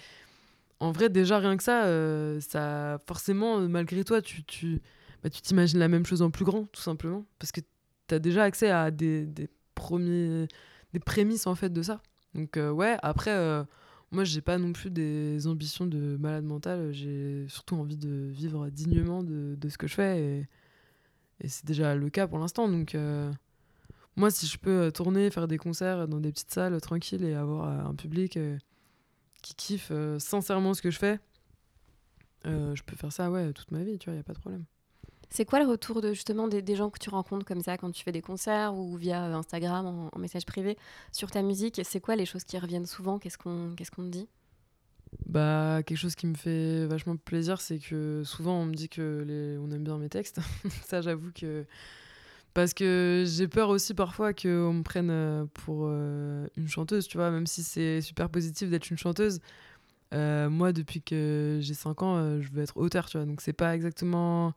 en 0.83 0.91
vrai, 0.91 1.09
déjà, 1.09 1.39
rien 1.39 1.57
que 1.57 1.63
ça, 1.63 1.85
euh, 1.85 2.41
ça 2.41 2.99
forcément, 3.07 3.61
malgré 3.69 4.03
toi, 4.03 4.21
tu, 4.21 4.43
tu, 4.43 4.83
bah, 5.23 5.31
tu 5.31 5.41
t'imagines 5.41 5.79
la 5.79 5.87
même 5.87 6.05
chose 6.05 6.23
en 6.23 6.31
plus 6.33 6.45
grand, 6.45 6.65
tout 6.65 6.81
simplement. 6.81 7.25
Parce 7.39 7.53
que 7.53 7.61
tu 8.09 8.15
as 8.15 8.19
déjà 8.19 8.43
accès 8.43 8.69
à 8.69 8.91
des, 8.91 9.25
des, 9.25 9.49
premiers, 9.77 10.49
des 10.93 10.99
prémices, 10.99 11.47
en 11.47 11.55
fait, 11.55 11.73
de 11.73 11.83
ça. 11.83 12.03
Donc, 12.35 12.57
euh, 12.57 12.73
ouais, 12.73 12.97
après, 13.03 13.31
euh, 13.31 13.63
moi, 14.11 14.25
j'ai 14.25 14.41
pas 14.41 14.59
non 14.59 14.73
plus 14.73 14.91
des 14.91 15.47
ambitions 15.47 15.87
de 15.87 16.17
malade 16.19 16.45
mental. 16.45 16.93
J'ai 16.93 17.47
surtout 17.49 17.77
envie 17.77 17.97
de 17.97 18.29
vivre 18.33 18.69
dignement 18.69 19.23
de, 19.23 19.55
de 19.55 19.69
ce 19.69 19.79
que 19.79 19.87
je 19.87 19.95
fais. 19.95 20.21
Et, 20.21 20.49
et 21.43 21.49
c'est 21.49 21.65
déjà 21.65 21.95
le 21.95 22.11
cas 22.11 22.27
pour 22.27 22.41
l'instant. 22.41 22.69
Donc, 22.69 22.97
moi, 24.17 24.33
si 24.33 24.49
je 24.49 24.59
peux 24.59 24.91
tourner, 24.91 25.31
faire 25.31 25.47
des 25.47 25.59
concerts 25.59 26.09
dans 26.09 26.19
des 26.19 26.33
petites 26.33 26.51
salles 26.51 26.81
tranquilles 26.81 27.25
et 27.25 27.35
avoir 27.35 27.87
un 27.87 27.95
public 27.95 28.37
qui 29.43 29.55
kiffe 29.55 29.89
euh, 29.91 30.19
sincèrement 30.19 30.75
ce 30.75 30.83
que 30.83 30.91
je 30.91 30.99
fais, 30.99 31.21
euh, 32.47 32.75
je 32.75 32.83
peux 32.83 32.97
faire 32.97 33.13
ça 33.13 33.31
ouais 33.31 33.53
toute 33.53 33.71
ma 33.71 33.83
vie, 33.83 33.99
tu 33.99 34.07
vois, 34.07 34.15
il 34.15 34.19
y 34.19 34.21
a 34.21 34.25
pas 34.25 34.33
de 34.33 34.39
problème. 34.39 34.65
C'est 35.31 35.47
quoi 35.47 35.61
le 35.61 35.67
retour 35.67 36.03
de 36.03 36.13
justement 36.13 36.47
des, 36.47 36.61
des, 36.61 36.77
gens 36.77 36.91
que 36.91 36.99
tu 36.99 37.09
rencontres 37.09 37.47
comme 37.47 37.63
ça 37.63 37.79
quand 37.79 37.91
tu 37.91 38.03
fais 38.03 38.13
des 38.13 38.21
concerts 38.21 38.75
ou 38.75 38.97
via 38.97 39.25
euh, 39.25 39.35
Instagram 39.35 40.09
en, 40.13 40.19
message 40.19 40.45
privé 40.45 40.77
sur 41.11 41.31
ta 41.31 41.43
musique? 41.43 41.81
C'est 41.85 42.01
quoi 42.01 42.17
les 42.17 42.27
choses 42.27 42.45
qui 42.45 42.59
reviennent 42.59 42.87
souvent? 42.87 43.19
Qu'est-ce 43.19 43.39
qu'on 43.39 43.75
qu'est-ce 43.75 43.91
qu'on 43.91 44.03
te 44.03 44.11
dit? 44.11 44.29
Bah, 45.27 45.83
quelque 45.87 45.99
chose 45.99 46.15
qui 46.15 46.27
me 46.27 46.35
fait 46.35 46.87
vachement 46.87 47.17
plaisir, 47.17 47.61
c'est 47.61 47.79
que 47.79 48.23
souvent 48.25 48.61
on 48.61 48.67
me 48.67 48.75
dit 48.75 48.89
que 48.89 49.25
les... 49.27 49.59
on 49.59 49.71
aime 49.71 49.85
bien 49.85 49.97
mes 49.99 50.09
textes. 50.09 50.41
ça, 50.85 51.01
j'avoue 51.01 51.33
que 51.35 51.65
parce 52.55 52.75
que 52.75 53.25
j'ai 53.27 53.49
peur 53.49 53.71
aussi 53.71 53.95
parfois 53.95 54.35
qu'on 54.35 54.73
me 54.75 54.83
prenne 54.83 55.11
euh, 55.11 55.47
pour 55.55 55.87
euh, 55.87 56.47
une 56.57 56.69
chanteuse, 56.69 57.09
tu 57.09 57.17
vois, 57.17 57.31
même 57.31 57.47
si 57.47 57.63
c'est 57.63 58.01
super 58.01 58.29
positif 58.29 58.69
d'être 58.69 58.91
une 58.91 58.99
chanteuse. 58.99 59.41
Euh, 60.13 60.51
moi, 60.51 60.73
depuis 60.73 61.01
que 61.03 61.59
j'ai 61.63 61.75
5 61.75 62.03
ans, 62.03 62.41
je 62.41 62.51
veux 62.51 62.63
être 62.63 62.77
auteur, 62.77 63.09
tu 63.09 63.17
vois. 63.17 63.27
Donc, 63.27 63.41
c'est 63.41 63.55
pas 63.55 63.75
exactement 63.75 64.55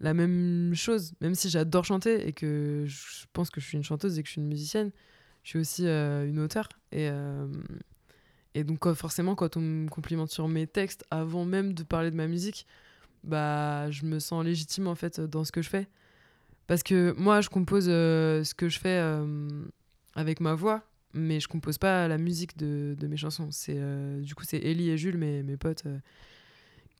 la 0.00 0.14
même 0.14 0.72
chose, 0.74 1.12
même 1.20 1.34
si 1.34 1.50
j'adore 1.50 1.84
chanter 1.84 2.26
et 2.26 2.32
que 2.32 2.84
je 2.86 3.26
pense 3.34 3.50
que 3.50 3.60
je 3.60 3.66
suis 3.66 3.76
une 3.76 3.84
chanteuse 3.84 4.18
et 4.18 4.22
que 4.22 4.28
je 4.28 4.32
suis 4.32 4.40
une 4.40 4.48
musicienne, 4.48 4.90
je 5.42 5.50
suis 5.50 5.58
aussi 5.58 5.86
une 5.86 6.38
auteure. 6.38 6.70
Et, 6.92 7.10
et 8.54 8.64
donc, 8.64 8.90
forcément, 8.94 9.34
quand 9.34 9.58
on 9.58 9.60
me 9.60 9.88
complimente 9.90 10.30
sur 10.30 10.48
mes 10.48 10.66
textes 10.66 11.04
avant 11.10 11.44
même 11.44 11.74
de 11.74 11.82
parler 11.82 12.10
de 12.10 12.16
ma 12.16 12.26
musique, 12.26 12.66
bah, 13.24 13.90
je 13.90 14.06
me 14.06 14.18
sens 14.18 14.42
légitime 14.42 14.86
en 14.86 14.94
fait 14.94 15.20
dans 15.20 15.44
ce 15.44 15.52
que 15.52 15.60
je 15.60 15.68
fais. 15.68 15.86
Parce 16.70 16.84
que 16.84 17.12
moi, 17.18 17.40
je 17.40 17.48
compose 17.48 17.86
euh, 17.88 18.44
ce 18.44 18.54
que 18.54 18.68
je 18.68 18.78
fais 18.78 19.02
avec 20.14 20.38
ma 20.38 20.54
voix, 20.54 20.84
mais 21.14 21.40
je 21.40 21.48
compose 21.48 21.78
pas 21.78 22.06
la 22.06 22.16
musique 22.16 22.56
de, 22.56 22.94
mes 23.08 23.16
chansons. 23.16 23.48
C'est 23.50 23.76
du 24.20 24.36
coup, 24.36 24.44
c'est 24.44 24.58
Ellie 24.58 24.88
et 24.88 24.96
Jules, 24.96 25.18
mes, 25.18 25.42
mes 25.42 25.56
potes, 25.56 25.82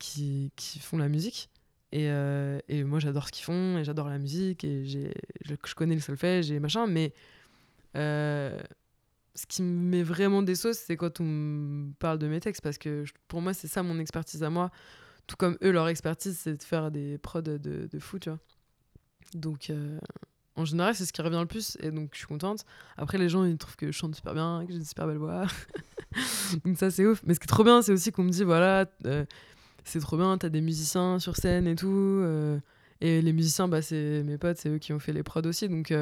qui, 0.00 0.50
qui 0.56 0.80
font 0.80 0.98
la 0.98 1.08
musique. 1.08 1.50
Et, 1.92 2.08
et, 2.68 2.82
moi, 2.82 2.98
j'adore 2.98 3.28
ce 3.28 3.30
qu'ils 3.30 3.44
font, 3.44 3.78
et 3.78 3.84
j'adore 3.84 4.08
la 4.08 4.18
musique, 4.18 4.64
et 4.64 4.86
je, 4.86 5.74
connais 5.76 5.94
le 5.94 6.00
solfège 6.00 6.50
et 6.50 6.58
machin, 6.58 6.88
mais 6.88 7.14
euh, 7.96 8.60
ce 9.36 9.46
qui 9.46 9.62
me 9.62 9.88
met 9.88 10.02
vraiment 10.02 10.42
des 10.42 10.56
sauces, 10.56 10.78
c'est 10.78 10.96
quand 10.96 11.20
on 11.20 11.24
me 11.24 11.92
parle 12.00 12.18
de 12.18 12.26
mes 12.26 12.40
textes, 12.40 12.62
parce 12.62 12.76
que 12.76 13.04
pour 13.28 13.40
moi, 13.40 13.54
c'est 13.54 13.68
ça 13.68 13.84
mon 13.84 14.00
expertise 14.00 14.42
à 14.42 14.50
moi. 14.50 14.72
Tout 15.28 15.36
comme 15.36 15.56
eux, 15.62 15.70
leur 15.70 15.86
expertise, 15.86 16.36
c'est 16.40 16.56
de 16.56 16.62
faire 16.64 16.90
des 16.90 17.18
prods 17.18 17.40
de, 17.40 17.56
de 17.56 17.98
fou, 18.00 18.18
tu 18.18 18.30
vois. 18.30 18.40
Donc, 19.34 19.70
euh, 19.70 19.98
en 20.56 20.64
général, 20.64 20.94
c'est 20.94 21.04
ce 21.04 21.12
qui 21.12 21.22
revient 21.22 21.38
le 21.40 21.46
plus, 21.46 21.76
et 21.80 21.90
donc 21.90 22.10
je 22.12 22.18
suis 22.18 22.26
contente. 22.26 22.64
Après, 22.96 23.18
les 23.18 23.28
gens, 23.28 23.44
ils 23.44 23.56
trouvent 23.56 23.76
que 23.76 23.86
je 23.86 23.92
chante 23.92 24.14
super 24.14 24.34
bien, 24.34 24.64
que 24.66 24.72
j'ai 24.72 24.78
une 24.78 24.84
super 24.84 25.06
belle 25.06 25.18
voix. 25.18 25.46
donc, 26.64 26.76
ça, 26.78 26.90
c'est 26.90 27.06
ouf. 27.06 27.22
Mais 27.24 27.34
ce 27.34 27.40
qui 27.40 27.44
est 27.44 27.46
trop 27.48 27.64
bien, 27.64 27.82
c'est 27.82 27.92
aussi 27.92 28.12
qu'on 28.12 28.24
me 28.24 28.30
dit, 28.30 28.44
voilà, 28.44 28.86
euh, 29.06 29.24
c'est 29.84 30.00
trop 30.00 30.16
bien, 30.16 30.36
t'as 30.38 30.48
des 30.48 30.60
musiciens 30.60 31.18
sur 31.18 31.36
scène 31.36 31.66
et 31.66 31.76
tout. 31.76 32.24
et 33.00 33.22
les 33.22 33.32
musiciens, 33.32 33.68
bah, 33.68 33.82
c'est 33.82 34.22
mes 34.24 34.38
potes, 34.38 34.58
c'est 34.58 34.68
eux 34.68 34.78
qui 34.78 34.92
ont 34.92 34.98
fait 34.98 35.12
les 35.12 35.22
prods 35.22 35.46
aussi. 35.46 35.68
Donc, 35.68 35.92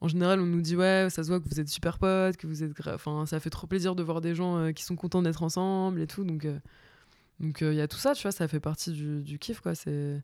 en 0.00 0.08
général, 0.08 0.40
on 0.40 0.46
nous 0.46 0.60
dit 0.60 0.76
ouais, 0.76 1.08
ça 1.10 1.24
se 1.24 1.28
voit 1.28 1.40
que 1.40 1.48
vous 1.48 1.60
êtes 1.60 1.68
super 1.68 1.98
potes, 1.98 2.36
que 2.36 2.46
vous 2.46 2.62
êtes, 2.62 2.72
enfin, 2.86 3.26
ça 3.26 3.40
fait 3.40 3.50
trop 3.50 3.66
plaisir 3.66 3.96
de 3.96 4.02
voir 4.02 4.20
des 4.20 4.34
gens 4.34 4.56
euh, 4.58 4.72
qui 4.72 4.84
sont 4.84 4.96
contents 4.96 5.22
d'être 5.22 5.42
ensemble 5.42 6.00
et 6.00 6.06
tout. 6.06 6.24
Donc, 6.24 6.44
euh, 6.44 6.58
donc 7.40 7.60
il 7.60 7.68
euh, 7.68 7.74
y 7.74 7.80
a 7.80 7.88
tout 7.88 7.98
ça, 7.98 8.14
tu 8.14 8.22
vois, 8.22 8.32
ça 8.32 8.46
fait 8.46 8.60
partie 8.60 8.92
du, 8.92 9.22
du 9.22 9.38
kiff, 9.38 9.60
quoi. 9.60 9.74
C'est 9.74 10.20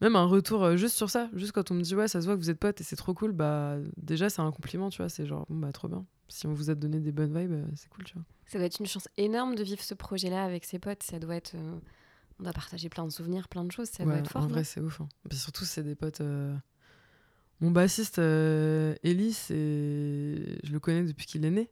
même 0.00 0.16
un 0.16 0.26
retour 0.26 0.76
juste 0.76 0.96
sur 0.96 1.10
ça, 1.10 1.30
juste 1.34 1.52
quand 1.52 1.70
on 1.70 1.74
me 1.74 1.82
dit 1.82 1.94
ouais, 1.94 2.08
ça 2.08 2.20
se 2.20 2.26
voit 2.26 2.34
que 2.34 2.40
vous 2.40 2.50
êtes 2.50 2.58
potes 2.58 2.80
et 2.80 2.84
c'est 2.84 2.96
trop 2.96 3.14
cool, 3.14 3.32
bah 3.32 3.76
déjà 3.96 4.28
c'est 4.28 4.42
un 4.42 4.50
compliment, 4.52 4.90
tu 4.90 4.98
vois. 4.98 5.08
C'est 5.08 5.26
genre 5.26 5.46
bon 5.48 5.58
bah 5.58 5.72
trop 5.72 5.88
bien. 5.88 6.04
Si 6.28 6.46
on 6.46 6.52
vous 6.52 6.70
a 6.70 6.74
donné 6.74 7.00
des 7.00 7.12
bonnes 7.12 7.36
vibes, 7.36 7.64
c'est 7.76 7.88
cool, 7.88 8.04
tu 8.04 8.14
vois. 8.14 8.24
Ça 8.46 8.58
doit 8.58 8.66
être 8.66 8.80
une 8.80 8.86
chance 8.86 9.08
énorme 9.16 9.54
de 9.54 9.62
vivre 9.62 9.82
ce 9.82 9.94
projet-là 9.94 10.44
avec 10.44 10.64
ses 10.64 10.78
potes. 10.78 11.02
Ça 11.02 11.18
doit 11.18 11.36
être, 11.36 11.54
on 12.38 12.42
doit 12.42 12.52
partager 12.52 12.88
plein 12.88 13.04
de 13.04 13.10
souvenirs, 13.10 13.48
plein 13.48 13.64
de 13.64 13.70
choses. 13.70 13.88
Ça 13.88 14.04
doit 14.04 14.16
être 14.16 14.30
fort. 14.30 14.42
En 14.42 14.48
vrai, 14.48 14.64
c'est 14.64 14.80
ouf. 14.80 15.00
Hein. 15.00 15.08
surtout, 15.32 15.64
c'est 15.64 15.82
des 15.82 15.94
potes. 15.94 16.22
Mon 17.60 17.70
bassiste, 17.70 18.18
euh, 18.18 18.94
Ellis, 19.02 19.46
je 19.48 20.72
le 20.72 20.78
connais 20.78 21.04
depuis 21.04 21.26
qu'il 21.26 21.44
est 21.44 21.50
né. 21.50 21.70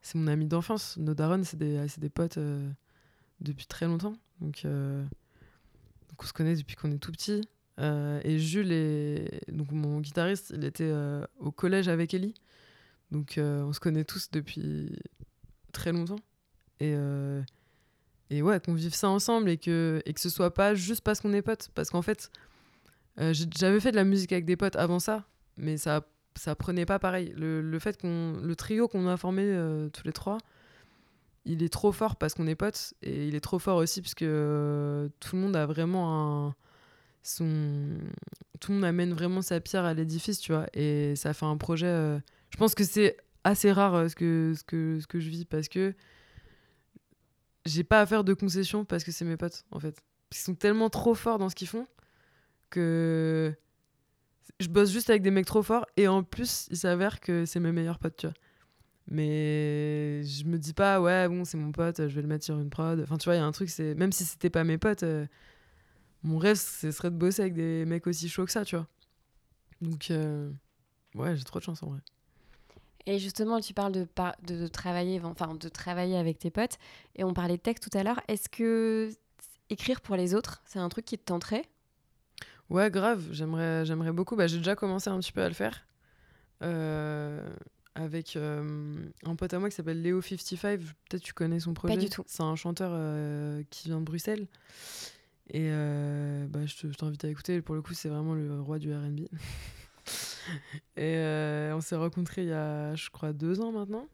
C'est 0.00 0.18
mon 0.18 0.28
ami 0.28 0.46
d'enfance. 0.46 0.96
Nos 0.98 1.14
darons, 1.14 1.42
c'est 1.42 1.56
des, 1.56 1.84
des 1.98 2.10
potes 2.10 2.38
euh, 2.38 2.70
depuis 3.40 3.66
très 3.66 3.86
longtemps. 3.86 4.14
Donc, 4.40 4.64
euh, 4.64 5.02
donc, 6.08 6.22
on 6.22 6.26
se 6.26 6.32
connaît 6.32 6.54
depuis 6.54 6.76
qu'on 6.76 6.92
est 6.92 6.98
tout 6.98 7.10
petit. 7.10 7.40
Et 7.78 8.38
Jules, 8.38 8.72
est, 8.72 9.50
donc 9.52 9.70
mon 9.72 10.00
guitariste, 10.00 10.52
il 10.54 10.64
était 10.64 10.92
au 11.38 11.50
collège 11.50 11.88
avec 11.88 12.14
Ellie. 12.14 12.34
Donc 13.10 13.34
on 13.38 13.72
se 13.72 13.80
connaît 13.80 14.04
tous 14.04 14.30
depuis 14.30 14.98
très 15.72 15.92
longtemps. 15.92 16.20
Et, 16.80 16.94
et 18.30 18.42
ouais, 18.42 18.60
qu'on 18.60 18.74
vive 18.74 18.94
ça 18.94 19.08
ensemble 19.08 19.50
et 19.50 19.56
que, 19.58 20.02
et 20.04 20.12
que 20.12 20.20
ce 20.20 20.30
soit 20.30 20.52
pas 20.52 20.74
juste 20.74 21.02
parce 21.02 21.20
qu'on 21.20 21.32
est 21.32 21.42
potes. 21.42 21.68
Parce 21.74 21.90
qu'en 21.90 22.02
fait, 22.02 22.30
euh, 23.18 23.32
j'avais 23.56 23.80
fait 23.80 23.92
de 23.92 23.96
la 23.96 24.04
musique 24.04 24.32
avec 24.32 24.44
des 24.44 24.56
potes 24.56 24.76
avant 24.76 24.98
ça, 24.98 25.24
mais 25.56 25.76
ça 25.76 26.06
ça 26.34 26.54
prenait 26.54 26.84
pas 26.84 26.98
pareil. 26.98 27.32
Le, 27.34 27.62
le 27.62 27.78
fait 27.78 27.98
qu'on 27.98 28.38
le 28.42 28.56
trio 28.56 28.88
qu'on 28.88 29.08
a 29.08 29.16
formé 29.16 29.42
euh, 29.42 29.88
tous 29.88 30.04
les 30.04 30.12
trois, 30.12 30.36
il 31.46 31.62
est 31.62 31.72
trop 31.72 31.92
fort 31.92 32.16
parce 32.16 32.34
qu'on 32.34 32.46
est 32.46 32.54
potes 32.54 32.92
et 33.02 33.26
il 33.26 33.34
est 33.34 33.40
trop 33.40 33.58
fort 33.58 33.78
aussi 33.78 34.02
parce 34.02 34.14
que 34.14 34.26
euh, 34.28 35.08
tout 35.18 35.36
le 35.36 35.42
monde 35.42 35.56
a 35.56 35.64
vraiment 35.64 36.48
un 36.48 36.54
son 37.26 37.98
tout 38.60 38.72
le 38.72 38.76
monde 38.76 38.84
amène 38.84 39.12
vraiment 39.12 39.42
sa 39.42 39.60
pierre 39.60 39.84
à 39.84 39.94
l'édifice, 39.94 40.38
tu 40.38 40.52
vois, 40.52 40.66
et 40.72 41.14
ça 41.16 41.34
fait 41.34 41.46
un 41.46 41.56
projet 41.56 42.20
je 42.50 42.56
pense 42.56 42.74
que 42.74 42.84
c'est 42.84 43.16
assez 43.44 43.70
rare 43.72 44.08
ce 44.10 44.14
que 44.14 44.54
ce 44.56 44.64
que 44.64 44.98
ce 45.00 45.06
que 45.06 45.20
je 45.20 45.28
vis 45.28 45.44
parce 45.44 45.68
que 45.68 45.94
j'ai 47.64 47.84
pas 47.84 48.00
à 48.00 48.06
faire 48.06 48.24
de 48.24 48.34
concessions 48.34 48.84
parce 48.84 49.04
que 49.04 49.12
c'est 49.12 49.24
mes 49.24 49.36
potes 49.36 49.64
en 49.70 49.80
fait. 49.80 50.00
Ils 50.32 50.36
sont 50.38 50.54
tellement 50.54 50.88
trop 50.90 51.14
forts 51.14 51.38
dans 51.38 51.48
ce 51.48 51.54
qu'ils 51.54 51.68
font 51.68 51.86
que 52.70 53.54
je 54.58 54.68
bosse 54.68 54.90
juste 54.90 55.10
avec 55.10 55.22
des 55.22 55.30
mecs 55.30 55.46
trop 55.46 55.62
forts 55.62 55.86
et 55.96 56.08
en 56.08 56.22
plus 56.22 56.66
il 56.70 56.76
s'avère 56.76 57.20
que 57.20 57.44
c'est 57.44 57.60
mes 57.60 57.72
meilleurs 57.72 57.98
potes 57.98 58.16
tu 58.16 58.26
vois. 58.26 58.34
Mais 59.08 60.24
je 60.24 60.44
me 60.44 60.58
dis 60.58 60.72
pas 60.72 61.00
ouais 61.00 61.28
bon 61.28 61.44
c'est 61.44 61.56
mon 61.56 61.72
pote 61.72 62.08
je 62.08 62.14
vais 62.14 62.22
le 62.22 62.28
mettre 62.28 62.44
sur 62.44 62.58
une 62.58 62.70
prod. 62.70 63.00
Enfin 63.00 63.16
tu 63.16 63.26
vois 63.26 63.34
il 63.34 63.38
y 63.38 63.42
a 63.42 63.44
un 63.44 63.52
truc 63.52 63.68
c'est 63.68 63.94
même 63.94 64.12
si 64.12 64.24
c'était 64.24 64.50
pas 64.50 64.64
mes 64.64 64.78
potes 64.78 65.02
euh, 65.02 65.26
mon 66.26 66.38
rêve 66.38 66.56
ce 66.56 66.90
serait 66.90 67.10
de 67.10 67.16
bosser 67.16 67.42
avec 67.42 67.54
des 67.54 67.84
mecs 67.86 68.06
aussi 68.06 68.28
chauds 68.28 68.44
que 68.44 68.52
ça 68.52 68.64
tu 68.64 68.76
vois 68.76 68.86
donc 69.80 70.10
euh, 70.10 70.50
ouais 71.14 71.36
j'ai 71.36 71.44
trop 71.44 71.58
de 71.58 71.64
chance 71.64 71.82
en 71.82 71.90
vrai 71.90 72.00
et 73.08 73.20
justement, 73.20 73.60
tu 73.60 73.72
parles 73.72 73.92
de, 73.92 74.08
de, 74.42 74.62
de, 74.62 74.66
travailler, 74.66 75.20
enfin, 75.22 75.54
de 75.54 75.68
travailler 75.68 76.16
avec 76.16 76.40
tes 76.40 76.50
potes, 76.50 76.76
et 77.14 77.22
on 77.22 77.32
parlait 77.32 77.56
de 77.56 77.62
texte 77.62 77.88
tout 77.88 77.96
à 77.96 78.02
l'heure. 78.02 78.20
Est-ce 78.26 78.48
que 78.48 79.10
écrire 79.70 80.00
pour 80.00 80.16
les 80.16 80.34
autres, 80.34 80.60
c'est 80.66 80.80
un 80.80 80.88
truc 80.88 81.04
qui 81.04 81.16
te 81.16 81.24
tenterait? 81.24 81.64
Ouais, 82.68 82.90
grave, 82.90 83.28
j'aimerais, 83.30 83.86
j'aimerais 83.86 84.10
beaucoup. 84.10 84.34
Bah, 84.34 84.48
j'ai 84.48 84.58
déjà 84.58 84.74
commencé 84.74 85.08
un 85.08 85.20
petit 85.20 85.30
peu 85.30 85.42
à 85.42 85.48
le 85.48 85.54
faire. 85.54 85.86
Euh, 86.62 87.48
avec 87.94 88.34
euh, 88.34 88.96
un 89.24 89.36
pote 89.36 89.54
à 89.54 89.58
moi 89.60 89.70
qui 89.70 89.76
s'appelle 89.76 90.02
Léo55. 90.02 90.78
Peut-être 90.78 91.22
tu 91.22 91.32
connais 91.32 91.60
son 91.60 91.74
projet. 91.74 91.94
Pas 91.94 92.00
du 92.00 92.10
tout. 92.10 92.24
C'est 92.26 92.42
un 92.42 92.56
chanteur 92.56 92.90
euh, 92.92 93.62
qui 93.70 93.88
vient 93.88 94.00
de 94.00 94.04
Bruxelles. 94.04 94.48
Et 95.50 95.70
bah, 96.48 96.66
je 96.66 96.88
t'invite 96.88 97.24
à 97.24 97.28
écouter. 97.28 97.62
Pour 97.62 97.74
le 97.74 97.82
coup, 97.82 97.94
c'est 97.94 98.08
vraiment 98.08 98.34
le 98.34 98.60
roi 98.60 98.78
du 98.78 98.92
RB. 98.92 99.20
et 100.96 101.70
on 101.72 101.80
s'est 101.80 101.96
rencontrés 101.96 102.42
il 102.42 102.48
y 102.48 102.52
a, 102.52 102.94
je 102.94 103.10
crois, 103.10 103.32
deux 103.32 103.60
ans 103.60 103.72
maintenant. 103.72 104.08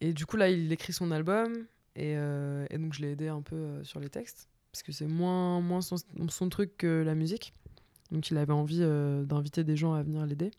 Et 0.00 0.12
du 0.12 0.24
coup, 0.26 0.36
là, 0.36 0.48
il 0.48 0.72
écrit 0.72 0.92
son 0.92 1.10
album. 1.10 1.66
Et, 1.96 2.12
et 2.12 2.78
donc, 2.78 2.94
je 2.94 3.02
l'ai 3.02 3.12
aidé 3.12 3.28
un 3.28 3.42
peu 3.42 3.82
sur 3.82 3.98
les 4.00 4.08
textes 4.08 4.48
parce 4.72 4.82
que 4.82 4.92
c'est 4.92 5.06
moins, 5.06 5.60
moins 5.60 5.80
son, 5.80 5.96
son, 6.28 6.48
truc 6.48 6.76
que 6.76 7.02
la 7.04 7.14
musique. 7.14 7.52
Donc 8.10 8.30
il 8.30 8.36
avait 8.38 8.52
envie 8.52 8.80
euh, 8.82 9.24
d'inviter 9.24 9.64
des 9.64 9.76
gens 9.76 9.94
à 9.94 10.02
venir 10.02 10.24
l'aider. 10.26 10.50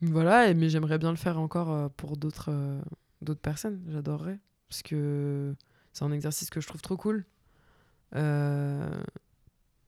Voilà, 0.00 0.52
mais 0.54 0.68
j'aimerais 0.68 0.98
bien 0.98 1.10
le 1.10 1.16
faire 1.16 1.38
encore 1.38 1.72
euh, 1.72 1.88
pour 1.96 2.16
d'autres 2.16 2.50
euh, 2.50 2.80
d'autres 3.22 3.40
personnes. 3.40 3.82
J'adorerais. 3.88 4.38
Parce 4.68 4.82
que 4.82 5.54
c'est 5.92 6.04
un 6.04 6.12
exercice 6.12 6.50
que 6.50 6.60
je 6.60 6.68
trouve 6.68 6.82
trop 6.82 6.96
cool. 6.96 7.24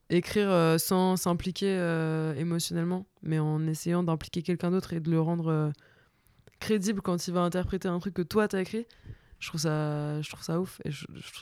Écrire 0.09 0.79
sans 0.79 1.15
s'impliquer 1.15 1.75
émotionnellement, 2.37 3.05
mais 3.23 3.39
en 3.39 3.65
essayant 3.67 4.03
d'impliquer 4.03 4.41
quelqu'un 4.41 4.71
d'autre 4.71 4.93
et 4.93 4.99
de 4.99 5.09
le 5.09 5.21
rendre 5.21 5.71
crédible 6.59 7.01
quand 7.01 7.27
il 7.27 7.33
va 7.33 7.41
interpréter 7.41 7.87
un 7.87 7.99
truc 7.99 8.13
que 8.13 8.21
toi 8.21 8.47
t'as 8.47 8.61
écrit 8.61 8.85
je 9.41 9.47
trouve 9.47 9.59
ça, 9.59 10.21
je 10.21 10.29
trouve 10.29 10.43
ça 10.43 10.61
ouf. 10.61 10.79
Et 10.85 10.91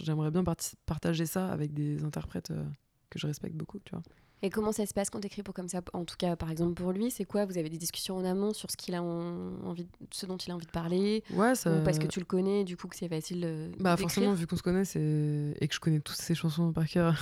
j'aimerais 0.04 0.32
bien 0.32 0.44
partager 0.86 1.26
ça 1.26 1.52
avec 1.52 1.74
des 1.74 2.04
interprètes 2.06 2.50
euh, 2.52 2.64
que 3.10 3.20
je 3.20 3.28
respecte 3.28 3.56
beaucoup, 3.56 3.80
tu 3.80 3.92
vois. 3.92 4.02
Et 4.42 4.50
comment 4.50 4.72
ça 4.72 4.86
se 4.86 4.94
passe 4.94 5.10
quand 5.10 5.20
tu 5.20 5.28
écris 5.28 5.44
pour 5.44 5.54
comme 5.54 5.68
ça? 5.68 5.82
En 5.94 6.06
tout 6.06 6.16
cas, 6.18 6.36
par 6.36 6.50
exemple, 6.50 6.74
pour 6.74 6.92
lui, 6.92 7.12
c'est 7.12 7.26
quoi? 7.26 7.46
Vous 7.46 7.58
avez 7.58 7.70
des 7.70 7.78
discussions 7.78 8.16
en 8.16 8.24
amont 8.24 8.54
sur 8.54 8.72
ce, 8.72 8.78
qu'il 8.78 8.96
a 8.96 9.04
envie, 9.04 9.88
ce 10.12 10.26
dont 10.26 10.38
il 10.38 10.52
a 10.52 10.56
envie 10.56 10.66
de 10.66 10.72
parler? 10.72 11.24
Ouais, 11.34 11.56
ça... 11.56 11.72
Ou 11.72 11.84
parce 11.84 12.00
que 12.00 12.08
tu 12.08 12.20
le 12.20 12.26
connais, 12.26 12.64
du 12.64 12.78
coup, 12.78 12.88
que 12.88 12.96
c'est 12.96 13.10
facile 13.10 13.42
de. 13.42 13.72
Bah, 13.80 13.98
forcément, 13.98 14.34
vu 14.34 14.48
qu'on 14.48 14.56
se 14.56 14.64
connaît 14.64 14.84
et 14.84 15.68
que 15.68 15.74
je 15.74 15.80
connais 15.80 16.00
toutes 16.00 16.16
ses 16.16 16.36
chansons 16.36 16.72
par 16.72 16.88
cœur, 16.88 17.20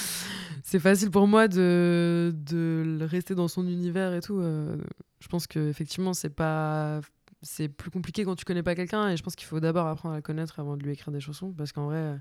c'est 0.64 0.80
facile 0.80 1.10
pour 1.10 1.26
moi 1.26 1.48
de... 1.48 2.32
de 2.34 2.98
rester 3.02 3.34
dans 3.34 3.48
son 3.48 3.66
univers 3.66 4.12
et 4.14 4.20
tout. 4.20 4.40
Euh, 4.40 4.76
je 5.20 5.28
pense 5.28 5.46
qu'effectivement, 5.46 6.14
c'est 6.14 6.30
pas 6.30 7.00
c'est 7.42 7.68
plus 7.68 7.90
compliqué 7.90 8.24
quand 8.24 8.34
tu 8.34 8.44
connais 8.44 8.62
pas 8.62 8.74
quelqu'un 8.74 9.10
et 9.10 9.16
je 9.16 9.22
pense 9.22 9.36
qu'il 9.36 9.46
faut 9.46 9.60
d'abord 9.60 9.86
apprendre 9.86 10.14
à 10.14 10.16
le 10.16 10.22
connaître 10.22 10.58
avant 10.58 10.76
de 10.76 10.82
lui 10.82 10.92
écrire 10.92 11.12
des 11.12 11.20
chansons 11.20 11.52
parce 11.52 11.72
qu'en 11.72 11.86
vrai 11.86 11.96
euh, 11.96 12.16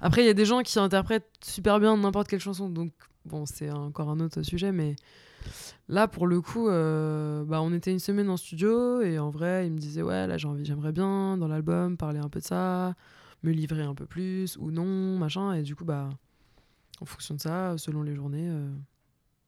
après 0.00 0.22
il 0.22 0.26
y 0.26 0.30
a 0.30 0.34
des 0.34 0.44
gens 0.44 0.62
qui 0.62 0.78
interprètent 0.78 1.30
super 1.44 1.80
bien 1.80 1.96
n'importe 1.96 2.28
quelle 2.28 2.40
chanson 2.40 2.68
donc 2.68 2.92
bon 3.24 3.46
c'est 3.46 3.70
encore 3.70 4.08
un 4.10 4.20
autre 4.20 4.42
sujet 4.42 4.72
mais 4.72 4.96
là 5.88 6.08
pour 6.08 6.26
le 6.26 6.40
coup 6.40 6.68
euh, 6.68 7.44
bah 7.44 7.60
on 7.62 7.72
était 7.72 7.92
une 7.92 7.98
semaine 7.98 8.28
en 8.30 8.36
studio 8.36 9.00
et 9.00 9.18
en 9.18 9.30
vrai 9.30 9.66
il 9.66 9.72
me 9.72 9.78
disait 9.78 10.02
ouais 10.02 10.26
là 10.26 10.36
j'ai 10.36 10.48
envie 10.48 10.64
j'aimerais 10.64 10.92
bien 10.92 11.36
dans 11.36 11.48
l'album 11.48 11.96
parler 11.96 12.18
un 12.18 12.28
peu 12.28 12.40
de 12.40 12.44
ça 12.44 12.94
me 13.42 13.52
livrer 13.52 13.82
un 13.82 13.94
peu 13.94 14.06
plus 14.06 14.56
ou 14.58 14.70
non 14.70 15.18
machin 15.18 15.52
et 15.52 15.62
du 15.62 15.76
coup 15.76 15.84
bah 15.84 16.08
en 17.00 17.04
fonction 17.04 17.34
de 17.34 17.40
ça 17.40 17.76
selon 17.78 18.02
les 18.02 18.14
journées 18.14 18.48
euh, 18.48 18.68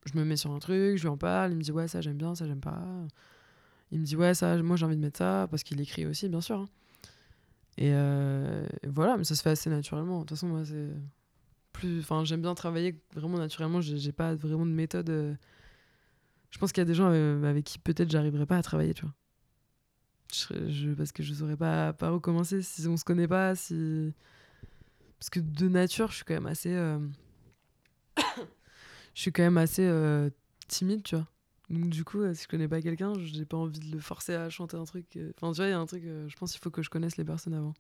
je 0.06 0.18
me 0.18 0.24
mets 0.24 0.36
sur 0.36 0.52
un 0.52 0.58
truc 0.58 0.96
je 0.96 1.02
lui 1.02 1.08
en 1.08 1.16
parle 1.16 1.52
il 1.52 1.56
me 1.56 1.62
dit 1.62 1.72
ouais 1.72 1.88
ça 1.88 2.00
j'aime 2.00 2.16
bien 2.16 2.34
ça 2.34 2.46
j'aime 2.46 2.60
pas 2.60 2.82
il 3.90 4.00
me 4.00 4.04
dit 4.04 4.16
ouais 4.16 4.34
ça 4.34 4.60
moi 4.62 4.76
j'ai 4.76 4.86
envie 4.86 4.96
de 4.96 5.02
mettre 5.02 5.18
ça 5.18 5.46
parce 5.50 5.62
qu'il 5.62 5.80
écrit 5.80 6.06
aussi 6.06 6.28
bien 6.28 6.40
sûr 6.40 6.60
hein. 6.60 6.68
Euh, 7.80 8.66
et, 8.82 8.88
voilà 8.88 9.16
mais 9.16 9.24
ça 9.24 9.34
se 9.34 9.42
fait 9.42 9.50
assez 9.50 9.70
naturellement 9.70 10.20
de 10.20 10.24
toute 10.24 10.30
façon 10.30 10.48
moi 10.48 10.62
plus. 11.72 12.00
Enfin, 12.00 12.24
j'aime 12.24 12.42
bien 12.42 12.54
travailler 12.54 13.00
vraiment 13.14 13.38
naturellement. 13.38 13.80
J'ai 13.80 14.12
pas 14.12 14.34
vraiment 14.34 14.66
de 14.66 14.72
méthode. 14.72 15.08
euh. 15.10 15.34
Je 16.50 16.58
pense 16.58 16.72
qu'il 16.72 16.80
y 16.80 16.82
a 16.82 16.86
des 16.86 16.94
gens 16.94 17.10
euh, 17.12 17.44
avec 17.44 17.64
qui 17.64 17.78
peut-être 17.78 18.10
j'arriverai 18.10 18.44
pas 18.44 18.56
à 18.56 18.62
travailler, 18.62 18.92
tu 18.92 19.02
vois. 19.02 19.14
Parce 20.96 21.12
que 21.12 21.22
je 21.22 21.34
saurais 21.34 21.56
pas 21.56 21.92
par 21.92 22.14
où 22.14 22.44
si 22.44 22.86
on 22.86 22.96
se 22.96 23.04
connaît 23.04 23.28
pas, 23.28 23.54
si. 23.54 24.12
Parce 25.18 25.30
que 25.30 25.40
de 25.40 25.68
nature, 25.68 26.10
je 26.10 26.16
suis 26.16 26.24
quand 26.24 26.34
même 26.34 26.46
assez. 26.46 26.70
je 28.16 29.20
suis 29.20 29.32
quand 29.32 29.42
même 29.42 29.58
assez 29.58 29.88
timide, 30.68 31.02
tu 31.02 31.16
vois. 31.16 31.26
Donc, 31.70 31.88
du 31.88 32.04
coup, 32.04 32.20
euh, 32.20 32.34
si 32.34 32.42
je 32.44 32.48
connais 32.48 32.66
pas 32.68 32.82
quelqu'un, 32.82 33.12
j'ai 33.16 33.44
pas 33.46 33.56
envie 33.56 33.78
de 33.78 33.94
le 33.94 34.00
forcer 34.00 34.34
à 34.34 34.50
chanter 34.50 34.76
un 34.76 34.84
truc. 34.84 35.06
euh. 35.16 35.32
Enfin, 35.36 35.52
tu 35.52 35.56
vois, 35.58 35.66
il 35.66 35.70
y 35.70 35.72
a 35.72 35.78
un 35.78 35.86
truc, 35.86 36.02
euh, 36.04 36.28
je 36.28 36.36
pense 36.36 36.50
qu'il 36.52 36.60
faut 36.60 36.70
que 36.70 36.82
je 36.82 36.90
connaisse 36.90 37.16
les 37.16 37.24
personnes 37.24 37.54
avant. 37.54 37.74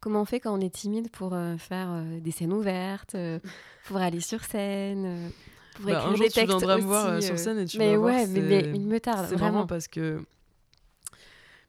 Comment 0.00 0.22
on 0.22 0.24
fait 0.24 0.40
quand 0.40 0.52
on 0.56 0.60
est 0.60 0.72
timide 0.74 1.10
pour 1.10 1.34
faire 1.58 2.04
des 2.20 2.30
scènes 2.30 2.52
ouvertes, 2.52 3.16
pour 3.86 3.96
aller 3.96 4.20
sur 4.20 4.44
scène, 4.44 5.30
pour 5.74 5.84
Bah, 5.86 5.92
écrire 5.92 6.06
un 6.08 6.14
jour, 6.16 6.26
des 6.26 6.30
tu 6.32 6.44
viendras 6.46 6.74
aussi, 6.76 6.82
me 6.84 6.88
voir 6.88 7.22
sur 7.22 7.38
scène 7.38 7.58
et 7.58 7.64
tu 7.66 7.78
mais 7.78 7.86
vas 7.90 7.96
voir, 7.96 8.04
ouais, 8.14 8.26
mais, 8.28 8.40
mais 8.42 8.60
c'est- 8.62 8.74
il 8.74 8.86
me 8.86 9.00
tarde 9.00 9.26
C'est 9.28 9.34
vraiment. 9.34 9.50
vraiment 9.50 9.66
parce 9.66 9.88
que. 9.88 10.20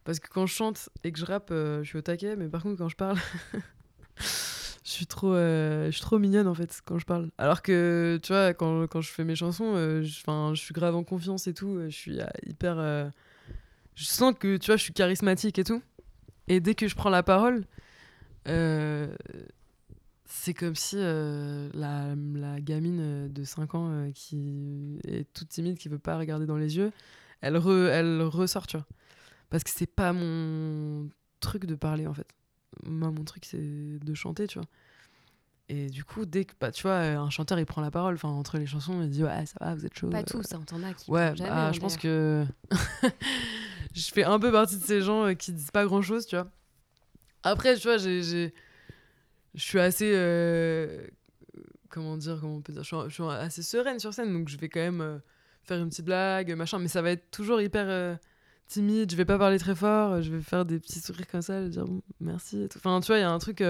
Parce 0.03 0.19
que 0.19 0.27
quand 0.29 0.45
je 0.45 0.53
chante 0.53 0.89
et 1.03 1.11
que 1.11 1.19
je 1.19 1.25
rappe, 1.25 1.49
je 1.51 1.83
suis 1.83 1.97
au 1.97 2.01
taquet, 2.01 2.35
mais 2.35 2.47
par 2.49 2.61
contre, 2.63 2.77
quand 2.77 2.89
je 2.89 2.95
parle, 2.95 3.17
je 4.89 4.95
suis 4.95 5.05
trop, 5.05 5.35
euh, 5.35 5.85
je 5.85 5.91
suis 5.91 6.01
trop 6.01 6.17
mignonne 6.17 6.47
en 6.47 6.55
fait 6.55 6.81
quand 6.83 6.97
je 6.97 7.05
parle. 7.05 7.29
Alors 7.37 7.61
que, 7.61 8.19
tu 8.23 8.33
vois, 8.33 8.55
quand, 8.55 8.87
quand 8.87 9.01
je 9.01 9.11
fais 9.11 9.23
mes 9.23 9.35
chansons, 9.35 9.75
euh, 9.75 10.01
je, 10.01 10.55
suis 10.55 10.73
grave 10.73 10.95
en 10.95 11.03
confiance 11.03 11.45
et 11.45 11.53
tout, 11.53 11.75
euh, 11.75 11.89
je 11.91 11.95
suis 11.95 12.19
euh, 12.19 12.25
hyper. 12.47 12.77
je 13.93 14.03
sens 14.03 14.33
que, 14.37 14.57
tu 14.57 14.65
vois, 14.65 14.77
je 14.77 14.81
suis 14.83 14.93
charismatique 14.93 15.59
et 15.59 15.63
tout. 15.63 15.83
Et 16.47 16.59
dès 16.59 16.73
que 16.73 16.87
je 16.87 16.95
prends 16.95 17.11
la 17.11 17.21
parole, 17.21 17.65
c'est 20.25 20.55
comme 20.55 20.73
si 20.73 20.95
la, 20.95 22.15
gamine 22.59 23.31
de 23.31 23.43
5 23.43 23.75
ans 23.75 24.09
qui 24.15 24.99
est 25.07 25.31
toute 25.33 25.49
timide, 25.49 25.77
qui 25.77 25.87
veut 25.87 25.99
pas 25.99 26.17
regarder 26.17 26.47
dans 26.47 26.57
les 26.57 26.77
yeux, 26.77 26.91
elle, 27.41 27.57
re- 27.57 27.89
elle 27.89 28.23
ressort, 28.23 28.65
tu 28.65 28.77
vois. 28.77 28.87
Parce 29.51 29.63
que 29.63 29.69
c'est 29.69 29.85
pas 29.85 30.13
mon 30.13 31.09
truc 31.41 31.67
de 31.67 31.75
parler, 31.75 32.07
en 32.07 32.13
fait. 32.15 32.27
Moi, 32.85 33.11
mon 33.11 33.23
truc, 33.23 33.45
c'est 33.45 33.59
de 33.59 34.13
chanter, 34.15 34.47
tu 34.47 34.57
vois. 34.57 34.67
Et 35.71 35.87
du 35.87 36.03
coup, 36.03 36.25
dès 36.25 36.45
que, 36.45 36.53
bah, 36.59 36.71
tu 36.71 36.81
vois, 36.81 36.97
un 36.97 37.29
chanteur, 37.29 37.59
il 37.59 37.65
prend 37.65 37.81
la 37.81 37.91
parole, 37.91 38.15
enfin, 38.15 38.29
entre 38.29 38.57
les 38.57 38.65
chansons, 38.65 39.03
il 39.03 39.09
dit, 39.09 39.23
ouais, 39.23 39.45
ça 39.45 39.55
va, 39.61 39.75
vous 39.75 39.85
êtes 39.85 39.95
chaud. 39.97 40.09
Pas 40.09 40.21
euh, 40.21 40.23
tous, 40.23 40.51
hein, 40.53 40.61
t'en 40.65 40.81
as 40.81 40.93
qui 40.93 41.11
Ouais, 41.11 41.31
jamais. 41.35 41.49
bah, 41.49 41.67
hein, 41.67 41.71
je 41.71 41.79
pense 41.79 41.95
que 41.95 42.43
je 43.93 44.09
fais 44.11 44.23
un 44.23 44.39
peu 44.39 44.51
partie 44.51 44.77
de 44.77 44.83
ces 44.83 45.01
gens 45.01 45.25
euh, 45.25 45.33
qui 45.33 45.51
disent 45.51 45.69
pas 45.71 45.85
grand 45.85 46.01
chose, 46.01 46.25
tu 46.25 46.35
vois. 46.35 46.47
Après, 47.43 47.75
tu 47.75 47.83
vois, 47.87 47.97
j'ai, 47.97 48.23
je 49.53 49.61
suis 49.61 49.79
assez. 49.79 50.11
euh, 50.13 51.05
Comment 51.89 52.17
dire, 52.17 52.37
comment 52.39 52.55
on 52.57 52.61
peut 52.61 52.73
dire 52.73 52.83
je 52.83 53.09
suis, 53.09 53.23
assez 53.23 53.63
sereine 53.63 53.99
sur 53.99 54.13
scène, 54.13 54.31
donc 54.31 54.47
je 54.47 54.57
vais 54.57 54.69
quand 54.69 54.79
même 54.79 55.01
euh, 55.01 55.17
faire 55.63 55.79
une 55.79 55.89
petite 55.89 56.05
blague, 56.05 56.51
machin, 56.55 56.77
mais 56.77 56.87
ça 56.87 57.01
va 57.01 57.09
être 57.11 57.31
toujours 57.31 57.61
hyper 57.61 57.85
euh, 57.87 58.15
timide, 58.67 59.09
je 59.11 59.15
vais 59.15 59.25
pas 59.25 59.39
parler 59.39 59.57
très 59.57 59.73
fort, 59.73 60.13
euh, 60.13 60.21
je 60.21 60.31
vais 60.31 60.41
faire 60.41 60.65
des 60.65 60.79
petits 60.79 60.99
sourires 60.99 61.27
comme 61.27 61.41
ça, 61.41 61.59
je 61.61 61.63
vais 61.65 61.69
dire 61.69 61.85
bon, 61.85 62.01
merci 62.19 62.61
et 62.61 62.69
tout. 62.69 62.77
Enfin, 62.77 62.99
tu 63.01 63.07
vois, 63.07 63.17
il 63.17 63.21
y 63.21 63.23
a 63.23 63.31
un 63.31 63.39
truc. 63.39 63.63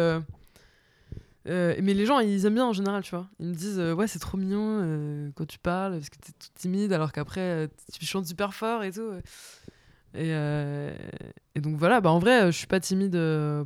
Euh, 1.49 1.75
mais 1.81 1.93
les 1.93 2.05
gens, 2.05 2.19
ils 2.19 2.45
aiment 2.45 2.53
bien 2.55 2.65
en 2.67 2.73
général, 2.73 3.03
tu 3.03 3.11
vois. 3.15 3.27
Ils 3.39 3.47
me 3.47 3.53
disent, 3.53 3.79
euh, 3.79 3.93
ouais, 3.93 4.07
c'est 4.07 4.19
trop 4.19 4.37
mignon 4.37 4.79
euh, 4.81 5.31
quand 5.35 5.45
tu 5.47 5.59
parles, 5.59 5.93
parce 5.93 6.09
que 6.09 6.17
t'es 6.17 6.31
toute 6.31 6.53
timide, 6.53 6.93
alors 6.93 7.11
qu'après, 7.11 7.69
tu 7.91 8.05
chantes 8.05 8.25
super 8.27 8.53
fort 8.53 8.83
et 8.83 8.91
tout. 8.91 9.11
Et, 10.15 10.29
et 11.55 11.61
donc 11.61 11.75
voilà, 11.77 12.01
bah 12.01 12.11
en 12.11 12.19
vrai, 12.19 12.51
je 12.51 12.57
suis 12.57 12.67
pas 12.67 12.79
timide 12.79 13.17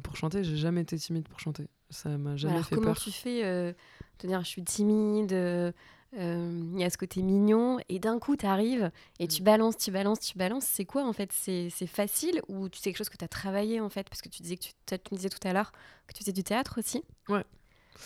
pour 0.03 0.15
chanter, 0.17 0.43
j'ai 0.43 0.57
jamais 0.57 0.81
été 0.81 0.97
timide 0.97 1.27
pour 1.27 1.39
chanter. 1.39 1.67
Ça 1.89 2.09
m'a 2.17 2.35
jamais 2.35 2.55
Alors 2.55 2.65
fait 2.65 2.75
comment 2.75 2.93
peur. 2.93 2.97
tu 2.99 3.11
fais 3.11 3.75
te 4.17 4.27
dire 4.27 4.41
je 4.43 4.47
suis 4.47 4.63
timide, 4.63 5.31
il 5.31 6.79
y 6.79 6.83
a 6.83 6.89
ce 6.89 6.97
côté 6.97 7.21
mignon, 7.21 7.79
et 7.87 7.99
d'un 7.99 8.19
coup 8.19 8.35
tu 8.35 8.45
arrives 8.45 8.91
et 9.19 9.27
tu 9.27 9.41
Mm. 9.41 9.45
balances, 9.45 9.77
tu 9.77 9.91
balances, 9.91 10.19
tu 10.19 10.37
balances. 10.37 10.65
C'est 10.65 10.85
quoi 10.85 11.05
en 11.07 11.13
fait? 11.13 11.31
C'est 11.31 11.69
c'est 11.73 11.87
facile 11.87 12.41
ou 12.49 12.67
tu 12.67 12.77
sais 12.79 12.89
quelque 12.89 12.97
chose 12.97 13.09
que 13.09 13.17
tu 13.17 13.23
as 13.25 13.29
travaillé 13.29 13.79
en 13.79 13.89
fait? 13.89 14.09
Parce 14.09 14.21
que 14.21 14.27
tu 14.29 14.41
disais 14.41 14.57
que 14.57 14.63
tu, 14.63 14.71
tu 14.85 15.13
me 15.13 15.15
disais 15.17 15.29
tout 15.29 15.45
à 15.47 15.53
l'heure 15.53 15.71
que 16.07 16.13
tu 16.13 16.19
faisais 16.19 16.33
du 16.33 16.43
théâtre 16.43 16.75
aussi. 16.77 17.03
Ouais. 17.29 17.43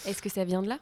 Est-ce 0.06 0.22
que 0.22 0.30
ça 0.30 0.44
vient 0.46 0.62
de 0.62 0.68
là? 0.70 0.80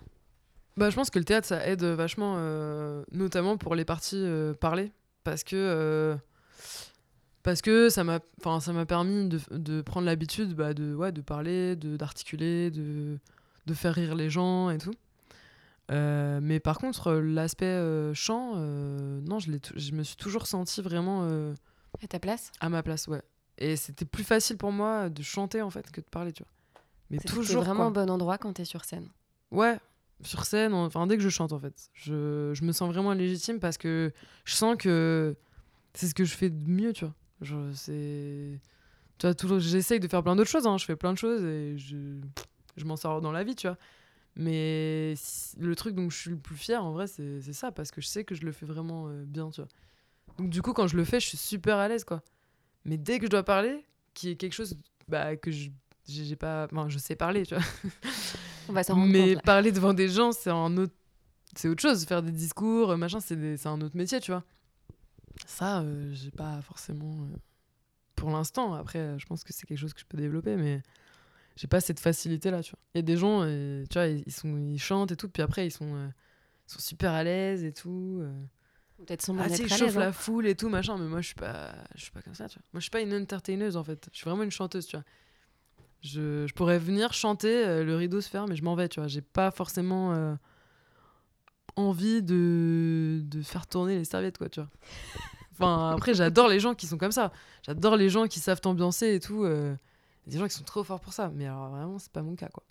Bah, 0.78 0.90
je 0.90 0.96
pense 0.96 1.10
que 1.10 1.20
le 1.20 1.26
théâtre, 1.26 1.48
ça 1.48 1.66
aide 1.68 1.84
vachement, 1.84 2.36
euh, 2.38 3.04
notamment 3.12 3.58
pour 3.58 3.76
les 3.76 3.86
parties 3.86 4.22
euh, 4.22 4.54
parlées, 4.54 4.92
parce 5.24 5.44
que 5.44 5.56
euh, 5.56 6.16
parce 7.44 7.62
que 7.62 7.90
ça 7.90 8.04
m'a, 8.04 8.20
permis 8.86 9.30
de, 9.30 9.40
de 9.52 9.82
prendre 9.82 10.06
l'habitude, 10.08 10.56
bah, 10.56 10.74
de, 10.74 10.96
ouais, 10.96 11.12
de 11.12 11.22
parler, 11.22 11.76
d'articuler, 11.76 12.72
de, 12.72 13.20
de 13.68 13.74
faire 13.74 13.94
rire 13.94 14.16
les 14.16 14.30
gens 14.30 14.72
et 14.72 14.80
tout. 14.80 14.94
Euh, 15.92 16.40
mais 16.42 16.60
par 16.60 16.80
contre, 16.80 17.08
euh, 17.08 17.22
l'aspect 17.22 17.66
euh, 17.66 18.14
chant, 18.16 18.54
euh, 18.56 19.22
non, 19.22 19.38
je, 19.38 19.52
je 19.76 19.92
me 19.92 20.02
suis 20.04 20.16
toujours 20.16 20.48
senti 20.48 20.82
vraiment 20.82 21.20
euh, 21.24 21.54
À 22.04 22.08
ta 22.08 22.20
place? 22.20 22.52
à 22.60 22.70
ma 22.70 22.82
place, 22.82 23.08
ouais. 23.08 23.22
Et 23.60 23.76
c'était 23.76 24.06
plus 24.06 24.24
facile 24.24 24.58
pour 24.58 24.72
moi 24.72 25.10
de 25.10 25.22
chanter 25.22 25.62
en 25.62 25.70
fait 25.70 25.92
que 25.92 26.02
de 26.02 26.08
parler, 26.08 26.34
tu 26.34 26.42
vois. 26.44 26.52
Mais 27.10 27.18
C'est 27.20 27.28
t'es 27.28 27.34
toujours 27.34 27.64
vraiment 27.64 27.92
quoi. 27.92 28.02
au 28.04 28.06
bon 28.06 28.10
endroit 28.10 28.38
quand 28.38 28.54
tu 28.54 28.62
es 28.62 28.66
sur 28.66 28.84
scène. 28.84 29.08
Ouais, 29.52 29.78
sur 30.22 30.46
scène, 30.46 30.74
enfin 30.74 31.06
dès 31.08 31.18
que 31.18 31.24
je 31.24 31.30
chante 31.30 31.52
en 31.54 31.60
fait. 31.60 31.90
Je, 31.94 32.52
je 32.54 32.64
me 32.64 32.72
sens 32.72 32.92
vraiment 32.92 33.14
légitime 33.14 33.60
parce 33.60 33.78
que 33.78 34.12
je 34.44 34.56
sens 34.56 34.76
que 34.78 35.36
c'est 35.94 36.08
ce 36.08 36.16
que 36.16 36.26
je 36.26 36.36
fais 36.36 36.50
de 36.50 36.70
mieux, 36.70 36.94
tu 36.94 37.06
vois. 37.06 37.14
Genre, 37.42 37.68
c'est. 37.74 38.60
Tu 39.18 39.28
vois, 39.28 39.34
toujours, 39.36 39.60
j'essaye 39.60 40.00
de 40.00 40.08
faire 40.08 40.24
plein 40.24 40.36
d'autres 40.36 40.50
choses, 40.50 40.68
hein. 40.68 40.78
je 40.78 40.86
fais 40.86 40.96
plein 40.96 41.14
de 41.14 41.18
choses 41.18 41.44
et 41.44 41.78
je, 41.78 42.18
je 42.76 42.86
m'en 42.86 42.98
sors 42.98 43.22
dans 43.22 43.32
la 43.32 43.44
vie, 43.44 43.56
tu 43.56 43.68
vois. 43.68 43.78
Mais 44.36 45.14
le 45.58 45.76
truc 45.76 45.96
dont 45.96 46.10
je 46.10 46.18
suis 46.18 46.30
le 46.32 46.38
plus 46.38 46.58
fier 46.58 46.84
en 46.84 46.92
vrai, 46.92 47.08
c'est 47.08 47.40
c'est 47.42 47.54
ça 47.54 47.72
parce 47.72 47.92
que 47.92 48.02
je 48.02 48.08
sais 48.08 48.26
que 48.26 48.36
je 48.36 48.44
le 48.46 48.52
fais 48.52 48.66
vraiment 48.66 49.08
euh, 49.08 49.24
bien, 49.26 49.50
tu 49.52 49.62
vois. 49.62 49.70
Donc 50.38 50.50
du 50.50 50.62
coup, 50.62 50.74
quand 50.74 50.88
je 50.88 50.98
le 50.98 51.06
fais, 51.06 51.20
je 51.22 51.28
suis 51.28 51.38
super 51.38 51.78
à 51.78 51.88
l'aise, 51.88 52.04
quoi. 52.04 52.22
Mais 52.84 52.98
dès 52.98 53.20
que 53.20 53.26
je 53.26 53.32
dois 53.32 53.44
parler, 53.44 53.86
qui 54.14 54.30
est 54.30 54.36
quelque 54.36 54.54
chose 54.54 54.76
bah, 55.08 55.38
que 55.38 55.52
je 55.52 55.70
j'ai 56.08 56.36
pas. 56.36 56.68
Enfin, 56.72 56.88
je 56.90 56.98
sais 56.98 57.16
parler, 57.16 57.46
tu 57.46 57.56
vois. 57.56 57.64
On 58.70 58.74
va 58.74 58.84
s'en 58.84 58.96
rendre 58.96 59.12
Mais 59.12 59.20
compte. 59.28 59.36
là. 59.36 59.42
parler 59.42 59.72
devant 59.72 59.94
des 59.94 60.10
gens, 60.10 60.32
c'est 60.32 60.50
un 60.50 60.76
autre, 60.78 60.94
c'est 61.56 61.68
autre 61.68 61.82
chose. 61.82 62.06
Faire 62.06 62.22
des 62.24 62.32
discours, 62.32 62.92
euh, 62.92 62.98
machin, 62.98 63.20
c'est 63.20 63.36
des- 63.36 63.58
c'est 63.58 63.70
un 63.70 63.80
autre 63.82 63.96
métier, 63.98 64.20
tu 64.20 64.32
vois. 64.32 64.44
Ça, 65.46 65.82
euh, 65.82 66.12
j'ai 66.14 66.32
pas 66.32 66.62
forcément. 66.62 67.12
euh, 67.32 67.38
pour 68.16 68.30
l'instant, 68.32 68.74
après, 68.74 69.00
euh, 69.00 69.18
je 69.20 69.26
pense 69.26 69.44
que 69.44 69.52
c'est 69.54 69.66
quelque 69.68 69.78
chose 69.78 69.94
que 69.94 70.00
je 70.00 70.06
peux 70.06 70.18
développer, 70.18 70.56
mais 70.56 70.82
j'ai 71.58 71.68
pas 71.68 71.82
cette 71.82 72.00
facilité-là, 72.00 72.64
tu 72.64 72.72
vois. 72.72 72.80
Il 72.94 72.98
y 72.98 73.00
a 73.00 73.02
des 73.04 73.18
gens, 73.18 73.42
tu 73.44 73.94
vois, 73.94 74.08
ils, 74.08 74.24
ils 74.26 74.32
sont, 74.34 74.58
ils 74.58 74.80
chantent 74.80 75.12
et 75.12 75.16
tout, 75.16 75.30
puis 75.30 75.44
après, 75.44 75.68
ils 75.68 75.72
sont, 75.72 75.86
ils 76.68 76.72
sont 76.72 76.80
super 76.80 77.12
à 77.12 77.24
l'aise 77.24 77.64
et 77.64 77.74
tout. 77.74 78.24
Peut-être 79.06 79.22
semblant 79.22 79.44
Ah, 79.44 79.50
chauffent 79.50 79.80
l'aise. 79.82 79.98
hein. 79.98 80.00
la 80.00 80.12
foule 80.14 80.48
et 80.48 80.56
tout, 80.56 80.70
machin, 80.70 80.98
mais 80.98 81.06
moi, 81.08 81.20
je 81.22 81.28
suis 81.28 81.36
pas, 81.36 81.76
je 81.96 82.02
suis 82.04 82.12
pas 82.12 82.22
comme 82.22 82.34
ça, 82.34 82.48
tu 82.48 82.58
vois. 82.58 82.64
Moi, 82.74 82.80
je 82.80 82.84
suis 82.84 82.90
pas 82.92 83.02
une 83.02 83.14
entertaineuse, 83.14 83.76
en 83.76 83.84
fait. 83.84 84.08
Je 84.14 84.18
suis 84.18 84.26
vraiment 84.30 84.44
une 84.44 84.52
chanteuse, 84.52 84.88
tu 84.88 84.96
vois. 84.96 85.04
Je, 86.06 86.46
je 86.48 86.54
pourrais 86.54 86.78
venir 86.78 87.14
chanter, 87.14 87.66
euh, 87.66 87.84
le 87.84 87.96
rideau 87.96 88.22
se 88.22 88.30
ferme 88.30 88.52
et 88.52 88.56
je 88.56 88.64
m'en 88.64 88.76
vais, 88.76 88.88
tu 88.90 89.00
vois. 89.00 89.08
J'ai 89.08 89.22
pas 89.22 89.50
forcément 89.52 90.14
euh, 90.14 90.36
envie 91.76 92.22
de, 92.22 93.22
de 93.24 93.42
faire 93.42 93.68
tourner 93.68 93.98
les 93.98 94.06
serviettes, 94.06 94.38
quoi, 94.38 94.50
tu 94.50 94.60
vois. 94.62 94.70
Enfin, 95.54 95.92
après, 95.92 96.14
j'adore 96.14 96.48
les 96.48 96.60
gens 96.60 96.74
qui 96.76 96.86
sont 96.88 96.98
comme 96.98 97.12
ça. 97.12 97.32
J'adore 97.64 97.96
les 97.96 98.10
gens 98.10 98.28
qui 98.28 98.40
savent 98.40 98.62
t'ambiancer 98.62 99.14
et 99.16 99.20
tout. 99.20 99.44
euh. 99.46 99.76
Des 100.28 100.38
gens 100.38 100.48
qui 100.48 100.54
sont 100.56 100.64
trop 100.64 100.84
forts 100.84 101.00
pour 101.02 101.14
ça. 101.14 101.32
Mais 101.34 101.46
alors, 101.46 101.70
vraiment, 101.70 101.98
c'est 102.00 102.12
pas 102.12 102.24
mon 102.24 102.36
cas, 102.36 102.50
quoi. 102.50 102.64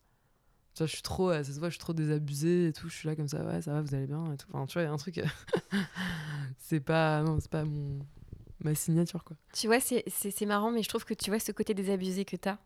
Tu 0.75 0.79
vois, 0.79 0.87
je 0.87 0.93
suis 0.93 1.03
trop, 1.03 1.33
ça 1.33 1.45
se 1.45 1.59
voit, 1.61 1.69
je 1.69 1.75
suis 1.75 1.81
trop 1.81 1.93
désabusée 1.93 2.69
et 2.69 2.73
tout. 2.73 2.89
Je 2.89 2.95
suis 2.97 3.09
là 3.09 3.15
comme 3.17 3.29
ça, 3.29 3.45
ouais, 3.45 3.63
ça 3.63 3.73
va, 3.73 3.81
vous 3.81 3.95
allez 3.95 4.07
bien 4.07 4.33
et 4.33 4.37
tout. 4.37 4.49
Enfin, 4.53 4.67
tu 4.67 4.73
vois, 4.75 4.83
il 4.83 4.87
y 4.87 4.89
a 4.89 4.93
un 4.93 4.97
truc. 4.97 5.21
c'est 6.59 6.81
pas, 6.81 7.23
non, 7.23 7.39
c'est 7.41 7.51
pas 7.51 7.65
mon, 7.65 8.01
ma 8.61 8.75
signature, 8.75 9.23
quoi. 9.25 9.37
Tu 9.53 9.67
vois, 9.69 9.79
c'est- 9.81 10.05
marrant, 10.47 10.71
mais 10.73 10.83
je 10.83 10.89
trouve 10.89 11.05
que 11.05 11.15
tu 11.15 11.31
vois 11.31 11.39
ce 11.39 11.53
côté 11.53 11.75
désabusé 11.75 12.25
que 12.25 12.37
tu 12.37 12.49
as. 12.49 12.59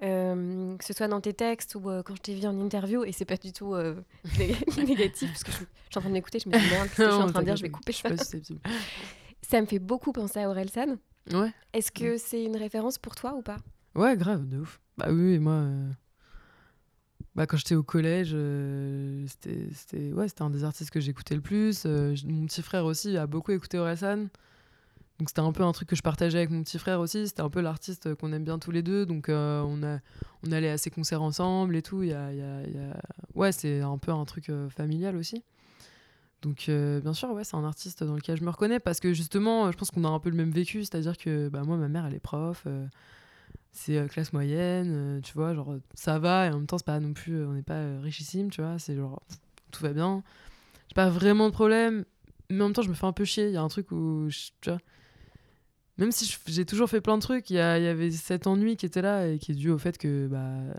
Ouais. 0.00 0.76
que 0.78 0.84
ce 0.84 0.92
soit 0.92 1.08
dans 1.08 1.20
tes 1.20 1.32
textes 1.34 1.74
ou 1.74 1.90
euh, 1.90 2.02
quand 2.02 2.14
je 2.16 2.22
t'ai 2.22 2.34
vu 2.34 2.46
en 2.46 2.58
interview, 2.60 3.04
et 3.04 3.12
c'est 3.12 3.24
pas 3.24 3.36
du 3.36 3.52
tout 3.52 3.74
euh, 3.74 3.94
né- 4.38 4.56
négatif, 4.84 5.30
parce 5.30 5.44
que 5.44 5.52
je, 5.52 5.58
je 5.58 5.62
suis 5.62 5.98
en 5.98 6.00
train 6.00 6.08
de 6.08 6.14
m'écouter, 6.14 6.38
je 6.38 6.48
me 6.48 6.58
dis 6.58 6.70
merde, 6.70 6.88
que 6.88 6.94
je 6.96 7.10
suis 7.10 7.22
en 7.22 7.26
train 7.26 7.40
de 7.40 7.44
dire, 7.46 7.56
je 7.56 7.62
vais 7.62 7.70
couper 7.70 7.92
ça. 7.92 8.08
Ça 9.42 9.60
me 9.60 9.66
fait 9.66 9.78
beaucoup 9.78 10.12
penser 10.12 10.40
à 10.40 10.48
Orelsan. 10.48 10.96
Ouais. 11.32 11.52
Est-ce 11.72 11.90
que 11.92 12.18
c'est 12.18 12.44
une 12.44 12.56
référence 12.56 12.98
pour 12.98 13.14
toi 13.14 13.34
ou 13.34 13.42
pas? 13.42 13.56
Ouais, 13.94 14.16
grave, 14.16 14.46
de 14.48 14.58
ouf. 14.58 14.80
Bah 14.96 15.08
oui, 15.10 15.38
moi. 15.38 15.54
euh, 15.54 15.90
Bah, 17.34 17.46
quand 17.46 17.56
j'étais 17.56 17.74
au 17.74 17.82
collège, 17.82 18.30
euh, 18.34 19.24
c'était 19.28 20.12
ouais, 20.12 20.26
un 20.40 20.50
des 20.50 20.64
artistes 20.64 20.90
que 20.90 21.00
j'écoutais 21.00 21.34
le 21.34 21.40
plus. 21.40 21.84
Euh, 21.86 22.14
mon 22.26 22.46
petit 22.46 22.62
frère 22.62 22.84
aussi 22.84 23.16
a 23.16 23.26
beaucoup 23.26 23.52
écouté 23.52 23.78
Orelsan. 23.78 24.28
Donc 25.20 25.28
c'était 25.28 25.40
un 25.42 25.52
peu 25.52 25.62
un 25.64 25.72
truc 25.72 25.86
que 25.86 25.96
je 25.96 26.00
partageais 26.00 26.38
avec 26.38 26.48
mon 26.48 26.62
petit 26.62 26.78
frère 26.78 26.98
aussi. 26.98 27.28
C'était 27.28 27.42
un 27.42 27.50
peu 27.50 27.60
l'artiste 27.60 28.14
qu'on 28.14 28.32
aime 28.32 28.42
bien 28.42 28.58
tous 28.58 28.70
les 28.70 28.82
deux. 28.82 29.04
Donc 29.04 29.28
euh, 29.28 29.60
on, 29.66 29.82
a, 29.82 29.98
on 30.46 30.50
allait 30.50 30.70
à 30.70 30.78
ses 30.78 30.88
concerts 30.88 31.20
ensemble 31.20 31.76
et 31.76 31.82
tout. 31.82 32.02
Y 32.02 32.14
a, 32.14 32.32
y 32.32 32.40
a- 32.40 32.96
Ouais, 33.34 33.52
c'est 33.52 33.82
un 33.82 33.98
peu 33.98 34.12
un 34.12 34.24
truc 34.24 34.48
euh, 34.48 34.70
familial 34.70 35.16
aussi. 35.16 35.44
Donc 36.40 36.70
euh, 36.70 37.00
bien 37.02 37.12
sûr, 37.12 37.30
ouais, 37.32 37.44
c'est 37.44 37.54
un 37.56 37.64
artiste 37.64 38.02
dans 38.02 38.14
lequel 38.14 38.38
je 38.38 38.44
me 38.44 38.48
reconnais 38.48 38.80
parce 38.80 38.98
que 38.98 39.12
justement, 39.12 39.70
je 39.70 39.76
pense 39.76 39.90
qu'on 39.90 40.04
a 40.04 40.08
un 40.08 40.18
peu 40.20 40.30
le 40.30 40.36
même 40.36 40.52
vécu. 40.52 40.84
C'est-à-dire 40.84 41.18
que 41.18 41.50
bah, 41.50 41.64
moi, 41.64 41.76
ma 41.76 41.88
mère, 41.88 42.06
elle 42.06 42.14
est 42.14 42.18
prof. 42.18 42.66
c'est 43.72 44.08
classe 44.08 44.32
moyenne, 44.32 45.20
tu 45.22 45.34
vois, 45.34 45.52
genre 45.54 45.74
ça 45.92 46.18
va, 46.18 46.46
et 46.46 46.48
en 46.48 46.54
même 46.56 46.66
temps, 46.66 46.78
c'est 46.78 46.86
pas 46.86 46.98
non 46.98 47.12
plus, 47.12 47.44
on 47.44 47.52
n'est 47.52 47.62
pas 47.62 48.00
richissime, 48.00 48.48
tu 48.48 48.62
vois, 48.62 48.78
c'est 48.78 48.96
genre 48.96 49.20
tout 49.70 49.82
va 49.82 49.92
bien. 49.92 50.22
J'ai 50.88 50.94
pas 50.94 51.10
vraiment 51.10 51.46
de 51.46 51.52
problème, 51.52 52.06
mais 52.48 52.62
en 52.62 52.68
même 52.68 52.72
temps, 52.72 52.80
je 52.80 52.88
me 52.88 52.94
fais 52.94 53.06
un 53.06 53.12
peu 53.12 53.26
chier. 53.26 53.48
Il 53.48 53.52
y 53.52 53.58
a 53.58 53.62
un 53.62 53.68
truc 53.68 53.92
où, 53.92 54.28
même 56.00 56.12
si 56.12 56.34
j'ai 56.46 56.64
toujours 56.64 56.88
fait 56.88 57.02
plein 57.02 57.16
de 57.16 57.22
trucs, 57.22 57.50
il 57.50 57.56
y, 57.56 57.60
avait 57.60 58.10
cet 58.10 58.46
ennui 58.46 58.76
qui 58.76 58.86
était 58.86 59.02
là 59.02 59.28
et 59.28 59.38
qui 59.38 59.52
est 59.52 59.54
dû 59.54 59.70
au 59.70 59.78
fait 59.78 59.98
que, 59.98 60.26
bah, 60.26 60.74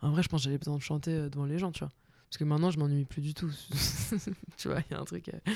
en 0.00 0.10
vrai, 0.10 0.22
je 0.22 0.28
pense 0.28 0.40
que 0.40 0.44
j'avais 0.44 0.58
besoin 0.58 0.76
de 0.76 0.82
chanter 0.82 1.12
euh, 1.12 1.28
devant 1.28 1.44
les 1.44 1.58
gens, 1.58 1.70
tu 1.70 1.80
vois. 1.80 1.90
Parce 2.28 2.38
que 2.38 2.44
maintenant, 2.44 2.70
je 2.70 2.78
m'ennuie 2.78 3.04
plus 3.04 3.20
du 3.20 3.34
tout. 3.34 3.50
tu 4.56 4.68
vois, 4.68 4.80
il 4.80 4.92
y 4.92 4.94
a 4.94 5.00
un 5.00 5.04
truc. 5.04 5.28
euh. 5.28 5.52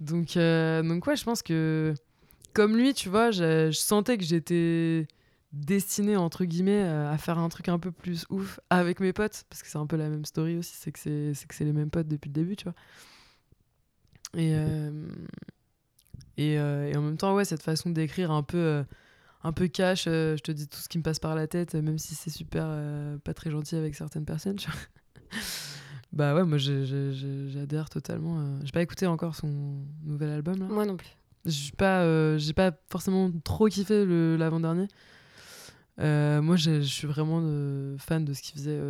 Donc, 0.00 0.36
euh, 0.36 0.82
donc, 0.82 1.06
ouais, 1.06 1.16
je 1.16 1.24
pense 1.24 1.42
que, 1.42 1.94
comme 2.52 2.76
lui, 2.76 2.94
tu 2.94 3.08
vois, 3.08 3.30
je, 3.30 3.70
je 3.70 3.78
sentais 3.78 4.18
que 4.18 4.24
j'étais 4.24 5.06
destinée, 5.52 6.16
entre 6.16 6.44
guillemets, 6.44 6.82
à 6.82 7.16
faire 7.16 7.38
un 7.38 7.48
truc 7.48 7.68
un 7.68 7.78
peu 7.78 7.92
plus 7.92 8.26
ouf 8.28 8.58
avec 8.70 8.98
mes 8.98 9.12
potes. 9.12 9.44
Parce 9.48 9.62
que 9.62 9.68
c'est 9.68 9.78
un 9.78 9.86
peu 9.86 9.96
la 9.96 10.08
même 10.08 10.24
story 10.24 10.56
aussi, 10.56 10.74
c'est 10.74 10.90
que 10.90 10.98
c'est 10.98 11.34
c'est 11.34 11.46
que 11.46 11.54
c'est 11.54 11.64
les 11.64 11.72
mêmes 11.72 11.90
potes 11.90 12.08
depuis 12.08 12.28
le 12.28 12.34
début, 12.34 12.56
tu 12.56 12.64
vois. 12.64 12.74
Et, 14.34 14.54
euh, 14.54 14.90
et, 16.40 16.58
euh, 16.58 16.90
et 16.90 16.96
en 16.96 17.02
même 17.02 17.18
temps, 17.18 17.34
ouais, 17.34 17.44
cette 17.44 17.62
façon 17.62 17.90
d'écrire 17.90 18.30
un 18.30 18.42
peu, 18.42 18.56
euh, 18.56 18.82
un 19.44 19.52
peu 19.52 19.68
cash, 19.68 20.06
euh, 20.06 20.38
je 20.38 20.42
te 20.42 20.50
dis 20.50 20.66
tout 20.66 20.78
ce 20.78 20.88
qui 20.88 20.96
me 20.96 21.02
passe 21.02 21.18
par 21.18 21.34
la 21.34 21.46
tête, 21.46 21.74
même 21.74 21.98
si 21.98 22.14
c'est 22.14 22.30
super 22.30 22.64
euh, 22.66 23.18
pas 23.18 23.34
très 23.34 23.50
gentil 23.50 23.76
avec 23.76 23.94
certaines 23.94 24.24
personnes, 24.24 24.56
tu 24.56 24.70
vois. 24.70 24.80
bah 26.14 26.34
ouais, 26.34 26.44
moi 26.44 26.56
j'adhère 26.56 27.90
totalement. 27.90 28.58
J'ai 28.64 28.72
pas 28.72 28.80
écouté 28.80 29.06
encore 29.06 29.34
son 29.34 29.84
nouvel 30.02 30.30
album 30.30 30.58
là. 30.58 30.64
Moi 30.64 30.86
non 30.86 30.96
plus. 30.96 31.10
J'ai 31.44 31.72
pas, 31.72 32.38
j'ai 32.38 32.54
pas 32.54 32.72
forcément 32.88 33.30
trop 33.44 33.66
kiffé 33.66 34.06
l'avant-dernier. 34.38 34.88
Moi, 35.98 36.56
je 36.56 36.80
suis 36.80 37.06
vraiment 37.06 37.40
fan 37.98 38.24
de 38.24 38.32
ce 38.32 38.40
qu'il 38.40 38.58
faisait 38.58 38.80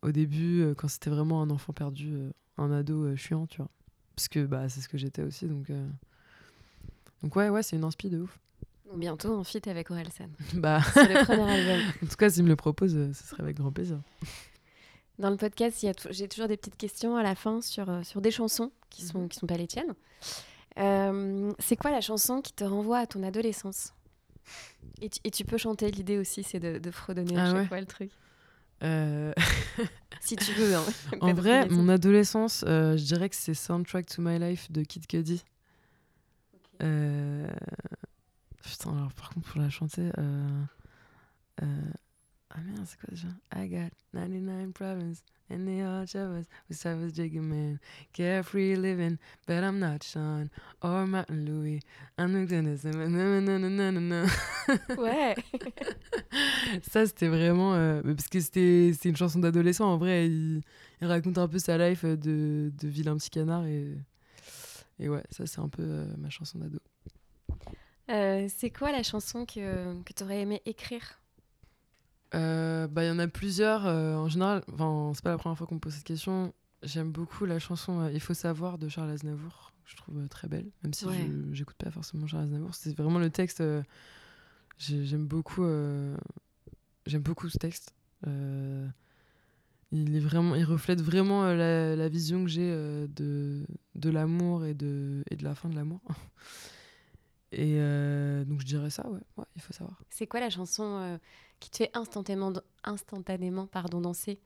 au 0.00 0.12
début, 0.12 0.74
quand 0.78 0.88
c'était 0.88 1.10
vraiment 1.10 1.42
un 1.42 1.50
enfant 1.50 1.74
perdu, 1.74 2.16
un 2.56 2.72
ado 2.72 3.14
chiant, 3.16 3.46
tu 3.46 3.58
vois. 3.58 3.70
Parce 4.16 4.28
que 4.28 4.44
bah, 4.46 4.68
c'est 4.70 4.80
ce 4.80 4.88
que 4.88 4.96
j'étais 4.96 5.22
aussi, 5.22 5.46
donc. 5.46 5.70
Donc 7.24 7.34
ouais, 7.36 7.48
ouais, 7.48 7.62
c'est 7.62 7.74
une 7.76 7.84
inspi 7.84 8.10
de 8.10 8.20
ouf. 8.20 8.38
Bientôt 8.94 9.34
en 9.36 9.42
feat 9.44 9.66
avec 9.66 9.90
Orelsan. 9.90 10.28
bah, 10.54 10.80
C'est 10.92 11.08
le 11.08 11.24
premier 11.24 11.50
album. 11.50 11.80
en 12.04 12.06
tout 12.06 12.16
cas, 12.16 12.28
s'il 12.30 12.44
me 12.44 12.48
le 12.50 12.54
propose, 12.56 12.94
euh, 12.94 13.12
ce 13.14 13.24
serait 13.24 13.42
avec 13.42 13.56
grand 13.56 13.72
plaisir. 13.72 13.98
Dans 15.18 15.30
le 15.30 15.36
podcast, 15.36 15.84
j'ai 16.10 16.28
toujours 16.28 16.48
des 16.48 16.56
petites 16.56 16.76
questions 16.76 17.16
à 17.16 17.22
la 17.22 17.34
fin 17.34 17.60
sur, 17.62 17.88
euh, 17.88 18.02
sur 18.02 18.20
des 18.20 18.30
chansons 18.30 18.70
qui 18.90 19.02
sont, 19.04 19.20
Mhm. 19.22 19.28
qui 19.30 19.38
sont 19.38 19.46
pas 19.46 19.56
les 19.56 19.66
tiennes. 19.66 19.94
Euh, 20.78 21.52
c'est 21.60 21.76
quoi 21.76 21.90
la 21.92 22.00
chanson 22.00 22.40
qui 22.42 22.52
te 22.52 22.64
renvoie 22.64 22.98
à 22.98 23.06
ton 23.06 23.22
adolescence? 23.22 23.94
Et 25.00 25.08
tu, 25.08 25.18
et 25.24 25.30
tu 25.30 25.44
peux 25.44 25.56
chanter, 25.56 25.90
l'idée 25.90 26.18
aussi, 26.18 26.42
c'est 26.42 26.60
de, 26.60 26.78
de 26.78 26.90
fredonner 26.90 27.36
à 27.38 27.42
Ah 27.44 27.46
chaque 27.46 27.56
ouais. 27.56 27.66
fois 27.66 27.80
le 27.80 27.86
truc. 27.86 28.10
Euh, 28.82 29.32
Si 30.20 30.36
tu 30.36 30.52
veux. 30.52 30.74
hein. 30.74 30.84
En 31.20 31.32
vrai, 31.32 31.68
mon 31.68 31.88
adolescence, 31.88 32.64
euh, 32.68 32.96
je 32.96 33.04
dirais 33.04 33.28
que 33.28 33.36
c'est 33.36 33.54
Soundtrack 33.54 34.06
to 34.06 34.20
My 34.22 34.38
Life 34.38 34.70
de 34.70 34.82
Kid 34.82 35.06
Cudi. 35.06 35.42
Euh, 36.82 37.46
Putain, 38.62 38.96
alors 38.96 39.12
par 39.12 39.30
contre, 39.30 39.50
pour 39.52 39.60
la 39.60 39.70
chanter. 39.70 40.10
euh, 40.18 40.62
euh, 41.62 41.66
Ah 42.50 42.60
merde, 42.64 42.84
c'est 42.86 42.98
quoi 42.98 43.08
déjà? 43.10 43.28
I 43.54 43.68
got 43.68 43.90
99 44.14 44.72
problems 44.72 45.22
and 45.50 45.66
they 45.66 45.82
all 45.82 46.06
us. 46.38 46.46
We 46.70 46.76
was 46.94 47.12
jigging 47.12 47.42
man, 47.48 47.78
carefree 48.12 48.76
living, 48.76 49.18
but 49.46 49.62
I'm 49.62 49.78
not 49.78 50.02
Sean 50.02 50.48
or 50.80 51.06
Martin 51.06 51.44
Louis. 51.44 51.80
I'm 52.16 52.32
not 52.32 52.46
gonna 52.48 52.76
say 52.78 52.90
nananana. 52.92 54.26
Ouais. 54.96 55.34
Ça, 56.90 57.06
c'était 57.06 57.28
vraiment. 57.28 57.74
euh, 57.74 58.02
parce 58.02 58.28
que 58.28 58.40
c'était 58.40 58.92
c'est 58.98 59.08
une 59.10 59.16
chanson 59.16 59.38
d'adolescent. 59.40 59.86
En 59.92 59.98
vrai, 59.98 60.26
il, 60.26 60.62
il 61.00 61.06
raconte 61.06 61.38
un 61.38 61.48
peu 61.48 61.58
sa 61.58 61.76
life 61.76 62.04
euh, 62.04 62.16
de, 62.16 62.72
de 62.80 62.88
vilain 62.88 63.16
petit 63.16 63.30
canard. 63.30 63.66
Et, 63.66 63.94
et 64.98 65.08
ouais, 65.08 65.22
ça, 65.30 65.46
c'est 65.46 65.60
un 65.60 65.68
peu 65.68 65.82
euh, 65.82 66.06
ma 66.18 66.30
chanson 66.30 66.58
d'ado. 66.58 66.78
Euh, 68.10 68.48
c'est 68.54 68.70
quoi 68.70 68.92
la 68.92 69.02
chanson 69.02 69.46
que, 69.46 70.00
que 70.02 70.12
tu 70.12 70.22
aurais 70.24 70.40
aimé 70.40 70.60
écrire? 70.66 71.20
Euh, 72.34 72.86
bah, 72.88 73.04
il 73.04 73.08
y 73.08 73.10
en 73.10 73.18
a 73.18 73.28
plusieurs. 73.28 73.84
en 73.86 74.28
général, 74.28 74.62
c'est 74.66 75.22
pas 75.22 75.30
la 75.30 75.38
première 75.38 75.56
fois 75.56 75.66
qu'on 75.66 75.76
me 75.76 75.80
pose 75.80 75.94
cette 75.94 76.04
question. 76.04 76.52
J'aime 76.82 77.12
beaucoup 77.12 77.46
la 77.46 77.58
chanson 77.58 78.08
Il 78.12 78.20
faut 78.20 78.34
savoir 78.34 78.76
de 78.78 78.88
Charles 78.88 79.10
Aznavour. 79.10 79.72
Je 79.86 79.96
trouve 79.96 80.28
très 80.28 80.48
belle, 80.48 80.70
même 80.82 80.92
si 80.94 81.04
Ouais. 81.06 81.14
je 81.14 81.54
j'écoute 81.54 81.76
pas 81.76 81.90
forcément 81.90 82.26
Charles 82.26 82.44
Aznavour. 82.44 82.74
C'est 82.74 82.94
vraiment 82.96 83.18
le 83.18 83.30
texte. 83.30 83.62
j'ai- 84.78 85.04
j'aime 85.04 85.26
beaucoup. 85.26 85.64
j'aime 87.06 87.22
beaucoup 87.22 87.48
ce 87.48 87.58
texte. 87.58 87.94
Euh, 88.26 88.86
il 89.94 90.16
est 90.16 90.20
vraiment, 90.20 90.54
il 90.56 90.64
reflète 90.64 91.00
vraiment 91.00 91.44
euh, 91.44 91.54
la, 91.54 91.96
la 91.96 92.08
vision 92.08 92.42
que 92.42 92.50
j'ai 92.50 92.68
euh, 92.70 93.06
de 93.08 93.64
de 93.94 94.10
l'amour 94.10 94.64
et 94.64 94.74
de 94.74 95.22
et 95.30 95.36
de 95.36 95.44
la 95.44 95.54
fin 95.54 95.68
de 95.68 95.76
l'amour. 95.76 96.00
Et 97.56 97.76
euh, 97.78 98.44
donc 98.44 98.60
je 98.62 98.66
dirais 98.66 98.90
ça, 98.90 99.08
ouais. 99.08 99.20
ouais 99.36 99.44
il 99.54 99.62
faut 99.62 99.72
savoir. 99.72 100.02
C'est 100.10 100.26
quoi 100.26 100.40
la 100.40 100.50
chanson 100.50 100.82
euh, 100.82 101.18
qui 101.60 101.70
te 101.70 101.76
fait 101.76 101.90
instantanément, 101.94 102.52
instantanément 102.82 103.68
pardon, 103.68 104.00
danser? 104.00 104.40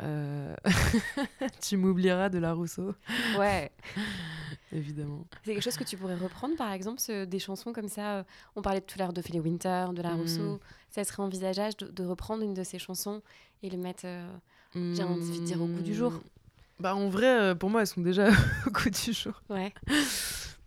Euh, 0.00 0.56
tu 1.60 1.76
m'oublieras 1.76 2.30
de 2.30 2.38
la 2.38 2.54
Rousseau, 2.54 2.94
Ouais. 3.38 3.70
évidemment. 4.72 5.26
C'est 5.44 5.54
quelque 5.54 5.62
chose 5.62 5.76
que 5.76 5.84
tu 5.84 5.96
pourrais 5.96 6.14
reprendre, 6.16 6.56
par 6.56 6.72
exemple, 6.72 7.00
ce- 7.00 7.24
des 7.24 7.38
chansons 7.38 7.72
comme 7.72 7.88
ça. 7.88 8.18
euh, 8.18 8.24
On 8.56 8.62
parlait 8.62 8.80
tout 8.80 8.94
à 8.98 9.02
l'heure 9.04 9.12
de 9.12 9.22
Philly 9.22 9.40
Winter, 9.40 9.86
de 9.94 10.02
La 10.02 10.14
Mm. 10.16 10.20
Rousseau. 10.20 10.60
Ça 10.90 11.04
serait 11.04 11.22
envisageable 11.22 11.74
de, 11.78 11.86
de 11.88 12.04
reprendre 12.04 12.42
une 12.42 12.54
de 12.54 12.62
ces 12.64 12.78
chansons 12.78 13.22
et 13.62 13.70
le 13.70 13.78
mettre. 13.78 14.02
euh, 14.06 14.28
J'ai 14.74 15.02
envie 15.04 15.40
de 15.40 15.44
dire 15.44 15.60
au 15.62 15.66
goût 15.66 15.82
du 15.82 15.94
jour. 15.94 16.12
Bah 16.78 16.94
en 16.94 17.08
vrai, 17.08 17.40
euh, 17.40 17.54
pour 17.54 17.70
moi, 17.70 17.80
elles 17.80 17.86
sont 17.86 18.00
déjà 18.02 18.28
au 18.66 18.70
goût 18.70 18.90
du 18.90 19.12
jour. 19.12 19.40
Ouais. 19.48 19.72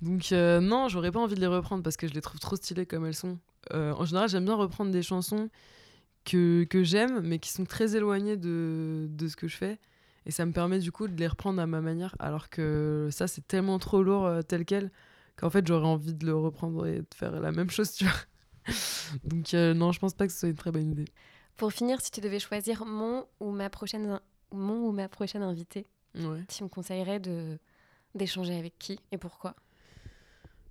Donc 0.01 0.31
euh, 0.31 0.59
non, 0.59 0.87
j'aurais 0.87 1.11
pas 1.11 1.19
envie 1.19 1.35
de 1.35 1.39
les 1.41 1.47
reprendre 1.47 1.83
parce 1.83 1.97
que 1.97 2.07
je 2.07 2.13
les 2.13 2.21
trouve 2.21 2.39
trop 2.39 2.55
stylées 2.55 2.85
comme 2.85 3.05
elles 3.05 3.13
sont. 3.15 3.37
En 3.71 4.05
général, 4.05 4.29
j'aime 4.29 4.45
bien 4.45 4.55
reprendre 4.55 4.91
des 4.91 5.03
chansons 5.03 5.49
que, 6.25 6.63
que 6.63 6.83
j'aime, 6.83 7.19
mais 7.21 7.37
qui 7.39 7.51
sont 7.51 7.65
très 7.65 7.95
éloignées 7.95 8.37
de, 8.37 9.07
de 9.09 9.27
ce 9.27 9.35
que 9.35 9.47
je 9.47 9.55
fais. 9.57 9.77
Et 10.29 10.31
ça 10.31 10.45
me 10.45 10.51
permet 10.51 10.77
du 10.77 10.91
coup 10.91 11.07
de 11.07 11.19
les 11.19 11.25
reprendre 11.25 11.59
à 11.59 11.65
ma 11.65 11.81
manière, 11.81 12.15
alors 12.19 12.49
que 12.51 13.09
ça, 13.11 13.25
c'est 13.27 13.47
tellement 13.47 13.79
trop 13.79 14.03
lourd 14.03 14.27
euh, 14.27 14.43
tel 14.43 14.63
quel 14.63 14.91
qu'en 15.37 15.49
fait, 15.49 15.65
j'aurais 15.65 15.87
envie 15.87 16.13
de 16.13 16.23
le 16.23 16.35
reprendre 16.35 16.85
et 16.85 16.99
de 16.99 17.07
faire 17.15 17.31
la 17.31 17.51
même 17.51 17.71
chose, 17.71 17.93
tu 17.93 18.03
vois. 18.03 18.13
Donc 19.23 19.55
euh, 19.55 19.73
non, 19.73 19.91
je 19.91 19.97
pense 19.97 20.13
pas 20.13 20.27
que 20.27 20.31
ce 20.33 20.37
soit 20.41 20.49
une 20.49 20.55
très 20.55 20.69
bonne 20.71 20.91
idée. 20.91 21.05
Pour 21.57 21.73
finir, 21.73 21.99
si 21.99 22.11
tu 22.11 22.21
devais 22.21 22.37
choisir 22.37 22.85
mon 22.85 23.25
ou 23.39 23.49
ma 23.49 23.71
prochaine, 23.71 24.05
in- 24.05 24.21
mon 24.51 24.85
ou 24.87 24.91
ma 24.91 25.09
prochaine 25.09 25.41
invitée, 25.41 25.87
Ouais. 26.13 26.43
tu 26.47 26.63
me 26.63 26.69
conseillerais 26.69 27.19
de 27.19 27.57
d'échanger 28.13 28.55
avec 28.55 28.77
qui 28.77 28.99
et 29.11 29.17
pourquoi? 29.17 29.55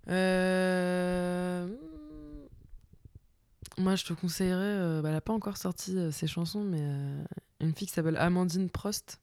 Euh, 0.09 1.67
Moi, 3.77 3.97
je 3.97 4.05
te 4.05 4.13
conseillerais, 4.13 4.61
euh, 4.63 5.03
bah, 5.03 5.09
elle 5.09 5.15
n'a 5.17 5.21
pas 5.21 5.33
encore 5.33 5.57
sorti 5.57 5.97
euh, 5.97 6.11
ses 6.13 6.27
chansons, 6.29 6.63
mais 6.63 6.81
une 7.61 7.75
fille 7.75 7.89
qui 7.89 7.95
s'appelle 7.95 8.17
Amandine 8.17 8.71
Prost, 8.71 9.19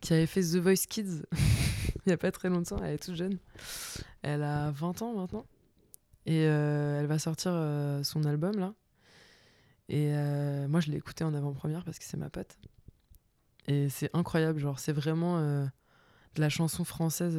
qui 0.00 0.12
avait 0.12 0.26
fait 0.26 0.42
The 0.42 0.56
Voice 0.56 0.86
Kids 0.88 1.22
il 2.06 2.10
n'y 2.10 2.12
a 2.12 2.16
pas 2.16 2.30
très 2.30 2.48
longtemps, 2.48 2.78
elle 2.82 2.94
est 2.94 3.02
toute 3.02 3.16
jeune. 3.16 3.38
Elle 4.22 4.44
a 4.44 4.70
20 4.70 5.02
ans 5.02 5.14
maintenant. 5.14 5.44
Et 6.24 6.46
euh, 6.46 7.00
elle 7.00 7.06
va 7.06 7.18
sortir 7.18 7.52
euh, 7.54 8.02
son 8.04 8.24
album 8.24 8.58
là. 8.58 8.74
Et 9.88 10.10
euh, 10.12 10.66
moi, 10.68 10.80
je 10.80 10.90
l'ai 10.90 10.96
écouté 10.96 11.24
en 11.24 11.34
avant-première 11.34 11.84
parce 11.84 11.98
que 11.98 12.04
c'est 12.04 12.16
ma 12.16 12.30
pote. 12.30 12.58
Et 13.66 13.88
c'est 13.88 14.10
incroyable, 14.14 14.60
genre, 14.60 14.78
c'est 14.78 14.92
vraiment 14.92 15.40
de 15.40 16.40
la 16.40 16.48
chanson 16.48 16.84
française. 16.84 17.36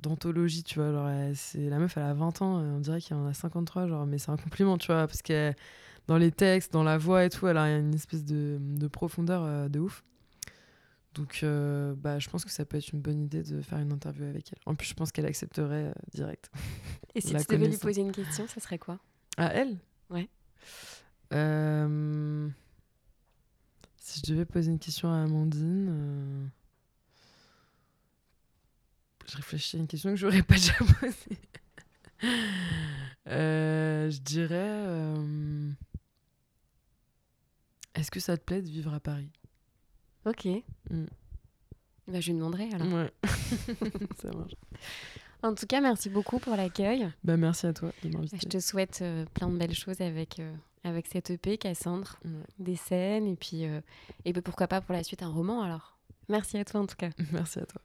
d'anthologie, 0.00 0.62
tu 0.62 0.78
vois. 0.78 0.92
Genre, 0.92 1.34
c'est, 1.34 1.68
la 1.68 1.78
meuf, 1.78 1.96
elle 1.98 2.04
a 2.04 2.14
20 2.14 2.42
ans, 2.42 2.56
on 2.56 2.80
dirait 2.80 3.00
qu'il 3.00 3.16
en 3.16 3.26
a 3.26 3.34
53, 3.34 3.86
genre, 3.86 4.06
mais 4.06 4.16
c'est 4.16 4.30
un 4.30 4.38
compliment, 4.38 4.78
tu 4.78 4.86
vois, 4.86 5.06
parce 5.06 5.20
que 5.20 5.52
dans 6.06 6.16
les 6.16 6.32
textes, 6.32 6.72
dans 6.72 6.82
la 6.82 6.96
voix 6.96 7.24
et 7.24 7.30
tout, 7.30 7.46
elle 7.46 7.58
a 7.58 7.76
une 7.76 7.94
espèce 7.94 8.24
de, 8.24 8.58
de 8.60 8.88
profondeur 8.88 9.68
de 9.68 9.78
ouf. 9.78 10.02
Donc, 11.14 11.40
euh, 11.42 11.94
bah, 11.96 12.18
je 12.20 12.28
pense 12.28 12.44
que 12.44 12.50
ça 12.52 12.64
peut 12.64 12.76
être 12.76 12.92
une 12.92 13.00
bonne 13.00 13.20
idée 13.20 13.42
de 13.42 13.60
faire 13.62 13.78
une 13.78 13.92
interview 13.92 14.24
avec 14.24 14.52
elle. 14.52 14.60
En 14.66 14.74
plus, 14.76 14.86
je 14.88 14.94
pense 14.94 15.10
qu'elle 15.10 15.26
accepterait 15.26 15.86
euh, 15.86 15.92
direct. 16.14 16.50
Et 17.14 17.20
si 17.20 17.34
tu 17.34 17.44
devais 17.54 17.68
lui 17.68 17.76
poser 17.76 18.00
une 18.02 18.12
question, 18.12 18.46
ça 18.46 18.60
serait 18.60 18.78
quoi? 18.78 19.00
À 19.36 19.46
elle? 19.46 19.76
Ouais. 20.08 20.28
Euh, 21.32 22.48
Si 23.96 24.20
je 24.24 24.32
devais 24.32 24.44
poser 24.44 24.70
une 24.70 24.78
question 24.78 25.12
à 25.12 25.22
Amandine. 25.22 26.50
Je 29.26 29.36
réfléchis 29.36 29.76
à 29.76 29.80
une 29.80 29.86
question 29.86 30.10
que 30.10 30.16
j'aurais 30.16 30.42
pas 30.44 30.54
déjà 30.54 30.74
posée. 30.74 31.38
Je 33.26 34.18
dirais. 34.20 35.14
Est-ce 37.94 38.10
que 38.10 38.20
ça 38.20 38.36
te 38.36 38.44
plaît 38.44 38.62
de 38.62 38.68
vivre 38.68 38.94
à 38.94 39.00
Paris? 39.00 39.30
Ok. 40.26 40.46
Mm. 40.90 41.04
Bah, 42.08 42.20
je 42.20 42.30
lui 42.30 42.38
demanderai 42.38 42.68
alors. 42.72 42.92
Ouais. 42.92 43.10
ça 44.22 44.30
marche. 44.32 44.54
En 45.42 45.54
tout 45.54 45.66
cas, 45.66 45.80
merci 45.80 46.10
beaucoup 46.10 46.38
pour 46.38 46.56
l'accueil. 46.56 47.08
Bah, 47.24 47.36
merci 47.36 47.66
à 47.66 47.72
toi 47.72 47.92
de 48.02 48.10
m'inviter. 48.10 48.38
Je 48.42 48.48
te 48.48 48.58
souhaite 48.58 49.00
euh, 49.02 49.24
plein 49.32 49.48
de 49.48 49.56
belles 49.56 49.74
choses 49.74 50.00
avec, 50.00 50.38
euh, 50.38 50.54
avec 50.84 51.06
cette 51.06 51.30
EP, 51.30 51.56
Cassandre, 51.56 52.18
des 52.58 52.76
scènes, 52.76 53.26
et 53.26 53.36
puis 53.36 53.64
euh, 53.64 53.80
et 54.24 54.32
puis 54.32 54.42
pourquoi 54.42 54.68
pas 54.68 54.80
pour 54.80 54.94
la 54.94 55.02
suite 55.02 55.22
un 55.22 55.30
roman 55.30 55.62
alors. 55.62 55.96
Merci 56.28 56.58
à 56.58 56.64
toi 56.64 56.80
en 56.80 56.86
tout 56.86 56.96
cas. 56.96 57.10
merci 57.32 57.58
à 57.60 57.66
toi. 57.66 57.80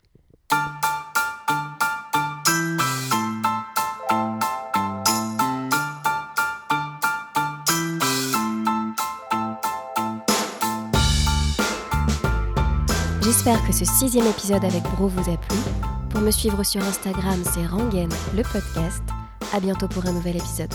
J'espère 13.35 13.67
que 13.67 13.73
ce 13.73 13.83
sixième 13.83 14.27
épisode 14.27 14.63
avec 14.63 14.81
Bro 14.95 15.09
vous 15.09 15.29
a 15.29 15.35
plu. 15.35 15.57
Pour 16.09 16.21
me 16.21 16.31
suivre 16.31 16.63
sur 16.63 16.81
Instagram, 16.81 17.43
c'est 17.43 17.65
Rangen, 17.67 18.07
le 18.33 18.43
podcast. 18.43 19.03
À 19.53 19.59
bientôt 19.59 19.89
pour 19.89 20.05
un 20.05 20.13
nouvel 20.13 20.37
épisode. 20.37 20.73